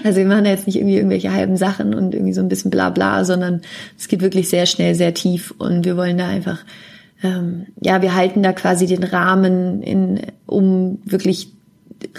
Also 0.05 0.19
wir 0.19 0.27
machen 0.27 0.45
ja 0.45 0.53
jetzt 0.53 0.69
nicht 0.69 0.77
irgendwie 0.77 0.97
irgendwelche 0.97 1.33
halben 1.33 1.57
Sachen 1.57 1.93
und 1.93 2.15
irgendwie 2.15 2.33
so 2.33 2.41
ein 2.41 2.49
bisschen 2.49 2.71
bla 2.71 2.91
bla, 2.91 3.25
sondern 3.25 3.62
es 3.99 4.07
geht 4.07 4.21
wirklich 4.21 4.49
sehr 4.49 4.67
schnell, 4.67 4.95
sehr 4.95 5.15
tief 5.15 5.53
und 5.59 5.85
wir 5.85 5.97
wollen 5.97 6.19
da 6.19 6.29
einfach 6.29 6.59
ähm, 7.23 7.67
ja, 7.81 8.03
wir 8.03 8.15
halten 8.15 8.43
da 8.43 8.53
quasi 8.53 8.87
den 8.87 9.05
Rahmen, 9.05 9.83
in, 9.83 10.21
um 10.47 10.99
wirklich 11.05 11.53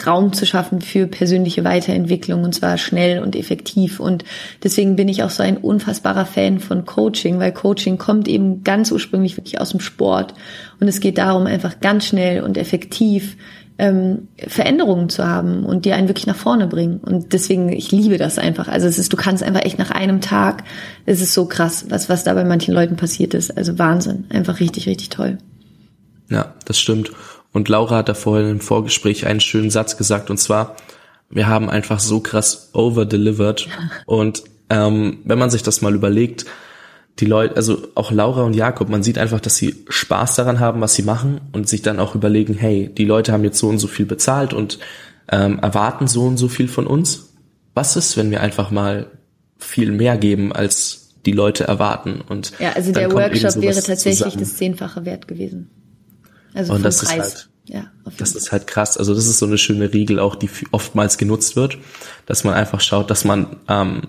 Raum 0.05 0.33
zu 0.33 0.45
schaffen 0.45 0.81
für 0.81 1.07
persönliche 1.07 1.63
Weiterentwicklung 1.63 2.43
und 2.43 2.53
zwar 2.53 2.77
schnell 2.77 3.21
und 3.21 3.35
effektiv. 3.35 3.99
Und 3.99 4.25
deswegen 4.63 4.95
bin 4.95 5.07
ich 5.07 5.23
auch 5.23 5.29
so 5.29 5.43
ein 5.43 5.57
unfassbarer 5.57 6.25
Fan 6.25 6.59
von 6.59 6.85
Coaching, 6.85 7.39
weil 7.39 7.51
Coaching 7.51 7.97
kommt 7.97 8.27
eben 8.27 8.63
ganz 8.63 8.91
ursprünglich 8.91 9.37
wirklich 9.37 9.61
aus 9.61 9.71
dem 9.71 9.79
Sport. 9.79 10.33
Und 10.79 10.87
es 10.87 10.99
geht 10.99 11.17
darum, 11.17 11.45
einfach 11.45 11.79
ganz 11.79 12.05
schnell 12.05 12.41
und 12.41 12.57
effektiv 12.57 13.37
ähm, 13.79 14.27
Veränderungen 14.47 15.09
zu 15.09 15.25
haben 15.25 15.63
und 15.65 15.85
die 15.85 15.93
einen 15.93 16.07
wirklich 16.07 16.27
nach 16.27 16.35
vorne 16.35 16.67
bringen. 16.67 16.99
Und 16.99 17.33
deswegen, 17.33 17.71
ich 17.71 17.91
liebe 17.91 18.17
das 18.17 18.39
einfach. 18.39 18.67
Also 18.67 18.87
es 18.87 18.97
ist, 18.97 19.13
du 19.13 19.17
kannst 19.17 19.43
einfach 19.43 19.63
echt 19.63 19.77
nach 19.77 19.91
einem 19.91 20.21
Tag, 20.21 20.63
es 21.05 21.21
ist 21.21 21.33
so 21.33 21.45
krass, 21.45 21.85
was, 21.89 22.09
was 22.09 22.23
da 22.23 22.33
bei 22.33 22.43
manchen 22.43 22.73
Leuten 22.73 22.95
passiert 22.95 23.33
ist. 23.33 23.55
Also 23.55 23.77
Wahnsinn. 23.77 24.25
Einfach 24.29 24.59
richtig, 24.59 24.87
richtig 24.87 25.09
toll. 25.09 25.37
Ja, 26.29 26.55
das 26.65 26.79
stimmt. 26.79 27.11
Und 27.53 27.69
Laura 27.69 27.97
hat 27.97 28.09
da 28.09 28.13
vorhin 28.13 28.49
im 28.49 28.59
Vorgespräch 28.59 29.25
einen 29.25 29.39
schönen 29.39 29.69
Satz 29.69 29.97
gesagt, 29.97 30.29
und 30.29 30.37
zwar, 30.37 30.75
wir 31.29 31.47
haben 31.47 31.69
einfach 31.69 31.99
so 31.99 32.19
krass 32.19 32.71
overdelivered. 32.73 33.67
Und 34.05 34.43
ähm, 34.69 35.19
wenn 35.23 35.39
man 35.39 35.49
sich 35.49 35.63
das 35.63 35.81
mal 35.81 35.95
überlegt, 35.95 36.45
die 37.19 37.25
Leute, 37.25 37.55
also 37.55 37.87
auch 37.95 38.11
Laura 38.11 38.43
und 38.43 38.55
Jakob, 38.55 38.89
man 38.89 39.03
sieht 39.03 39.17
einfach, 39.17 39.39
dass 39.39 39.55
sie 39.55 39.85
Spaß 39.89 40.35
daran 40.35 40.59
haben, 40.59 40.81
was 40.81 40.93
sie 40.93 41.03
machen 41.03 41.41
und 41.51 41.67
sich 41.67 41.81
dann 41.81 41.99
auch 41.99 42.15
überlegen, 42.15 42.53
hey, 42.53 42.91
die 42.93 43.05
Leute 43.05 43.31
haben 43.31 43.43
jetzt 43.43 43.57
so 43.57 43.67
und 43.67 43.79
so 43.79 43.87
viel 43.87 44.05
bezahlt 44.05 44.53
und 44.53 44.79
ähm, 45.31 45.59
erwarten 45.59 46.07
so 46.07 46.23
und 46.23 46.37
so 46.37 46.47
viel 46.47 46.67
von 46.67 46.85
uns. 46.85 47.33
Was 47.73 47.95
ist, 47.95 48.17
wenn 48.17 48.31
wir 48.31 48.41
einfach 48.41 48.71
mal 48.71 49.07
viel 49.57 49.91
mehr 49.91 50.17
geben, 50.17 50.53
als 50.53 51.09
die 51.25 51.31
Leute 51.31 51.63
erwarten? 51.63 52.21
Und 52.27 52.53
ja, 52.59 52.73
also 52.73 52.91
der 52.91 53.11
Workshop 53.11 53.61
wäre 53.61 53.81
tatsächlich 53.81 54.17
zusammen. 54.17 54.39
das 54.39 54.55
zehnfache 54.55 55.05
wert 55.05 55.27
gewesen. 55.27 55.69
Also 56.53 56.73
und 56.73 56.83
das 56.83 57.03
Preis. 57.03 57.09
ist 57.09 57.33
halt 57.33 57.49
Ja, 57.65 57.91
das 58.17 58.35
ist 58.35 58.51
halt 58.51 58.67
krass. 58.67 58.97
Also 58.97 59.15
das 59.15 59.27
ist 59.27 59.39
so 59.39 59.45
eine 59.47 59.57
schöne 59.57 59.93
Regel 59.93 60.19
auch, 60.19 60.35
die 60.35 60.49
oftmals 60.71 61.17
genutzt 61.17 61.55
wird, 61.55 61.77
dass 62.27 62.43
man 62.43 62.53
einfach 62.53 62.81
schaut, 62.81 63.09
dass 63.09 63.25
man 63.25 63.57
ähm, 63.67 64.01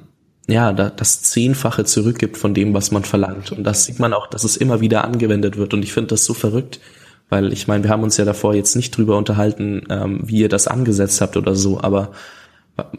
ja 0.48 0.72
das 0.72 1.22
Zehnfache 1.22 1.84
zurückgibt 1.84 2.36
von 2.36 2.54
dem, 2.54 2.74
was 2.74 2.90
man 2.90 3.04
verlangt. 3.04 3.52
Und 3.52 3.64
das 3.64 3.84
sieht 3.84 4.00
man 4.00 4.14
auch, 4.14 4.26
dass 4.26 4.44
es 4.44 4.56
immer 4.56 4.80
wieder 4.80 5.04
angewendet 5.04 5.56
wird. 5.56 5.74
Und 5.74 5.82
ich 5.82 5.92
finde 5.92 6.08
das 6.08 6.24
so 6.24 6.34
verrückt, 6.34 6.80
weil 7.28 7.52
ich 7.52 7.68
meine, 7.68 7.84
wir 7.84 7.90
haben 7.90 8.02
uns 8.02 8.16
ja 8.16 8.24
davor 8.24 8.54
jetzt 8.54 8.74
nicht 8.74 8.96
drüber 8.96 9.18
unterhalten, 9.18 9.84
ähm, 9.90 10.20
wie 10.24 10.38
ihr 10.38 10.48
das 10.48 10.66
angesetzt 10.66 11.20
habt 11.20 11.36
oder 11.36 11.54
so. 11.54 11.80
Aber 11.80 12.12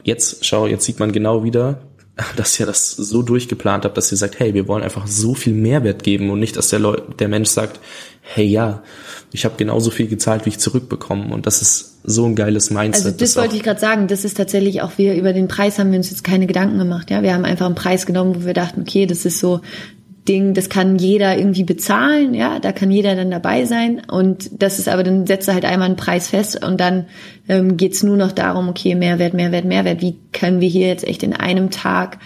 jetzt 0.04 0.46
schau, 0.46 0.68
jetzt 0.68 0.86
sieht 0.86 1.00
man 1.00 1.12
genau 1.12 1.44
wieder, 1.44 1.80
dass 2.36 2.60
ihr 2.60 2.66
das 2.66 2.92
so 2.92 3.22
durchgeplant 3.22 3.86
habt, 3.86 3.98
dass 3.98 4.12
ihr 4.12 4.18
sagt, 4.18 4.40
hey, 4.40 4.54
wir 4.54 4.68
wollen 4.68 4.84
einfach 4.84 5.08
so 5.08 5.34
viel 5.34 5.54
Mehrwert 5.54 6.04
geben 6.04 6.30
und 6.30 6.40
nicht, 6.40 6.58
dass 6.58 6.70
der, 6.70 6.80
Leu 6.80 6.98
der 7.20 7.28
Mensch 7.28 7.50
sagt, 7.50 7.80
hey 8.22 8.46
ja, 8.46 8.84
ich 9.32 9.46
habe 9.46 9.56
genauso 9.58 9.92
viel 9.92 10.08
gezahlt, 10.08 10.46
wie 10.46 10.50
ich 10.50 10.60
zurückbekomme. 10.60 11.34
Und 11.34 11.46
das 11.46 11.62
ist 11.62 12.00
so 12.04 12.26
ein 12.26 12.36
geiles 12.36 12.72
Mindset. 12.72 13.06
Also 13.06 13.18
das, 13.18 13.34
das 13.34 13.42
wollte 13.42 13.56
ich 13.56 13.64
gerade 13.64 13.80
sagen, 13.80 14.08
das 14.08 14.26
ist 14.26 14.38
tatsächlich 14.38 14.82
auch, 14.82 14.94
wir 14.98 15.16
über 15.16 15.34
den 15.34 15.48
Preis 15.48 15.80
haben 15.80 15.92
wir 15.92 15.98
uns 15.98 16.10
jetzt 16.10 16.24
keine 16.24 16.48
Gedanken 16.48 16.78
gemacht. 16.78 17.12
Ja, 17.12 17.22
Wir 17.22 17.34
haben 17.34 17.46
einfach 17.46 17.66
einen 17.66 17.76
Preis 17.76 18.06
genommen, 18.06 18.36
wo 18.36 18.46
wir 18.46 18.54
dachten, 18.54 18.82
okay, 18.82 19.06
das 19.06 19.26
ist 19.26 19.40
so 19.40 19.62
Ding, 20.28 20.54
das 20.54 20.70
kann 20.70 20.98
jeder 20.98 21.38
irgendwie 21.38 21.64
bezahlen, 21.64 22.34
ja, 22.34 22.60
da 22.60 22.72
kann 22.72 22.92
jeder 22.92 23.16
dann 23.16 23.32
dabei 23.32 23.66
sein. 23.66 24.02
Und 24.10 24.62
das 24.62 24.80
ist 24.80 24.88
aber, 24.88 25.04
dann 25.04 25.26
setzt 25.26 25.48
er 25.48 25.56
halt 25.56 25.66
einmal 25.66 25.88
einen 25.88 25.96
Preis 25.96 26.28
fest 26.28 26.64
und 26.64 26.80
dann 26.80 27.06
ähm, 27.48 27.78
geht's 27.78 28.04
nur 28.04 28.18
noch 28.18 28.32
darum, 28.32 28.70
okay, 28.70 28.96
Mehrwert, 28.96 29.34
Mehrwert, 29.34 29.66
Mehrwert. 29.66 30.02
Wie 30.02 30.18
können 30.32 30.62
wir 30.62 30.70
hier 30.70 30.88
jetzt 30.88 31.08
echt 31.08 31.24
in 31.24 31.34
einem 31.34 31.72
Tag 31.72 32.20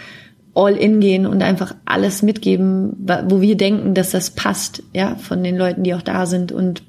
all 0.54 0.76
in 0.76 1.00
gehen 1.00 1.26
und 1.26 1.42
einfach 1.42 1.74
alles 1.84 2.22
mitgeben, 2.22 2.96
wo 3.28 3.40
wir 3.40 3.56
denken, 3.56 3.94
dass 3.94 4.10
das 4.10 4.30
passt, 4.30 4.82
ja, 4.92 5.16
von 5.16 5.42
den 5.42 5.56
Leuten, 5.56 5.82
die 5.82 5.94
auch 5.94 6.02
da 6.02 6.26
sind 6.26 6.52
und 6.52 6.82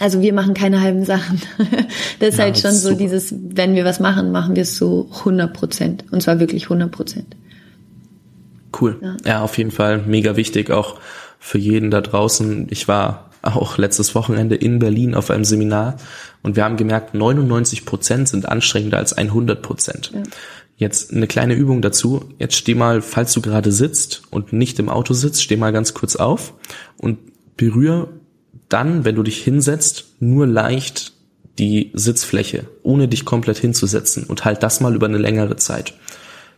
also 0.00 0.22
wir 0.22 0.32
machen 0.32 0.54
keine 0.54 0.80
halben 0.80 1.04
Sachen. 1.04 1.40
das 2.20 2.30
ist 2.30 2.38
ja, 2.38 2.44
halt 2.44 2.58
schon 2.58 2.72
so 2.72 2.94
dieses, 2.94 3.34
wenn 3.36 3.74
wir 3.74 3.84
was 3.84 3.98
machen, 3.98 4.30
machen 4.30 4.54
wir 4.54 4.62
es 4.62 4.76
so 4.76 5.08
100 5.18 5.52
Prozent. 5.52 6.04
Und 6.12 6.22
zwar 6.22 6.38
wirklich 6.38 6.64
100 6.64 6.90
Prozent. 6.90 7.34
Cool. 8.78 8.98
Ja. 9.00 9.16
ja, 9.24 9.42
auf 9.42 9.56
jeden 9.58 9.70
Fall 9.70 10.02
mega 10.06 10.36
wichtig, 10.36 10.70
auch 10.70 10.98
für 11.38 11.58
jeden 11.58 11.90
da 11.90 12.00
draußen. 12.00 12.66
Ich 12.70 12.88
war 12.88 13.30
auch 13.42 13.78
letztes 13.78 14.14
Wochenende 14.14 14.56
in 14.56 14.78
Berlin 14.78 15.14
auf 15.14 15.30
einem 15.30 15.44
Seminar 15.44 15.96
und 16.42 16.56
wir 16.56 16.64
haben 16.64 16.76
gemerkt, 16.76 17.14
99 17.14 17.84
Prozent 17.84 18.28
sind 18.28 18.48
anstrengender 18.48 18.98
als 18.98 19.12
100 19.12 19.62
Prozent. 19.62 20.10
Ja. 20.14 20.22
Jetzt 20.76 21.12
eine 21.12 21.26
kleine 21.26 21.54
Übung 21.54 21.82
dazu. 21.82 22.24
Jetzt 22.38 22.54
steh 22.54 22.74
mal, 22.74 23.02
falls 23.02 23.32
du 23.32 23.40
gerade 23.40 23.72
sitzt 23.72 24.22
und 24.30 24.52
nicht 24.52 24.78
im 24.78 24.88
Auto 24.88 25.12
sitzt, 25.12 25.42
steh 25.42 25.56
mal 25.56 25.72
ganz 25.72 25.92
kurz 25.92 26.14
auf 26.14 26.54
und 26.96 27.18
berühr 27.56 28.08
dann, 28.68 29.04
wenn 29.04 29.16
du 29.16 29.22
dich 29.22 29.42
hinsetzt, 29.42 30.04
nur 30.20 30.46
leicht 30.46 31.14
die 31.58 31.90
Sitzfläche, 31.94 32.68
ohne 32.82 33.08
dich 33.08 33.24
komplett 33.24 33.58
hinzusetzen 33.58 34.24
und 34.24 34.44
halt 34.44 34.62
das 34.62 34.80
mal 34.80 34.94
über 34.94 35.06
eine 35.06 35.18
längere 35.18 35.56
Zeit. 35.56 35.94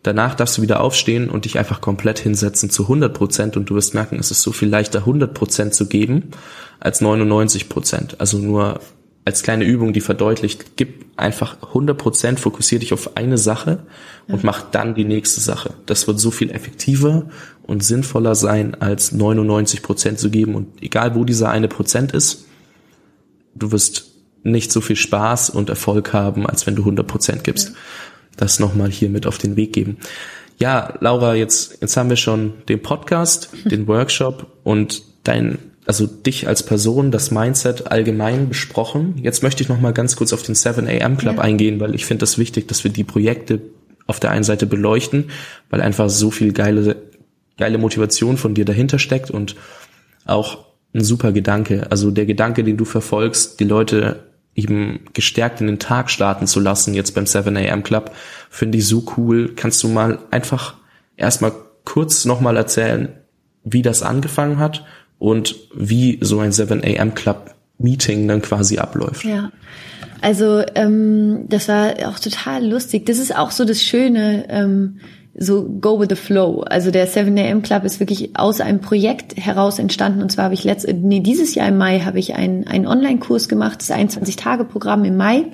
Danach 0.03 0.35
darfst 0.35 0.57
du 0.57 0.63
wieder 0.63 0.81
aufstehen 0.81 1.29
und 1.29 1.45
dich 1.45 1.59
einfach 1.59 1.81
komplett 1.81 2.19
hinsetzen 2.19 2.71
zu 2.71 2.85
100 2.85 3.13
Prozent 3.13 3.57
und 3.57 3.69
du 3.69 3.75
wirst 3.75 3.95
merken, 3.95 4.19
es 4.19 4.31
ist 4.31 4.43
so 4.43 4.53
viel 4.53 4.69
leichter 4.69 5.01
100 5.01 5.35
Prozent 5.35 5.75
zu 5.75 5.87
geben 5.87 6.31
als 6.79 7.03
99 7.03 7.69
Prozent. 7.69 8.17
Also 8.19 8.39
nur 8.39 8.81
als 9.27 9.43
kleine 9.43 9.65
Übung, 9.65 9.93
die 9.93 10.01
verdeutlicht, 10.01 10.77
gib 10.77 11.05
einfach 11.19 11.63
100 11.63 11.97
Prozent, 11.97 12.41
fokussier 12.41 12.79
dich 12.79 12.95
auf 12.95 13.17
eine 13.19 13.37
Sache 13.37 13.81
und 14.27 14.45
mach 14.45 14.63
dann 14.63 14.95
die 14.95 15.05
nächste 15.05 15.43
Sache. 15.43 15.75
Das 15.85 16.09
wird 16.09 16.19
so 16.19 16.31
viel 16.31 16.51
effektiver 16.51 17.29
und 17.63 17.85
sinnvoller 17.85 18.35
sein, 18.35 18.75
als 18.81 19.13
99 19.13 19.83
Prozent 19.83 20.19
zu 20.19 20.31
geben. 20.31 20.55
Und 20.55 20.83
egal 20.83 21.15
wo 21.15 21.25
dieser 21.25 21.51
eine 21.51 21.69
Prozent 21.69 22.13
ist, 22.13 22.47
du 23.55 23.71
wirst 23.73 24.07
nicht 24.43 24.73
so 24.73 24.81
viel 24.81 24.97
Spaß 24.97 25.51
und 25.51 25.69
Erfolg 25.69 26.15
haben, 26.15 26.47
als 26.47 26.67
wenn 26.67 26.75
du 26.75 26.83
100 26.83 27.07
Prozent 27.07 27.45
gibst. 27.45 27.75
Das 28.41 28.59
nochmal 28.59 28.91
hier 28.91 29.11
mit 29.11 29.27
auf 29.27 29.39
den 29.39 29.55
Weg 29.55 29.73
geben. 29.73 29.99
Ja, 30.59 30.95
Laura, 31.01 31.35
jetzt, 31.35 31.79
jetzt 31.81 31.97
haben 31.97 32.11
wir 32.11 32.17
schon 32.17 32.55
den 32.69 32.83
Podcast, 32.83 33.51
den 33.65 33.87
Workshop 33.87 34.47
und 34.65 35.03
dein 35.23 35.59
also 35.87 36.07
dich 36.07 36.47
als 36.47 36.63
Person, 36.63 37.11
das 37.11 37.31
Mindset 37.33 37.91
allgemein 37.91 38.49
besprochen. 38.49 39.15
Jetzt 39.23 39.43
möchte 39.43 39.63
ich 39.63 39.69
noch 39.69 39.81
mal 39.81 39.93
ganz 39.93 40.15
kurz 40.15 40.33
auf 40.33 40.43
den 40.43 40.55
7 40.55 40.87
AM 40.87 41.17
Club 41.17 41.37
ja. 41.37 41.43
eingehen, 41.43 41.81
weil 41.81 41.97
ich 41.97 42.07
finde 42.07 42.21
das 42.21 42.39
wichtig, 42.39 42.69
dass 42.69 42.85
wir 42.85 42.93
die 42.93 43.03
Projekte 43.03 43.61
auf 44.07 44.21
der 44.21 44.31
einen 44.31 44.45
Seite 44.45 44.67
beleuchten, 44.67 45.31
weil 45.69 45.81
einfach 45.81 46.09
so 46.09 46.31
viel 46.31 46.53
geile, 46.53 46.97
geile 47.59 47.79
Motivation 47.79 48.37
von 48.37 48.55
dir 48.55 48.65
dahinter 48.65 49.01
steckt 49.01 49.31
und 49.31 49.57
auch 50.27 50.67
ein 50.95 51.03
super 51.03 51.33
Gedanke. 51.33 51.91
Also 51.91 52.11
der 52.11 52.27
Gedanke, 52.27 52.63
den 52.63 52.77
du 52.77 52.85
verfolgst, 52.85 53.59
die 53.59 53.65
Leute 53.65 54.30
eben 54.63 55.01
gestärkt 55.13 55.61
in 55.61 55.67
den 55.67 55.79
Tag 55.79 56.11
starten 56.11 56.47
zu 56.47 56.61
lassen, 56.61 56.95
jetzt 56.95 57.15
beim 57.15 57.27
7 57.27 57.57
AM 57.57 57.83
Club, 57.83 58.13
finde 58.51 58.79
ich 58.79 58.87
so 58.87 59.05
cool. 59.17 59.53
Kannst 59.57 59.83
du 59.83 59.89
mal 59.89 60.19
einfach 60.31 60.75
erstmal 61.17 61.53
kurz 61.85 62.25
nochmal 62.25 62.57
erzählen, 62.57 63.09
wie 63.65 63.83
das 63.83 64.03
angefangen 64.03 64.59
hat 64.59 64.85
und 65.19 65.57
wie 65.75 66.19
so 66.21 66.41
ein 66.41 66.53
7 66.53 66.83
AM 66.85 67.15
Club 67.15 67.55
Meeting 67.79 68.29
dann 68.29 68.43
quasi 68.43 68.79
abläuft. 68.79 69.25
Ja. 69.25 69.51
Also 70.21 70.63
ähm, 70.75 71.47
das 71.49 71.69
war 71.69 71.95
auch 72.07 72.19
total 72.19 72.67
lustig. 72.67 73.07
Das 73.07 73.19
ist 73.19 73.35
auch 73.35 73.51
so 73.51 73.65
das 73.65 73.83
Schöne, 73.83 74.47
ähm, 74.51 75.01
so 75.43 75.65
go 75.65 75.99
with 75.99 76.09
the 76.11 76.17
flow. 76.17 76.61
Also 76.61 76.91
der 76.91 77.07
7 77.07 77.37
AM 77.39 77.63
Club 77.63 77.85
ist 77.85 77.99
wirklich 77.99 78.37
aus 78.39 78.61
einem 78.61 78.81
Projekt 78.81 79.37
heraus 79.39 79.79
entstanden. 79.79 80.23
Und 80.23 80.31
zwar 80.31 80.45
habe 80.45 80.55
ich 80.55 80.65
letzt, 80.65 80.87
nee, 80.93 81.21
dieses 81.21 81.55
Jahr 81.55 81.67
im 81.69 81.79
Mai 81.79 82.01
habe 82.01 82.19
ich 82.19 82.35
einen, 82.35 82.67
einen 82.67 82.87
Online-Kurs 82.87 83.49
gemacht, 83.49 83.81
das 83.81 83.91
21-Tage-Programm 83.91 85.05
im 85.07 85.17
Mai. 85.17 85.47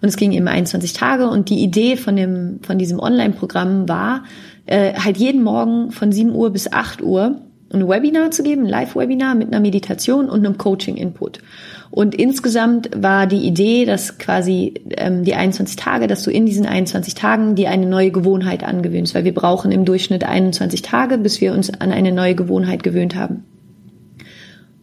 Und 0.00 0.08
es 0.08 0.16
ging 0.16 0.30
eben 0.30 0.46
21 0.46 0.92
Tage. 0.92 1.28
Und 1.28 1.50
die 1.50 1.58
Idee 1.58 1.96
von 1.96 2.14
dem, 2.14 2.60
von 2.62 2.78
diesem 2.78 3.00
Online-Programm 3.00 3.88
war, 3.88 4.22
äh, 4.66 4.94
halt 4.94 5.16
jeden 5.16 5.42
Morgen 5.42 5.90
von 5.90 6.12
7 6.12 6.32
Uhr 6.32 6.50
bis 6.50 6.72
8 6.72 7.02
Uhr 7.02 7.40
ein 7.72 7.88
Webinar 7.88 8.30
zu 8.30 8.44
geben, 8.44 8.62
ein 8.62 8.68
Live-Webinar 8.68 9.34
mit 9.34 9.48
einer 9.48 9.60
Meditation 9.60 10.30
und 10.30 10.46
einem 10.46 10.56
Coaching-Input. 10.56 11.40
Und 11.90 12.14
insgesamt 12.14 12.90
war 12.96 13.26
die 13.26 13.46
Idee, 13.46 13.84
dass 13.84 14.18
quasi 14.18 14.74
ähm, 14.96 15.24
die 15.24 15.34
21 15.34 15.76
Tage, 15.76 16.06
dass 16.06 16.22
du 16.22 16.30
in 16.30 16.46
diesen 16.46 16.66
21 16.66 17.14
Tagen 17.14 17.54
dir 17.54 17.70
eine 17.70 17.86
neue 17.86 18.10
Gewohnheit 18.10 18.64
angewöhnst, 18.64 19.14
weil 19.14 19.24
wir 19.24 19.34
brauchen 19.34 19.72
im 19.72 19.84
Durchschnitt 19.84 20.24
21 20.24 20.82
Tage, 20.82 21.18
bis 21.18 21.40
wir 21.40 21.52
uns 21.52 21.70
an 21.70 21.92
eine 21.92 22.12
neue 22.12 22.34
Gewohnheit 22.34 22.82
gewöhnt 22.82 23.14
haben. 23.14 23.44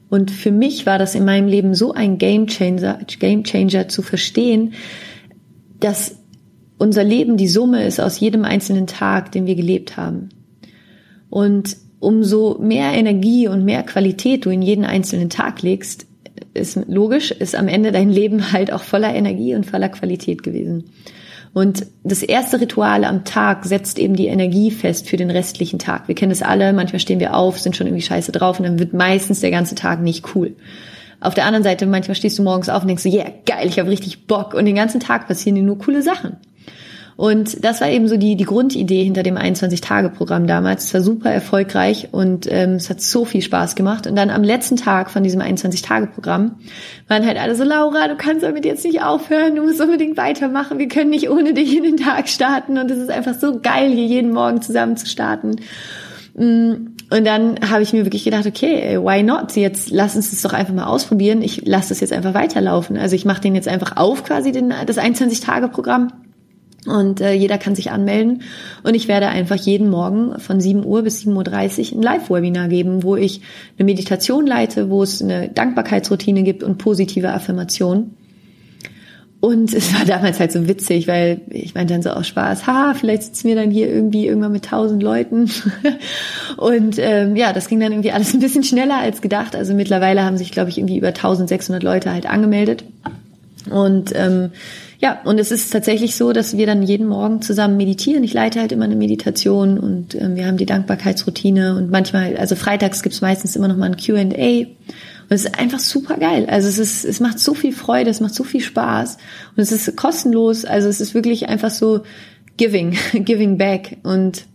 Und 0.10 0.32
für 0.32 0.52
mich 0.52 0.86
war 0.86 1.00
das 1.00 1.16
in 1.16 1.26
meinem 1.26 1.48
Leben 1.48 1.74
so 1.74 1.92
ein 1.92 2.20
Game 2.20 2.48
Changer, 2.48 3.00
Game 3.20 3.44
Changer 3.44 3.90
zu 3.90 4.02
verstehen, 4.02 4.74
dass 5.80 6.20
unser 6.78 7.04
Leben 7.04 7.36
die 7.38 7.48
Summe 7.48 7.84
ist 7.84 8.00
aus 8.00 8.20
jedem 8.20 8.46
einzelnen 8.46 8.88
Tag, 8.88 9.32
den 9.32 9.46
wir 9.48 9.56
gelebt 9.56 9.98
haben. 9.98 10.30
Und 11.30 11.78
umso 12.00 12.60
mehr 12.60 12.94
Energie 12.94 13.48
und 13.48 13.66
mehr 13.66 13.84
Qualität 13.84 14.46
du 14.46 14.50
in 14.50 14.62
jeden 14.62 14.86
einzelnen 14.86 15.30
Tag 15.30 15.62
legst, 15.62 16.06
ist 16.54 16.80
logisch, 16.88 17.32
ist 17.32 17.56
am 17.56 17.68
Ende 17.68 17.92
dein 17.92 18.10
Leben 18.10 18.52
halt 18.52 18.72
auch 18.72 18.84
voller 18.84 19.14
Energie 19.14 19.56
und 19.56 19.66
voller 19.66 19.90
Qualität 19.90 20.44
gewesen. 20.44 20.86
Und 21.54 21.86
das 22.04 22.24
erste 22.24 22.60
Ritual 22.60 23.04
am 23.04 23.26
Tag 23.26 23.66
setzt 23.66 24.00
eben 24.00 24.16
die 24.16 24.26
Energie 24.26 24.72
fest 24.72 25.08
für 25.08 25.18
den 25.18 25.30
restlichen 25.30 25.78
Tag. 25.78 26.08
Wir 26.08 26.16
kennen 26.16 26.32
es 26.32 26.42
alle, 26.42 26.74
manchmal 26.74 27.00
stehen 27.00 27.20
wir 27.20 27.36
auf, 27.36 27.60
sind 27.60 27.76
schon 27.76 27.86
irgendwie 27.86 28.02
scheiße 28.02 28.32
drauf 28.32 28.60
und 28.60 28.66
dann 28.66 28.80
wird 28.80 28.94
meistens 28.94 29.40
der 29.40 29.52
ganze 29.52 29.76
Tag 29.76 30.02
nicht 30.02 30.36
cool. 30.36 30.56
Auf 31.22 31.36
der 31.36 31.46
anderen 31.46 31.64
Seite, 31.64 31.86
manchmal 31.86 32.16
stehst 32.16 32.40
du 32.40 32.44
morgens 32.44 32.70
auf 32.70 32.82
und 32.82 32.88
denkst 32.88 33.04
so, 33.04 33.10
yeah, 33.10 33.32
geil, 33.46 33.68
ich 33.68 33.80
habe 33.80 33.90
richtig 33.90 34.26
Bock 34.26 34.56
und 34.56 34.66
den 34.66 34.76
ganzen 34.76 35.00
Tag 35.00 35.28
passieren 35.28 35.56
dir 35.56 35.64
nur 35.64 35.78
coole 35.78 36.02
Sachen. 36.02 36.38
Und 37.16 37.64
das 37.64 37.82
war 37.82 37.90
eben 37.90 38.08
so 38.08 38.18
die, 38.18 38.36
die 38.36 38.46
Grundidee 38.46 39.04
hinter 39.04 39.24
dem 39.24 39.38
21-Tage-Programm 39.38 40.48
damals. 40.48 40.86
Es 40.86 40.94
war 40.94 41.02
super 41.02 41.32
erfolgreich 41.32 42.10
und 42.12 42.48
ähm, 42.52 42.74
es 42.74 42.90
hat 42.90 43.02
so 43.02 43.26
viel 43.26 43.42
Spaß 43.42 43.76
gemacht. 43.76 44.08
Und 44.08 44.16
dann 44.16 44.30
am 44.30 44.44
letzten 44.44 44.78
Tag 44.78 45.12
von 45.12 45.24
diesem 45.24 45.42
21-Tage-Programm 45.42 46.56
waren 47.08 47.26
halt 47.26 47.38
alle 47.38 47.56
so, 47.56 47.64
Laura, 47.64 48.08
du 48.08 48.16
kannst 48.16 48.44
damit 48.44 48.66
jetzt 48.66 48.84
nicht 48.84 49.04
aufhören, 49.04 49.56
du 49.56 49.64
musst 49.64 49.80
unbedingt 49.80 50.18
weitermachen, 50.18 50.80
wir 50.80 50.88
können 50.88 51.12
nicht 51.12 51.30
ohne 51.30 51.54
dich 51.54 51.76
in 51.78 51.84
den 51.84 51.98
Tag 51.98 52.30
starten. 52.30 52.78
Und 52.78 52.90
es 52.90 52.98
ist 52.98 53.12
einfach 53.12 53.36
so 53.36 53.60
geil, 53.60 53.92
hier 53.92 54.06
jeden 54.06 54.32
Morgen 54.32 54.62
zusammen 54.62 54.98
zu 54.98 55.06
starten. 55.06 55.58
Mm, 56.36 56.94
und 57.12 57.26
dann 57.26 57.60
habe 57.70 57.84
ich 57.84 57.94
mir 57.94 58.06
wirklich 58.06 58.24
gedacht, 58.24 58.48
okay, 58.48 58.98
why 58.98 59.22
not? 59.22 59.56
Jetzt 59.56 59.92
lass 59.92 60.16
uns 60.16 60.32
das 60.32 60.42
doch 60.42 60.54
einfach 60.54 60.74
mal 60.74 60.86
ausprobieren. 60.86 61.44
Ich 61.44 61.64
lasse 61.64 61.90
das 61.90 62.00
jetzt 62.00 62.12
einfach 62.12 62.34
weiterlaufen. 62.34 62.98
Also 62.98 63.16
ich 63.16 63.24
mache 63.24 63.42
den 63.42 63.54
jetzt 63.54 63.68
einfach 63.68 63.98
auf, 63.98 64.24
quasi 64.24 64.52
den, 64.52 64.74
das 64.88 64.98
21-Tage-Programm 64.98 66.12
und 66.86 67.22
äh, 67.22 67.34
jeder 67.34 67.58
kann 67.58 67.76
sich 67.76 67.92
anmelden. 67.92 68.42
Und 68.84 68.94
ich 68.94 69.08
werde 69.08 69.28
einfach 69.28 69.56
jeden 69.56 69.90
Morgen 69.90 70.40
von 70.40 70.60
7 70.60 70.86
Uhr 70.86 71.04
bis 71.04 71.22
7.30 71.22 71.94
Uhr 71.94 72.00
ein 72.00 72.02
Live-Webinar 72.04 72.68
geben, 72.68 73.04
wo 73.04 73.16
ich 73.16 73.42
eine 73.78 73.86
Meditation 73.86 74.46
leite, 74.46 74.90
wo 74.90 75.04
es 75.04 75.22
eine 75.22 75.50
Dankbarkeitsroutine 75.50 76.44
gibt 76.44 76.64
und 76.64 76.78
positive 76.78 77.30
Affirmation. 77.30 78.12
und 79.40 79.74
es 79.74 79.94
war 79.94 80.06
damals 80.06 80.40
halt 80.40 80.52
so 80.52 80.68
witzig, 80.68 81.08
weil 81.08 81.42
ich 81.50 81.74
meinte 81.74 81.94
dann 81.94 82.02
so 82.02 82.10
aus 82.10 82.28
Spaß, 82.28 82.68
ha, 82.68 82.94
vielleicht 82.94 83.24
sitzen 83.24 83.48
wir 83.48 83.56
dann 83.56 83.72
hier 83.72 83.88
irgendwie 83.90 84.28
irgendwann 84.28 84.52
mit 84.52 84.66
tausend 84.66 85.02
Leuten. 85.02 85.50
und 86.58 86.98
ähm, 86.98 87.36
ja, 87.36 87.54
das 87.54 87.68
ging 87.68 87.80
dann 87.80 87.92
irgendwie 87.94 88.12
alles 88.12 88.34
ein 88.34 88.40
bisschen 88.40 88.64
schneller 88.64 88.98
als 88.98 89.22
gedacht. 89.22 89.56
Also 89.56 89.74
mittlerweile 89.74 90.24
haben 90.24 90.38
sich, 90.38 90.52
glaube 90.52 90.70
ich, 90.70 90.78
irgendwie 90.78 90.98
über 90.98 91.10
1600 91.10 91.82
Leute 91.82 92.12
halt 92.12 92.26
angemeldet. 92.26 92.84
Und 93.70 94.12
ähm, 94.16 94.52
ja, 95.04 95.20
und 95.26 95.38
es 95.38 95.52
ist 95.52 95.70
tatsächlich 95.74 96.16
so, 96.16 96.32
dass 96.32 96.56
wir 96.56 96.66
dann 96.66 96.82
jeden 96.82 97.08
Morgen 97.08 97.42
zusammen 97.42 97.76
meditieren. 97.76 98.24
Ich 98.24 98.34
leite 98.34 98.62
halt 98.62 98.72
immer 98.72 98.86
eine 98.86 98.96
Meditation 98.96 99.78
und 99.78 100.16
ähm, 100.16 100.38
wir 100.38 100.48
haben 100.48 100.56
die 100.56 100.66
Dankbarkeitsroutine 100.66 101.76
und 101.76 101.92
manchmal, 101.92 102.38
also 102.38 102.56
freitags 102.56 103.04
gibt's 103.04 103.20
meistens 103.20 103.58
immer 103.58 103.68
noch 103.68 103.76
mal 103.76 103.88
ein 103.88 103.98
Q&A 103.98 104.20
und 104.22 104.32
es 105.28 105.44
ist 105.44 105.60
einfach 105.60 105.80
super 105.80 106.16
geil. 106.16 106.48
Also 106.50 106.70
es 106.70 106.78
ist, 106.78 107.04
es 107.04 107.20
macht 107.20 107.38
so 107.40 107.54
viel 107.54 107.74
Freude, 107.74 108.12
es 108.12 108.22
macht 108.22 108.34
so 108.34 108.46
viel 108.46 108.62
Spaß 108.62 109.18
und 109.58 109.62
es 109.62 109.74
ist 109.74 109.94
kostenlos. 109.98 110.64
Also 110.64 110.88
es 110.88 111.02
ist 111.02 111.14
wirklich 111.14 111.50
einfach 111.50 111.72
so 111.72 112.04
giving, 112.56 112.96
giving 113.14 113.58
back 113.58 113.98
und 114.04 114.46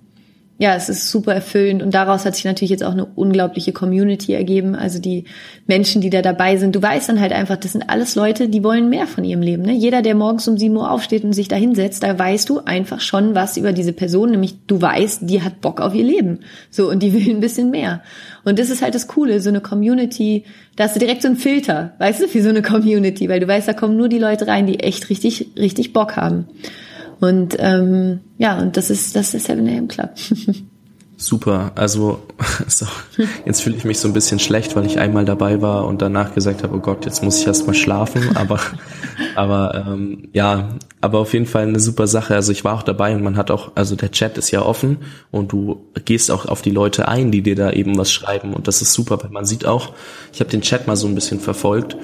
ja, 0.60 0.74
es 0.74 0.88
ist 0.88 1.08
super 1.08 1.32
erfüllend 1.32 1.84
und 1.84 1.94
daraus 1.94 2.24
hat 2.24 2.34
sich 2.34 2.44
natürlich 2.44 2.72
jetzt 2.72 2.82
auch 2.82 2.90
eine 2.90 3.04
unglaubliche 3.04 3.72
Community 3.72 4.32
ergeben. 4.32 4.74
Also 4.74 4.98
die 4.98 5.24
Menschen, 5.68 6.02
die 6.02 6.10
da 6.10 6.20
dabei 6.20 6.56
sind, 6.56 6.74
du 6.74 6.82
weißt 6.82 7.08
dann 7.08 7.20
halt 7.20 7.32
einfach, 7.32 7.56
das 7.56 7.72
sind 7.72 7.88
alles 7.88 8.16
Leute, 8.16 8.48
die 8.48 8.64
wollen 8.64 8.88
mehr 8.88 9.06
von 9.06 9.22
ihrem 9.22 9.40
Leben. 9.40 9.62
Ne? 9.62 9.72
Jeder, 9.72 10.02
der 10.02 10.16
morgens 10.16 10.48
um 10.48 10.58
sieben 10.58 10.76
Uhr 10.76 10.90
aufsteht 10.90 11.22
und 11.22 11.32
sich 11.32 11.46
da 11.46 11.54
hinsetzt, 11.54 12.02
da 12.02 12.18
weißt 12.18 12.48
du 12.48 12.58
einfach 12.64 13.00
schon 13.00 13.36
was 13.36 13.56
über 13.56 13.72
diese 13.72 13.92
Person, 13.92 14.32
nämlich 14.32 14.56
du 14.66 14.82
weißt, 14.82 15.30
die 15.30 15.42
hat 15.42 15.60
Bock 15.60 15.80
auf 15.80 15.94
ihr 15.94 16.04
Leben. 16.04 16.40
So, 16.70 16.90
und 16.90 17.04
die 17.04 17.12
will 17.12 17.32
ein 17.32 17.40
bisschen 17.40 17.70
mehr. 17.70 18.02
Und 18.44 18.58
das 18.58 18.68
ist 18.68 18.82
halt 18.82 18.96
das 18.96 19.06
Coole, 19.06 19.40
so 19.40 19.50
eine 19.50 19.60
Community, 19.60 20.42
da 20.74 20.84
hast 20.84 20.96
du 20.96 21.00
direkt 21.00 21.22
so 21.22 21.28
einen 21.28 21.36
Filter, 21.36 21.92
weißt 21.98 22.20
du, 22.22 22.26
für 22.26 22.42
so 22.42 22.48
eine 22.48 22.62
Community, 22.62 23.28
weil 23.28 23.38
du 23.38 23.46
weißt, 23.46 23.68
da 23.68 23.74
kommen 23.74 23.96
nur 23.96 24.08
die 24.08 24.18
Leute 24.18 24.48
rein, 24.48 24.66
die 24.66 24.80
echt 24.80 25.08
richtig, 25.08 25.50
richtig 25.56 25.92
Bock 25.92 26.16
haben. 26.16 26.48
Und 27.20 27.56
ähm, 27.58 28.20
ja, 28.38 28.58
und 28.58 28.76
das 28.76 28.90
ist 28.90 29.16
das 29.16 29.34
ist 29.34 29.46
7 29.46 29.66
AM 29.68 29.88
Club. 29.88 30.10
Super. 31.20 31.72
Also 31.74 32.22
so, 32.68 32.86
jetzt 33.44 33.62
fühle 33.62 33.76
ich 33.76 33.84
mich 33.84 33.98
so 33.98 34.06
ein 34.06 34.14
bisschen 34.14 34.38
schlecht, 34.38 34.76
weil 34.76 34.86
ich 34.86 35.00
einmal 35.00 35.24
dabei 35.24 35.60
war 35.60 35.84
und 35.86 36.00
danach 36.00 36.32
gesagt 36.32 36.62
habe, 36.62 36.76
oh 36.76 36.78
Gott, 36.78 37.04
jetzt 37.06 37.24
muss 37.24 37.40
ich 37.40 37.46
erst 37.46 37.66
mal 37.66 37.74
schlafen. 37.74 38.22
Aber 38.36 38.60
aber 39.34 39.84
ähm, 39.86 40.28
ja, 40.32 40.68
aber 41.00 41.18
auf 41.18 41.32
jeden 41.32 41.46
Fall 41.46 41.62
eine 41.62 41.80
super 41.80 42.06
Sache. 42.06 42.34
Also 42.34 42.52
ich 42.52 42.64
war 42.64 42.74
auch 42.74 42.82
dabei 42.82 43.14
und 43.14 43.22
man 43.22 43.36
hat 43.36 43.50
auch, 43.50 43.72
also 43.74 43.96
der 43.96 44.12
Chat 44.12 44.38
ist 44.38 44.52
ja 44.52 44.62
offen 44.62 44.98
und 45.32 45.50
du 45.52 45.86
gehst 46.04 46.30
auch 46.30 46.46
auf 46.46 46.62
die 46.62 46.70
Leute 46.70 47.08
ein, 47.08 47.32
die 47.32 47.42
dir 47.42 47.56
da 47.56 47.72
eben 47.72 47.98
was 47.98 48.12
schreiben 48.12 48.54
und 48.54 48.68
das 48.68 48.80
ist 48.82 48.92
super, 48.92 49.22
weil 49.22 49.30
man 49.30 49.44
sieht 49.44 49.66
auch, 49.66 49.92
ich 50.32 50.40
habe 50.40 50.50
den 50.50 50.62
Chat 50.62 50.86
mal 50.86 50.96
so 50.96 51.06
ein 51.06 51.14
bisschen 51.14 51.40
verfolgt 51.40 51.96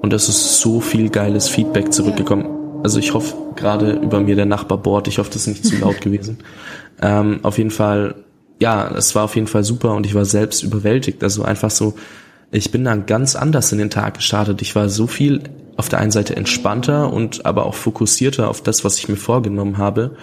und 0.00 0.12
es 0.12 0.28
ist 0.28 0.60
so 0.60 0.80
viel 0.80 1.10
geiles 1.10 1.48
Feedback 1.48 1.92
zurückgekommen 1.92 2.59
also 2.82 2.98
ich 2.98 3.14
hoffe 3.14 3.34
gerade 3.56 3.92
über 3.92 4.20
mir 4.20 4.36
der 4.36 4.46
Nachbar 4.46 4.78
bohrt. 4.78 5.08
Ich 5.08 5.18
hoffe, 5.18 5.30
das 5.32 5.42
ist 5.42 5.48
nicht 5.48 5.64
zu 5.64 5.76
laut 5.76 6.00
gewesen. 6.00 6.38
Ähm, 7.02 7.40
auf 7.44 7.56
jeden 7.56 7.70
Fall, 7.70 8.14
ja, 8.60 8.86
es 8.94 9.14
war 9.14 9.24
auf 9.24 9.34
jeden 9.34 9.46
Fall 9.46 9.64
super 9.64 9.94
und 9.94 10.04
ich 10.04 10.14
war 10.14 10.26
selbst 10.26 10.62
überwältigt. 10.62 11.22
Also 11.22 11.42
einfach 11.42 11.70
so, 11.70 11.94
ich 12.52 12.70
bin 12.70 12.84
dann 12.84 13.06
ganz 13.06 13.36
anders 13.36 13.72
in 13.72 13.78
den 13.78 13.88
Tag 13.88 14.18
gestartet. 14.18 14.60
Ich 14.60 14.76
war 14.76 14.90
so 14.90 15.06
viel 15.06 15.44
auf 15.78 15.88
der 15.88 15.98
einen 15.98 16.10
Seite 16.10 16.36
entspannter 16.36 17.10
und 17.10 17.46
aber 17.46 17.64
auch 17.64 17.72
fokussierter 17.74 18.50
auf 18.50 18.62
das, 18.62 18.84
was 18.84 18.98
ich 18.98 19.08
mir 19.08 19.16
vorgenommen 19.16 19.78
habe. 19.78 20.14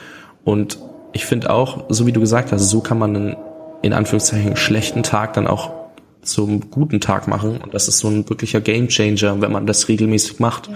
Und 0.43 0.78
ich 1.14 1.26
finde 1.26 1.49
auch, 1.49 1.86
so 1.89 2.05
wie 2.05 2.12
du 2.12 2.20
gesagt 2.20 2.51
hast, 2.51 2.70
so 2.70 2.80
kann 2.80 2.99
man 2.99 3.16
einen 3.16 3.36
in 3.82 3.93
Anführungszeichen 3.93 4.55
schlechten 4.55 5.01
Tag 5.01 5.34
dann 5.34 5.47
auch 5.47 5.72
zum 6.22 6.70
guten 6.70 6.99
Tag 6.99 7.28
machen. 7.28 7.58
Und 7.58 7.74
das 7.74 7.88
ist 7.88 7.99
so 7.99 8.08
ein 8.08 8.30
wirklicher 8.30 8.62
Gamechanger, 8.62 9.41
wenn 9.41 9.51
man 9.51 9.66
das 9.66 9.88
regelmäßig 9.88 10.39
macht. 10.39 10.68
Ja. 10.68 10.74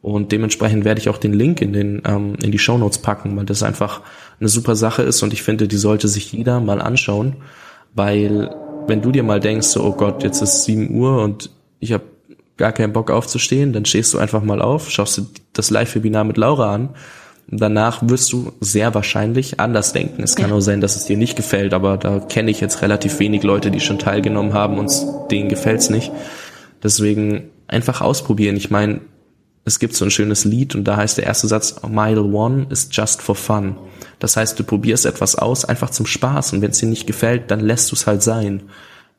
Und 0.00 0.30
dementsprechend 0.30 0.84
werde 0.84 1.00
ich 1.00 1.08
auch 1.08 1.18
den 1.18 1.32
Link 1.32 1.60
in 1.60 1.72
den 1.72 2.02
ähm, 2.04 2.36
in 2.40 2.52
die 2.52 2.58
Show 2.58 2.78
Notes 2.78 2.98
packen, 2.98 3.36
weil 3.36 3.46
das 3.46 3.62
einfach 3.62 4.02
eine 4.38 4.48
super 4.48 4.76
Sache 4.76 5.02
ist 5.02 5.22
und 5.22 5.32
ich 5.32 5.42
finde, 5.42 5.66
die 5.66 5.76
sollte 5.76 6.06
sich 6.06 6.32
jeder 6.32 6.60
mal 6.60 6.80
anschauen, 6.80 7.36
weil 7.94 8.54
wenn 8.86 9.02
du 9.02 9.10
dir 9.10 9.24
mal 9.24 9.40
denkst, 9.40 9.66
so, 9.66 9.82
oh 9.82 9.92
Gott, 9.92 10.22
jetzt 10.22 10.40
ist 10.40 10.64
7 10.64 10.94
Uhr 10.94 11.22
und 11.22 11.50
ich 11.80 11.92
habe 11.92 12.04
gar 12.56 12.72
keinen 12.72 12.92
Bock 12.92 13.10
aufzustehen, 13.10 13.72
dann 13.72 13.84
stehst 13.84 14.14
du 14.14 14.18
einfach 14.18 14.42
mal 14.42 14.62
auf, 14.62 14.90
schaust 14.90 15.18
du 15.18 15.26
das 15.52 15.70
Live-Webinar 15.70 16.24
mit 16.24 16.36
Laura 16.36 16.74
an 16.74 16.90
und 17.50 17.60
danach 17.60 18.00
wirst 18.04 18.32
du 18.32 18.52
sehr 18.60 18.94
wahrscheinlich 18.94 19.58
anders 19.58 19.92
denken. 19.92 20.22
Es 20.22 20.36
kann 20.36 20.50
ja. 20.50 20.56
auch 20.56 20.60
sein, 20.60 20.80
dass 20.80 20.96
es 20.96 21.06
dir 21.06 21.16
nicht 21.16 21.36
gefällt, 21.36 21.74
aber 21.74 21.96
da 21.96 22.20
kenne 22.20 22.50
ich 22.50 22.60
jetzt 22.60 22.82
relativ 22.82 23.18
wenig 23.18 23.42
Leute, 23.42 23.70
die 23.70 23.80
schon 23.80 23.98
teilgenommen 23.98 24.54
haben 24.54 24.78
und 24.78 24.92
denen 25.30 25.48
gefällt's 25.48 25.90
nicht. 25.90 26.12
Deswegen 26.82 27.50
einfach 27.66 28.00
ausprobieren. 28.00 28.56
Ich 28.56 28.70
meine, 28.70 29.00
es 29.68 29.78
gibt 29.78 29.94
so 29.94 30.04
ein 30.04 30.10
schönes 30.10 30.44
Lied 30.44 30.74
und 30.74 30.84
da 30.84 30.96
heißt 30.96 31.18
der 31.18 31.26
erste 31.26 31.46
Satz, 31.46 31.76
Mile 31.88 32.22
One 32.22 32.66
is 32.70 32.88
just 32.90 33.22
for 33.22 33.34
fun. 33.34 33.76
Das 34.18 34.36
heißt, 34.36 34.58
du 34.58 34.64
probierst 34.64 35.06
etwas 35.06 35.36
aus, 35.36 35.64
einfach 35.64 35.90
zum 35.90 36.06
Spaß 36.06 36.54
und 36.54 36.62
wenn 36.62 36.72
es 36.72 36.78
dir 36.78 36.88
nicht 36.88 37.06
gefällt, 37.06 37.50
dann 37.50 37.60
lässt 37.60 37.90
du 37.90 37.94
es 37.94 38.06
halt 38.06 38.22
sein. 38.22 38.64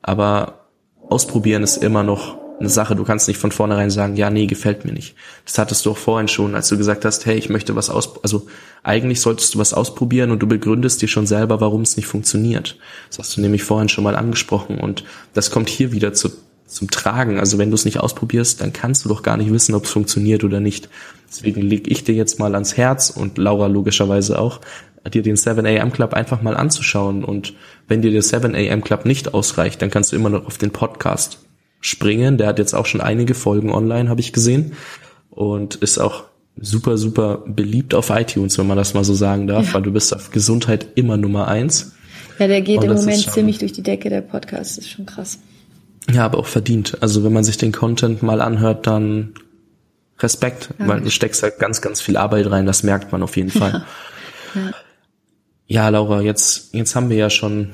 Aber 0.02 0.66
ausprobieren 1.08 1.64
ist 1.64 1.78
immer 1.78 2.04
noch 2.04 2.38
eine 2.60 2.70
Sache. 2.70 2.96
Du 2.96 3.04
kannst 3.04 3.28
nicht 3.28 3.38
von 3.38 3.52
vornherein 3.52 3.90
sagen, 3.90 4.16
ja, 4.16 4.30
nee, 4.30 4.46
gefällt 4.46 4.86
mir 4.86 4.92
nicht. 4.92 5.16
Das 5.46 5.58
hattest 5.58 5.86
du 5.86 5.92
auch 5.92 5.98
vorhin 5.98 6.28
schon, 6.28 6.56
als 6.56 6.68
du 6.68 6.78
gesagt 6.78 7.06
hast, 7.06 7.26
hey, 7.26 7.38
ich 7.38 7.50
möchte 7.50 7.76
was 7.76 7.90
aus, 7.90 8.22
also 8.24 8.48
eigentlich 8.84 9.22
solltest 9.22 9.56
du 9.56 9.60
was 9.60 9.74
ausprobieren 9.74 10.32
und 10.32 10.40
du 10.40 10.48
begründest 10.48 11.02
dir 11.02 11.08
schon 11.08 11.28
selber, 11.28 11.62
warum 11.62 11.82
es 11.82 11.96
nicht 11.96 12.08
funktioniert. 12.08 12.78
Das 13.10 13.20
hast 13.20 13.38
du 13.38 13.42
nämlich 13.42 13.64
vorhin 13.64 13.90
schon 13.90 14.04
mal 14.04 14.16
angesprochen 14.16 14.80
und 14.80 15.04
das 15.34 15.52
kommt 15.52 15.70
hier 15.70 15.92
wieder 15.92 16.14
zu, 16.14 16.32
zum 16.70 16.90
Tragen. 16.90 17.40
Also 17.40 17.58
wenn 17.58 17.70
du 17.70 17.76
es 17.76 17.86
nicht 17.86 18.00
ausprobierst, 18.00 18.62
dann 18.62 18.74
kannst 18.74 19.04
du 19.04 19.10
doch 19.10 19.24
gar 19.24 19.38
nicht 19.38 19.52
wissen, 19.52 19.76
ob 19.76 19.86
es 19.86 19.92
funktioniert 19.92 20.44
oder 20.44 20.60
nicht. 20.60 20.90
Deswegen 21.28 21.62
lege 21.62 21.90
ich 21.90 22.04
dir 22.04 22.16
jetzt 22.16 22.40
mal 22.40 22.54
ans 22.54 22.78
Herz 22.78 23.10
und 23.10 23.38
Laura 23.38 23.68
logischerweise 23.68 24.40
auch, 24.40 24.62
dir 25.12 25.22
den 25.22 25.36
7 25.36 25.66
AM 25.66 25.92
Club 25.92 26.14
einfach 26.14 26.42
mal 26.42 26.56
anzuschauen. 26.56 27.24
Und 27.24 27.54
wenn 27.88 28.02
dir 28.02 28.12
der 28.12 28.22
7 28.22 28.56
AM 28.56 28.84
Club 28.84 29.06
nicht 29.06 29.34
ausreicht, 29.34 29.82
dann 29.82 29.90
kannst 29.90 30.12
du 30.12 30.16
immer 30.16 30.30
noch 30.30 30.46
auf 30.46 30.58
den 30.58 30.72
Podcast 30.72 31.40
springen. 31.82 32.38
Der 32.38 32.48
hat 32.48 32.60
jetzt 32.60 32.74
auch 32.74 32.86
schon 32.86 33.02
einige 33.02 33.34
Folgen 33.34 33.72
online, 33.72 34.10
habe 34.10 34.22
ich 34.22 34.34
gesehen. 34.34 34.74
Und 35.30 35.76
ist 35.76 36.00
auch 36.00 36.26
super, 36.60 36.98
super 36.98 37.44
beliebt 37.48 37.94
auf 37.94 38.10
iTunes, 38.10 38.58
wenn 38.58 38.68
man 38.68 38.78
das 38.78 38.94
mal 38.94 39.04
so 39.04 39.14
sagen 39.14 39.48
darf, 39.48 39.68
ja. 39.68 39.74
weil 39.76 39.82
du 39.84 39.92
bist 39.92 40.14
auf 40.14 40.32
Gesundheit 40.32 40.88
immer 40.96 41.18
Nummer 41.18 41.48
eins. 41.48 41.94
Ja, 42.38 42.48
der 42.48 42.62
geht 42.62 42.84
im 42.84 42.94
Moment 42.94 43.32
ziemlich 43.32 43.58
durch 43.58 43.72
die 43.72 43.84
Decke, 43.84 44.10
der 44.10 44.22
Podcast. 44.22 44.78
Das 44.78 44.86
ist 44.86 44.92
schon 44.92 45.06
krass. 45.06 45.40
Ja, 46.12 46.26
aber 46.26 46.38
auch 46.38 46.48
verdient. 46.48 46.98
Also 47.02 47.24
wenn 47.24 47.34
man 47.34 47.44
sich 47.44 47.58
den 47.58 47.72
Content 47.72 48.24
mal 48.24 48.42
anhört, 48.42 48.88
dann 48.88 49.34
Respekt, 50.20 50.70
ja. 50.78 50.88
weil 50.88 51.02
du 51.02 51.10
steckst 51.10 51.44
halt 51.44 51.60
ganz, 51.60 51.82
ganz 51.82 52.02
viel 52.02 52.18
Arbeit 52.18 52.50
rein, 52.50 52.66
das 52.66 52.84
merkt 52.84 53.12
man 53.12 53.24
auf 53.24 53.38
jeden 53.38 53.52
Fall. 53.52 53.86
Ja, 54.56 54.62
ja. 54.62 54.72
ja 55.68 55.90
Laura, 55.90 56.22
jetzt, 56.22 56.74
jetzt 56.74 56.96
haben 56.96 57.10
wir 57.10 57.18
ja 57.18 57.30
schon 57.30 57.72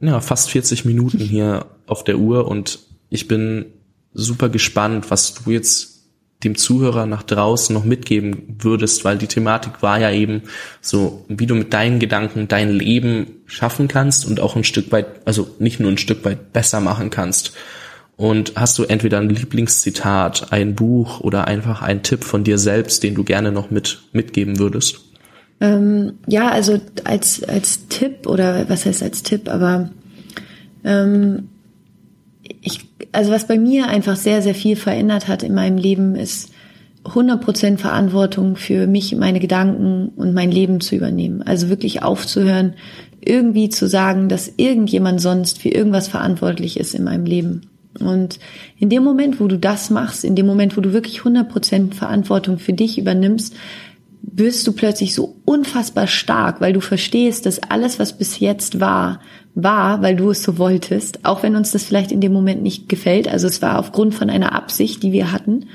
ja, 0.00 0.20
fast 0.20 0.50
40 0.50 0.84
Minuten 0.84 1.18
hier 1.18 1.66
auf 1.86 2.04
der 2.04 2.18
Uhr 2.18 2.48
und 2.48 2.80
ich 3.10 3.28
bin 3.28 3.66
super 4.14 4.48
gespannt, 4.48 5.10
was 5.10 5.34
du 5.34 5.50
jetzt 5.50 5.91
dem 6.44 6.56
Zuhörer 6.56 7.06
nach 7.06 7.22
draußen 7.22 7.74
noch 7.74 7.84
mitgeben 7.84 8.56
würdest, 8.58 9.04
weil 9.04 9.18
die 9.18 9.26
Thematik 9.26 9.82
war 9.82 9.98
ja 9.98 10.10
eben 10.10 10.42
so, 10.80 11.24
wie 11.28 11.46
du 11.46 11.54
mit 11.54 11.72
deinen 11.72 11.98
Gedanken 11.98 12.48
dein 12.48 12.70
Leben 12.70 13.42
schaffen 13.46 13.88
kannst 13.88 14.26
und 14.26 14.40
auch 14.40 14.56
ein 14.56 14.64
Stück 14.64 14.90
weit, 14.92 15.06
also 15.24 15.48
nicht 15.58 15.80
nur 15.80 15.90
ein 15.90 15.98
Stück 15.98 16.24
weit 16.24 16.52
besser 16.52 16.80
machen 16.80 17.10
kannst. 17.10 17.52
Und 18.16 18.52
hast 18.56 18.78
du 18.78 18.84
entweder 18.84 19.18
ein 19.18 19.30
Lieblingszitat, 19.30 20.52
ein 20.52 20.74
Buch 20.74 21.20
oder 21.20 21.46
einfach 21.46 21.82
einen 21.82 22.02
Tipp 22.02 22.24
von 22.24 22.44
dir 22.44 22.58
selbst, 22.58 23.02
den 23.02 23.14
du 23.14 23.24
gerne 23.24 23.52
noch 23.52 23.70
mit 23.70 24.02
mitgeben 24.12 24.58
würdest? 24.58 25.00
Ähm, 25.60 26.14
ja, 26.26 26.48
also 26.48 26.80
als 27.04 27.42
als 27.44 27.88
Tipp 27.88 28.26
oder 28.26 28.68
was 28.68 28.84
heißt 28.84 29.02
als 29.02 29.22
Tipp, 29.22 29.48
aber 29.48 29.90
ähm, 30.84 31.48
ich, 32.60 32.91
also 33.12 33.30
was 33.30 33.46
bei 33.46 33.58
mir 33.58 33.88
einfach 33.88 34.16
sehr, 34.16 34.42
sehr 34.42 34.54
viel 34.54 34.76
verändert 34.76 35.28
hat 35.28 35.42
in 35.42 35.54
meinem 35.54 35.76
Leben, 35.76 36.16
ist 36.16 36.50
100% 37.04 37.78
Verantwortung 37.78 38.56
für 38.56 38.86
mich, 38.86 39.14
meine 39.16 39.40
Gedanken 39.40 40.08
und 40.16 40.34
mein 40.34 40.50
Leben 40.50 40.80
zu 40.80 40.94
übernehmen. 40.94 41.42
Also 41.42 41.68
wirklich 41.68 42.02
aufzuhören, 42.02 42.74
irgendwie 43.20 43.68
zu 43.68 43.88
sagen, 43.88 44.28
dass 44.28 44.52
irgendjemand 44.56 45.20
sonst 45.20 45.60
für 45.60 45.68
irgendwas 45.68 46.08
verantwortlich 46.08 46.78
ist 46.78 46.94
in 46.94 47.04
meinem 47.04 47.24
Leben. 47.24 47.62
Und 48.00 48.38
in 48.78 48.88
dem 48.88 49.04
Moment, 49.04 49.40
wo 49.40 49.48
du 49.48 49.58
das 49.58 49.90
machst, 49.90 50.24
in 50.24 50.34
dem 50.34 50.46
Moment, 50.46 50.76
wo 50.76 50.80
du 50.80 50.92
wirklich 50.92 51.20
100% 51.20 51.92
Verantwortung 51.92 52.58
für 52.58 52.72
dich 52.72 52.98
übernimmst, 52.98 53.54
wirst 54.22 54.66
du 54.66 54.72
plötzlich 54.72 55.14
so 55.14 55.36
unfassbar 55.44 56.06
stark, 56.06 56.60
weil 56.60 56.72
du 56.72 56.80
verstehst, 56.80 57.44
dass 57.44 57.62
alles, 57.62 57.98
was 57.98 58.16
bis 58.16 58.38
jetzt 58.38 58.80
war, 58.80 59.20
war, 59.54 60.02
weil 60.02 60.16
du 60.16 60.30
es 60.30 60.42
so 60.42 60.58
wolltest, 60.58 61.24
auch 61.24 61.42
wenn 61.42 61.56
uns 61.56 61.72
das 61.72 61.84
vielleicht 61.84 62.12
in 62.12 62.20
dem 62.20 62.32
Moment 62.32 62.62
nicht 62.62 62.88
gefällt. 62.88 63.28
Also 63.28 63.46
es 63.46 63.60
war 63.60 63.78
aufgrund 63.78 64.14
von 64.14 64.30
einer 64.30 64.54
Absicht, 64.54 65.02
die 65.02 65.12
wir 65.12 65.32
hatten. 65.32 65.66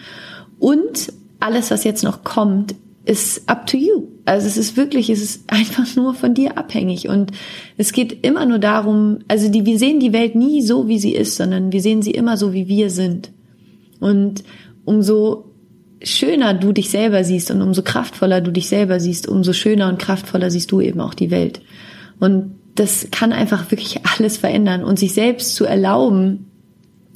Und 0.59 1.13
alles, 1.39 1.69
was 1.69 1.83
jetzt 1.83 2.03
noch 2.03 2.23
kommt, 2.23 2.75
ist 3.05 3.47
up 3.47 3.67
to 3.67 3.77
you. 3.77 4.07
Also 4.25 4.47
es 4.47 4.57
ist 4.57 4.75
wirklich, 4.75 5.09
es 5.09 5.21
ist 5.21 5.43
einfach 5.47 5.95
nur 5.95 6.13
von 6.13 6.33
dir 6.33 6.57
abhängig. 6.57 7.07
Und 7.07 7.31
es 7.77 7.93
geht 7.93 8.25
immer 8.25 8.45
nur 8.45 8.59
darum, 8.59 9.19
also 9.27 9.49
die, 9.49 9.65
wir 9.65 9.77
sehen 9.77 9.99
die 9.99 10.13
Welt 10.13 10.35
nie 10.35 10.61
so, 10.61 10.87
wie 10.87 10.99
sie 10.99 11.13
ist, 11.13 11.35
sondern 11.37 11.71
wir 11.71 11.81
sehen 11.81 12.01
sie 12.01 12.11
immer 12.11 12.37
so, 12.37 12.53
wie 12.53 12.67
wir 12.67 12.89
sind. 12.89 13.31
Und 13.99 14.43
umso 14.85 15.45
schöner 16.03 16.53
du 16.53 16.71
dich 16.71 16.89
selber 16.89 17.23
siehst 17.23 17.49
und 17.49 17.61
umso 17.61 17.81
kraftvoller 17.81 18.41
du 18.41 18.51
dich 18.51 18.69
selber 18.69 18.99
siehst, 18.99 19.27
umso 19.27 19.53
schöner 19.53 19.89
und 19.89 19.99
kraftvoller 19.99 20.51
siehst 20.51 20.71
du 20.71 20.81
eben 20.81 20.99
auch 20.99 21.13
die 21.13 21.31
Welt. 21.31 21.61
Und 22.19 22.55
das 22.77 23.07
kann 23.11 23.33
einfach 23.33 23.69
wirklich 23.71 23.99
alles 24.17 24.37
verändern 24.37 24.83
und 24.83 24.97
sich 24.97 25.13
selbst 25.13 25.55
zu 25.55 25.65
erlauben. 25.65 26.47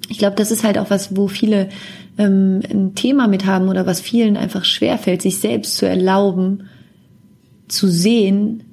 Ich 0.10 0.18
glaube, 0.18 0.36
das 0.36 0.52
ist 0.52 0.64
halt 0.64 0.78
auch 0.78 0.90
was, 0.90 1.16
wo 1.16 1.28
viele 1.28 1.70
ähm, 2.18 2.62
ein 2.70 2.96
Thema 2.96 3.28
mit 3.28 3.46
haben 3.46 3.70
oder 3.70 3.86
was 3.86 4.02
vielen 4.02 4.36
einfach 4.36 4.66
schwerfällt, 4.66 5.22
sich 5.22 5.40
selbst 5.40 5.78
zu 5.78 5.88
erlauben, 5.88 6.70
zu 7.68 7.88
sehen, 7.88 8.64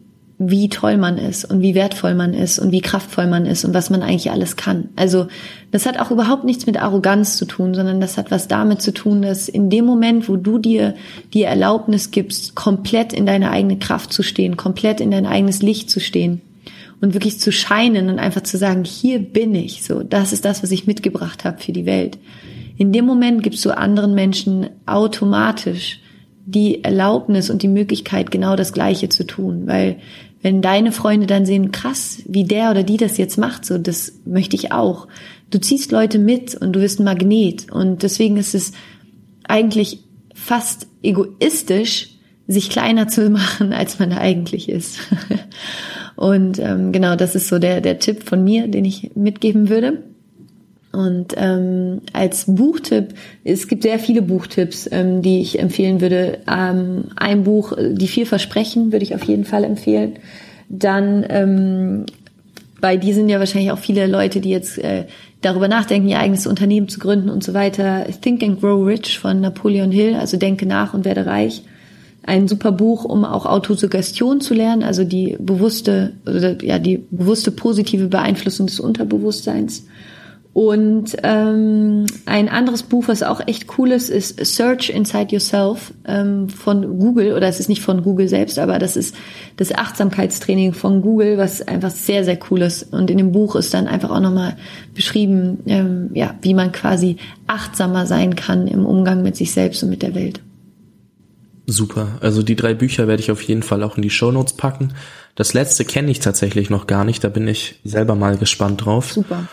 wie 0.41 0.69
toll 0.69 0.99
man 0.99 1.19
ist 1.19 1.45
und 1.45 1.63
wie 1.63 1.75
wertvoll 1.75 2.15
man 2.15 2.33
ist 2.33 2.61
und 2.61 2.71
wie 2.71 2.81
kraftvoll 2.81 3.27
man 3.27 3.45
ist 3.45 3.65
und 3.65 3.75
was 3.75 3.91
man 3.91 4.03
eigentlich 4.03 4.31
alles 4.31 4.55
kann. 4.55 4.89
Also 4.95 5.27
das 5.73 5.85
hat 5.85 5.99
auch 5.99 6.13
überhaupt 6.13 6.45
nichts 6.45 6.65
mit 6.65 6.81
Arroganz 6.81 7.37
zu 7.37 7.45
tun, 7.45 7.75
sondern 7.75 8.01
das 8.01 8.17
hat 8.17 8.31
was 8.31 8.47
damit 8.47 8.81
zu 8.81 8.93
tun, 8.93 9.23
dass 9.23 9.49
in 9.49 9.69
dem 9.69 9.85
Moment, 9.85 10.29
wo 10.29 10.37
du 10.37 10.59
dir 10.59 10.95
die 11.35 11.43
Erlaubnis 11.43 12.13
gibst, 12.13 12.55
komplett 12.55 13.13
in 13.13 13.27
deine 13.27 13.51
eigene 13.51 13.79
Kraft 13.79 14.13
zu 14.13 14.23
stehen, 14.23 14.57
komplett 14.57 15.01
in 15.01 15.11
dein 15.11 15.27
eigenes 15.27 15.61
Licht 15.61 15.91
zu 15.91 15.99
stehen 15.99 16.41
und 17.01 17.15
wirklich 17.15 17.39
zu 17.39 17.53
scheinen 17.53 18.09
und 18.09 18.19
einfach 18.19 18.43
zu 18.43 18.59
sagen, 18.59 18.85
hier 18.85 19.19
bin 19.19 19.55
ich, 19.55 19.85
so, 19.85 20.03
das 20.03 20.33
ist 20.33 20.45
das, 20.45 20.63
was 20.63 20.71
ich 20.71 20.87
mitgebracht 20.87 21.45
habe 21.45 21.59
für 21.59 21.73
die 21.73 21.87
Welt. 21.87 22.19
In 22.77 22.93
dem 22.93 23.07
Moment 23.07 23.43
gibst 23.43 23.65
du 23.65 23.77
anderen 23.77 24.15
Menschen 24.15 24.71
automatisch 24.87 26.01
die 26.47 26.83
Erlaubnis 26.83 27.51
und 27.51 27.63
die 27.63 27.69
Möglichkeit, 27.69 28.31
genau 28.31 28.57
das 28.57 28.73
Gleiche 28.73 29.09
zu 29.09 29.27
tun, 29.27 29.67
weil 29.67 29.97
wenn 30.41 30.63
deine 30.63 30.93
Freunde 30.93 31.27
dann 31.27 31.47
sehen, 31.47 31.73
krass, 31.73 32.23
wie 32.27 32.45
der 32.45 32.71
oder 32.71 32.85
die 32.85 32.97
das 32.97 33.19
jetzt 33.19 33.39
macht, 33.39 33.65
so, 33.65 33.77
das 33.77 34.21
möchte 34.25 34.57
ich 34.57 34.73
auch. 34.73 35.09
Du 35.51 35.59
ziehst 35.59 35.91
Leute 35.91 36.19
mit 36.19 36.55
und 36.55 36.73
du 36.73 36.81
bist 36.81 37.01
ein 37.01 37.05
Magnet. 37.05 37.71
Und 37.73 38.03
deswegen 38.03 38.37
ist 38.37 38.55
es 38.55 38.73
eigentlich 39.45 40.05
fast 40.35 40.87
egoistisch, 41.03 42.11
sich 42.47 42.71
kleiner 42.71 43.09
zu 43.09 43.29
machen, 43.31 43.73
als 43.73 43.99
man 43.99 44.13
eigentlich 44.13 44.69
ist. 44.69 45.01
Und 46.19 46.59
ähm, 46.59 46.91
genau, 46.91 47.15
das 47.15 47.37
ist 47.37 47.47
so 47.47 47.61
der, 47.61 47.81
der 47.81 48.01
Tipp 48.01 48.25
von 48.25 48.43
mir, 48.43 48.67
den 48.67 48.85
ich 48.85 49.13
mitgeben 49.15 49.69
würde. 49.69 50.03
Und 50.91 51.33
ähm, 51.37 52.01
als 52.13 52.47
Buchtipp, 52.49 53.15
es 53.45 53.69
gibt 53.69 53.85
sehr 53.85 54.01
viele 54.01 54.21
Buchtipps, 54.21 54.89
ähm, 54.91 55.23
die 55.23 55.41
ich 55.41 55.61
empfehlen 55.61 56.01
würde. 56.01 56.39
Ähm, 56.51 57.05
ein 57.15 57.45
Buch, 57.45 57.73
Die 57.79 58.09
vier 58.09 58.27
Versprechen, 58.27 58.91
würde 58.91 59.05
ich 59.05 59.15
auf 59.15 59.23
jeden 59.23 59.45
Fall 59.45 59.63
empfehlen. 59.63 60.15
Dann, 60.69 61.25
ähm, 61.29 62.07
bei 62.81 62.97
dir 62.97 63.15
sind 63.15 63.29
ja 63.29 63.39
wahrscheinlich 63.39 63.71
auch 63.71 63.79
viele 63.79 64.09
Leute, 64.09 64.41
die 64.41 64.51
jetzt 64.51 64.77
äh, 64.79 65.05
darüber 65.41 65.69
nachdenken, 65.69 66.09
ihr 66.09 66.19
eigenes 66.19 66.49
Unternehmen 66.49 66.89
zu 66.89 66.99
gründen 66.99 67.31
und 67.31 67.45
so 67.45 67.55
weiter. 67.55 68.07
Think 68.23 68.43
and 68.43 68.61
Grow 68.61 68.85
Rich 68.85 69.21
von 69.21 69.41
Napoleon 69.41 69.93
Hill, 69.93 70.17
also 70.17 70.37
denke 70.37 70.67
nach 70.67 70.95
und 70.95 71.05
werde 71.05 71.27
reich. 71.27 71.63
Ein 72.29 72.47
super 72.47 72.73
Buch, 72.73 73.07
um 73.07 73.25
auch 73.25 73.47
Autosuggestion 73.47 74.43
zu 74.43 74.53
lernen, 74.53 74.83
also 74.83 75.03
die 75.03 75.39
bewusste, 75.41 76.13
oder 76.27 76.63
ja, 76.63 76.79
die 76.79 76.99
bewusste 77.11 77.51
positive 77.51 78.09
Beeinflussung 78.09 78.67
des 78.67 78.81
Unterbewusstseins. 78.81 79.87
Und 80.53 81.17
ähm, 81.23 82.05
ein 82.27 82.51
anderes 82.51 82.83
Buch, 82.83 83.05
was 83.07 83.23
auch 83.23 83.41
echt 83.47 83.79
cool 83.79 83.93
ist, 83.93 84.11
ist 84.11 84.45
Search 84.45 84.91
Inside 84.91 85.29
Yourself 85.31 85.95
ähm, 86.05 86.51
von 86.51 86.99
Google. 86.99 87.33
Oder 87.33 87.49
es 87.49 87.61
ist 87.61 87.71
nicht 87.71 87.81
von 87.81 88.03
Google 88.03 88.29
selbst, 88.29 88.59
aber 88.59 88.79
das 88.79 88.99
ist 88.99 89.15
das 89.57 89.73
Achtsamkeitstraining 89.73 90.75
von 90.75 91.01
Google, 91.01 91.39
was 91.39 91.67
einfach 91.67 91.93
sehr, 91.93 92.25
sehr 92.25 92.39
cool 92.51 92.61
ist. 92.61 92.93
Und 92.93 93.11
in 93.11 93.17
dem 93.17 93.33
Buch 93.33 93.57
ist 93.57 93.73
dann 93.73 93.87
einfach 93.87 94.11
auch 94.11 94.21
nochmal 94.21 94.59
beschrieben, 94.93 95.61
ähm, 95.65 96.11
ja, 96.13 96.35
wie 96.43 96.53
man 96.53 96.73
quasi 96.73 97.17
achtsamer 97.47 98.05
sein 98.05 98.37
kann 98.37 98.67
im 98.67 98.85
Umgang 98.85 99.23
mit 99.23 99.35
sich 99.35 99.53
selbst 99.53 99.83
und 99.83 99.89
mit 99.89 100.03
der 100.03 100.15
Welt. 100.15 100.43
Super. 101.71 102.17
Also 102.23 102.43
die 102.43 102.57
drei 102.57 102.73
Bücher 102.73 103.09
werde 103.09 103.23
ich 103.23 103.31
auf 103.31 103.43
jeden 103.43 103.63
Fall 103.63 103.83
auch 103.83 103.97
in 103.97 104.03
die 104.03 104.09
Show 104.09 104.33
Notes 104.33 104.55
packen. 104.55 104.95
Das 105.35 105.53
letzte 105.53 105.85
kenne 105.85 106.11
ich 106.11 106.19
tatsächlich 106.19 106.71
noch 106.71 106.87
gar 106.87 107.05
nicht. 107.05 107.23
Da 107.23 107.29
bin 107.29 107.47
ich 107.47 107.79
selber 107.85 108.15
mal 108.15 108.39
gespannt 108.39 108.87
drauf. 108.87 109.13
Super. 109.13 109.47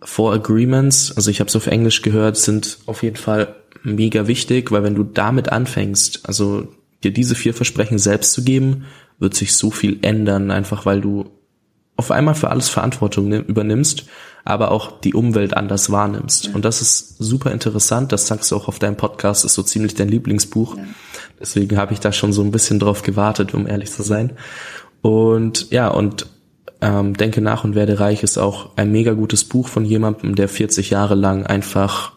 Four 0.00 0.34
Agreements, 0.34 1.12
also 1.16 1.32
ich 1.32 1.40
habe 1.40 1.48
es 1.48 1.56
auf 1.56 1.66
Englisch 1.66 2.02
gehört, 2.02 2.36
sind 2.36 2.78
auf 2.86 3.02
jeden 3.02 3.16
Fall 3.16 3.56
mega 3.82 4.28
wichtig, 4.28 4.70
weil 4.70 4.84
wenn 4.84 4.94
du 4.94 5.02
damit 5.02 5.48
anfängst, 5.48 6.28
also 6.28 6.68
dir 7.02 7.12
diese 7.12 7.34
vier 7.34 7.52
Versprechen 7.54 7.98
selbst 7.98 8.34
zu 8.34 8.44
geben, 8.44 8.84
wird 9.18 9.34
sich 9.34 9.56
so 9.56 9.72
viel 9.72 9.98
ändern, 10.02 10.52
einfach 10.52 10.86
weil 10.86 11.00
du 11.00 11.28
auf 11.96 12.12
einmal 12.12 12.36
für 12.36 12.50
alles 12.50 12.68
Verantwortung 12.68 13.32
übernimmst, 13.32 14.04
aber 14.44 14.70
auch 14.70 15.00
die 15.00 15.14
Umwelt 15.14 15.56
anders 15.56 15.90
wahrnimmst. 15.90 16.46
Ja. 16.46 16.54
Und 16.54 16.64
das 16.64 16.80
ist 16.80 17.16
super 17.18 17.50
interessant, 17.50 18.12
das 18.12 18.28
sagst 18.28 18.52
du 18.52 18.56
auch 18.56 18.68
auf 18.68 18.78
deinem 18.78 18.96
Podcast, 18.96 19.44
ist 19.44 19.54
so 19.54 19.64
ziemlich 19.64 19.96
dein 19.96 20.08
Lieblingsbuch. 20.08 20.76
Ja. 20.76 20.84
Deswegen 21.40 21.76
habe 21.76 21.92
ich 21.92 22.00
da 22.00 22.12
schon 22.12 22.32
so 22.32 22.42
ein 22.42 22.50
bisschen 22.50 22.78
drauf 22.78 23.02
gewartet, 23.02 23.54
um 23.54 23.66
ehrlich 23.66 23.90
zu 23.90 24.02
sein. 24.02 24.32
Und 25.02 25.70
ja, 25.70 25.88
und 25.88 26.26
ähm, 26.80 27.14
Denke 27.14 27.40
nach 27.40 27.64
und 27.64 27.74
werde 27.74 27.98
reich 27.98 28.22
ist 28.22 28.38
auch 28.38 28.76
ein 28.76 28.92
mega 28.92 29.12
gutes 29.12 29.44
Buch 29.44 29.68
von 29.68 29.84
jemandem, 29.84 30.34
der 30.34 30.48
40 30.48 30.90
Jahre 30.90 31.14
lang 31.14 31.44
einfach, 31.44 32.12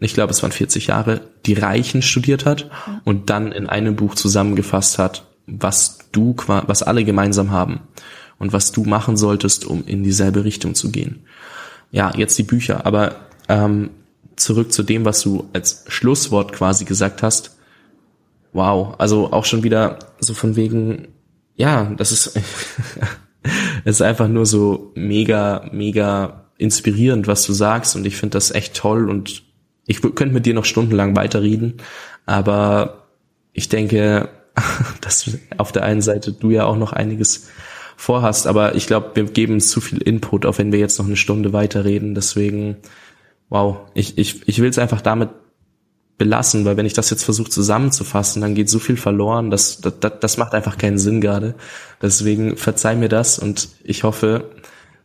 ich 0.00 0.14
glaube 0.14 0.32
es 0.32 0.42
waren 0.42 0.52
40 0.52 0.86
Jahre, 0.86 1.20
die 1.46 1.54
Reichen 1.54 2.02
studiert 2.02 2.46
hat 2.46 2.70
und 3.04 3.28
dann 3.30 3.52
in 3.52 3.66
einem 3.66 3.96
Buch 3.96 4.14
zusammengefasst 4.14 4.98
hat, 4.98 5.26
was 5.46 5.98
du, 6.12 6.34
was 6.46 6.82
alle 6.82 7.04
gemeinsam 7.04 7.50
haben 7.50 7.80
und 8.38 8.52
was 8.52 8.72
du 8.72 8.84
machen 8.84 9.16
solltest, 9.16 9.66
um 9.66 9.84
in 9.84 10.02
dieselbe 10.02 10.44
Richtung 10.44 10.74
zu 10.74 10.90
gehen. 10.90 11.24
Ja, 11.90 12.12
jetzt 12.16 12.38
die 12.38 12.44
Bücher, 12.44 12.86
aber 12.86 13.16
ähm, 13.48 13.90
zurück 14.36 14.72
zu 14.72 14.82
dem, 14.82 15.04
was 15.04 15.20
du 15.20 15.48
als 15.52 15.84
Schlusswort 15.88 16.52
quasi 16.52 16.84
gesagt 16.84 17.22
hast. 17.22 17.57
Wow, 18.52 18.94
also 18.98 19.32
auch 19.32 19.44
schon 19.44 19.62
wieder 19.62 19.98
so 20.20 20.34
von 20.34 20.56
wegen, 20.56 21.08
ja, 21.56 21.84
das 21.96 22.12
ist 22.12 22.36
es 23.84 23.96
ist 23.96 24.02
einfach 24.02 24.28
nur 24.28 24.46
so 24.46 24.92
mega, 24.94 25.68
mega 25.72 26.50
inspirierend, 26.58 27.26
was 27.26 27.46
du 27.46 27.52
sagst 27.52 27.94
und 27.96 28.06
ich 28.06 28.16
finde 28.16 28.34
das 28.34 28.50
echt 28.50 28.74
toll 28.74 29.08
und 29.08 29.42
ich 29.86 30.02
könnte 30.02 30.34
mit 30.34 30.44
dir 30.44 30.54
noch 30.54 30.64
stundenlang 30.64 31.16
weiterreden, 31.16 31.74
aber 32.26 33.06
ich 33.52 33.68
denke, 33.68 34.28
dass 35.00 35.30
auf 35.56 35.72
der 35.72 35.84
einen 35.84 36.02
Seite 36.02 36.32
du 36.32 36.50
ja 36.50 36.64
auch 36.64 36.76
noch 36.76 36.92
einiges 36.92 37.48
vorhast, 37.96 38.46
aber 38.46 38.74
ich 38.74 38.86
glaube, 38.86 39.10
wir 39.14 39.24
geben 39.24 39.60
zu 39.60 39.80
viel 39.80 39.98
Input, 39.98 40.46
auch 40.46 40.58
wenn 40.58 40.72
wir 40.72 40.78
jetzt 40.78 40.98
noch 40.98 41.06
eine 41.06 41.16
Stunde 41.16 41.52
weiterreden, 41.52 42.14
deswegen, 42.14 42.76
wow, 43.48 43.78
ich, 43.94 44.18
ich, 44.18 44.46
ich 44.46 44.60
will 44.60 44.68
es 44.68 44.78
einfach 44.78 45.00
damit 45.00 45.30
belassen, 46.18 46.64
weil 46.64 46.76
wenn 46.76 46.86
ich 46.86 46.92
das 46.92 47.10
jetzt 47.10 47.24
versuche 47.24 47.48
zusammenzufassen, 47.48 48.42
dann 48.42 48.54
geht 48.56 48.68
so 48.68 48.80
viel 48.80 48.96
verloren, 48.96 49.50
das, 49.50 49.80
das, 49.80 49.94
das 50.20 50.36
macht 50.36 50.52
einfach 50.52 50.76
keinen 50.76 50.98
Sinn 50.98 51.20
gerade. 51.20 51.54
Deswegen 52.02 52.56
verzeih 52.56 52.96
mir 52.96 53.08
das 53.08 53.38
und 53.38 53.68
ich 53.84 54.02
hoffe, 54.02 54.50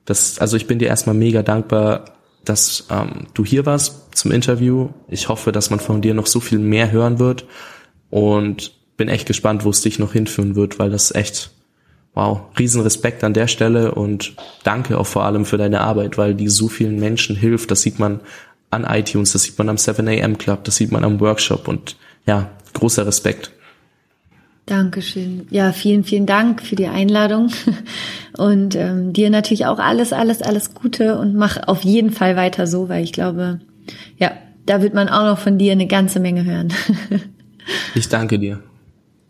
dass, 0.06 0.40
also 0.40 0.58
ich 0.58 0.68
bin 0.68 0.80
dir 0.80 0.88
erstmal 0.88 1.16
mega 1.16 1.44
dankbar, 1.44 2.06
dass 2.44 2.88
ähm, 2.90 3.28
du 3.34 3.46
hier 3.46 3.66
warst 3.66 4.18
zum 4.18 4.32
Interview. 4.32 4.90
Ich 5.08 5.30
hoffe, 5.30 5.52
dass 5.52 5.70
man 5.70 5.80
von 5.80 6.02
dir 6.02 6.14
noch 6.14 6.28
so 6.28 6.40
viel 6.40 6.60
mehr 6.60 6.92
hören 6.92 7.20
wird 7.20 7.46
und 8.10 8.74
bin 8.98 9.08
echt 9.08 9.28
gespannt, 9.28 9.64
wo 9.64 9.70
es 9.70 9.82
dich 9.82 10.00
noch 10.00 10.14
hinführen 10.14 10.56
wird, 10.56 10.78
weil 10.78 10.90
das 10.90 11.14
echt, 11.14 11.52
wow, 12.16 12.42
Riesenrespekt 12.60 13.24
an 13.24 13.34
der 13.34 13.48
Stelle 13.48 13.94
und 13.94 14.36
danke 14.64 14.98
auch 14.98 15.08
vor 15.08 15.24
allem 15.24 15.46
für 15.46 15.58
deine 15.58 15.82
Arbeit, 15.82 16.18
weil 16.18 16.36
die 16.36 16.50
so 16.50 16.68
vielen 16.68 17.00
Menschen 17.00 17.36
hilft. 17.36 17.72
Das 17.72 17.82
sieht 17.82 17.98
man 17.98 18.20
an 18.74 18.86
iTunes, 18.86 19.34
das 19.34 19.44
sieht 19.44 19.58
man 19.58 19.70
am 19.70 19.78
7am 19.78 20.38
Club, 20.38 20.64
das 20.64 20.76
sieht 20.76 20.92
man 20.92 21.04
am 21.04 21.20
Workshop 21.20 21.68
und 21.68 21.96
ja, 22.26 22.50
großer 22.74 23.06
Respekt. 23.06 23.52
Dankeschön. 24.66 25.46
Ja, 25.50 25.74
vielen, 25.74 26.06
vielen 26.06 26.26
Dank 26.26 26.62
für 26.62 26.78
die 26.78 26.88
Einladung 26.88 27.52
und 28.38 28.76
ähm, 28.76 29.12
dir 29.12 29.30
natürlich 29.30 29.66
auch 29.66 29.80
alles, 29.80 30.14
alles, 30.14 30.42
alles 30.42 30.74
Gute 30.74 31.18
und 31.18 31.36
mach 31.36 31.68
auf 31.68 31.84
jeden 31.84 32.12
Fall 32.12 32.38
weiter 32.38 32.66
so, 32.66 32.88
weil 32.88 33.04
ich 33.04 33.12
glaube, 33.12 33.60
ja, 34.18 34.32
da 34.66 34.82
wird 34.82 34.94
man 34.94 35.10
auch 35.10 35.26
noch 35.26 35.40
von 35.40 35.58
dir 35.58 35.74
eine 35.74 35.88
ganze 35.88 36.22
Menge 36.22 36.46
hören. 36.46 36.74
ich 37.96 38.08
danke 38.08 38.40
dir. 38.40 38.64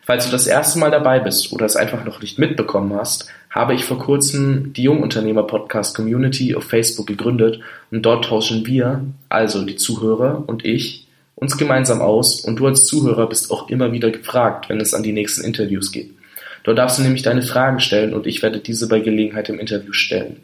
Falls 0.00 0.24
du 0.24 0.32
das 0.32 0.46
erste 0.46 0.78
Mal 0.78 0.90
dabei 0.90 1.20
bist 1.20 1.52
oder 1.52 1.66
es 1.66 1.76
einfach 1.76 2.06
noch 2.06 2.22
nicht 2.22 2.38
mitbekommen 2.38 2.94
hast, 2.94 3.28
habe 3.50 3.74
ich 3.74 3.84
vor 3.84 3.98
kurzem 3.98 4.72
die 4.72 4.84
Jungunternehmer 4.84 5.42
Podcast 5.42 5.94
Community 5.94 6.54
auf 6.54 6.64
Facebook 6.64 7.06
gegründet 7.06 7.60
und 7.90 8.00
dort 8.00 8.24
tauschen 8.24 8.66
wir, 8.66 9.04
also 9.28 9.66
die 9.66 9.76
Zuhörer 9.76 10.44
und 10.46 10.64
ich, 10.64 11.03
uns 11.44 11.56
gemeinsam 11.56 12.00
aus 12.00 12.40
und 12.40 12.56
du 12.56 12.66
als 12.66 12.86
Zuhörer 12.86 13.28
bist 13.28 13.50
auch 13.50 13.68
immer 13.68 13.92
wieder 13.92 14.10
gefragt, 14.10 14.68
wenn 14.68 14.80
es 14.80 14.94
an 14.94 15.02
die 15.02 15.12
nächsten 15.12 15.44
Interviews 15.44 15.92
geht. 15.92 16.10
Dort 16.64 16.78
darfst 16.78 16.98
du 16.98 17.02
nämlich 17.02 17.22
deine 17.22 17.42
Fragen 17.42 17.78
stellen 17.78 18.14
und 18.14 18.26
ich 18.26 18.42
werde 18.42 18.58
diese 18.58 18.88
bei 18.88 19.00
Gelegenheit 19.00 19.50
im 19.50 19.60
Interview 19.60 19.92
stellen. 19.92 20.38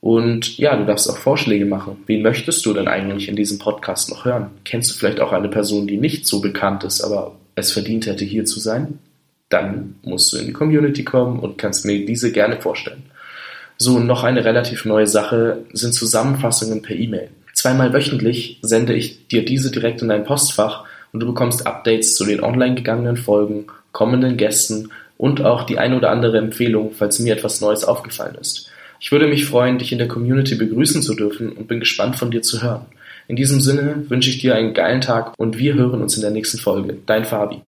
Und 0.00 0.56
ja, 0.56 0.76
du 0.76 0.86
darfst 0.86 1.10
auch 1.10 1.18
Vorschläge 1.18 1.66
machen. 1.66 1.98
Wen 2.06 2.22
möchtest 2.22 2.64
du 2.64 2.72
denn 2.72 2.88
eigentlich 2.88 3.28
in 3.28 3.36
diesem 3.36 3.58
Podcast 3.58 4.08
noch 4.08 4.24
hören? 4.24 4.50
Kennst 4.64 4.90
du 4.90 4.94
vielleicht 4.94 5.20
auch 5.20 5.32
eine 5.32 5.48
Person, 5.48 5.86
die 5.86 5.98
nicht 5.98 6.26
so 6.26 6.40
bekannt 6.40 6.84
ist, 6.84 7.02
aber 7.02 7.36
es 7.56 7.72
verdient 7.72 8.06
hätte, 8.06 8.24
hier 8.24 8.44
zu 8.44 8.60
sein, 8.60 8.98
dann 9.50 9.96
musst 10.02 10.32
du 10.32 10.38
in 10.38 10.46
die 10.46 10.52
Community 10.52 11.04
kommen 11.04 11.40
und 11.40 11.58
kannst 11.58 11.84
mir 11.84 12.06
diese 12.06 12.32
gerne 12.32 12.60
vorstellen. 12.60 13.02
So, 13.76 13.98
noch 13.98 14.24
eine 14.24 14.44
relativ 14.44 14.84
neue 14.84 15.06
Sache 15.06 15.64
sind 15.72 15.92
Zusammenfassungen 15.92 16.80
per 16.80 16.96
E-Mail. 16.96 17.28
Zweimal 17.60 17.92
wöchentlich 17.92 18.56
sende 18.62 18.94
ich 18.94 19.28
dir 19.28 19.44
diese 19.44 19.70
direkt 19.70 20.00
in 20.00 20.08
dein 20.08 20.24
Postfach 20.24 20.86
und 21.12 21.20
du 21.20 21.26
bekommst 21.26 21.66
Updates 21.66 22.14
zu 22.14 22.24
den 22.24 22.42
online 22.42 22.74
gegangenen 22.74 23.18
Folgen, 23.18 23.66
kommenden 23.92 24.38
Gästen 24.38 24.88
und 25.18 25.44
auch 25.44 25.64
die 25.64 25.78
ein 25.78 25.92
oder 25.92 26.08
andere 26.08 26.38
Empfehlung, 26.38 26.92
falls 26.94 27.18
mir 27.18 27.34
etwas 27.34 27.60
Neues 27.60 27.84
aufgefallen 27.84 28.36
ist. 28.40 28.70
Ich 28.98 29.12
würde 29.12 29.26
mich 29.26 29.44
freuen, 29.44 29.76
dich 29.76 29.92
in 29.92 29.98
der 29.98 30.08
Community 30.08 30.54
begrüßen 30.54 31.02
zu 31.02 31.14
dürfen 31.14 31.52
und 31.52 31.68
bin 31.68 31.80
gespannt 31.80 32.16
von 32.16 32.30
dir 32.30 32.40
zu 32.40 32.62
hören. 32.62 32.86
In 33.28 33.36
diesem 33.36 33.60
Sinne 33.60 34.06
wünsche 34.08 34.30
ich 34.30 34.38
dir 34.38 34.54
einen 34.54 34.72
geilen 34.72 35.02
Tag 35.02 35.34
und 35.36 35.58
wir 35.58 35.74
hören 35.74 36.00
uns 36.00 36.16
in 36.16 36.22
der 36.22 36.30
nächsten 36.30 36.56
Folge. 36.56 36.96
Dein 37.04 37.26
Fabi. 37.26 37.58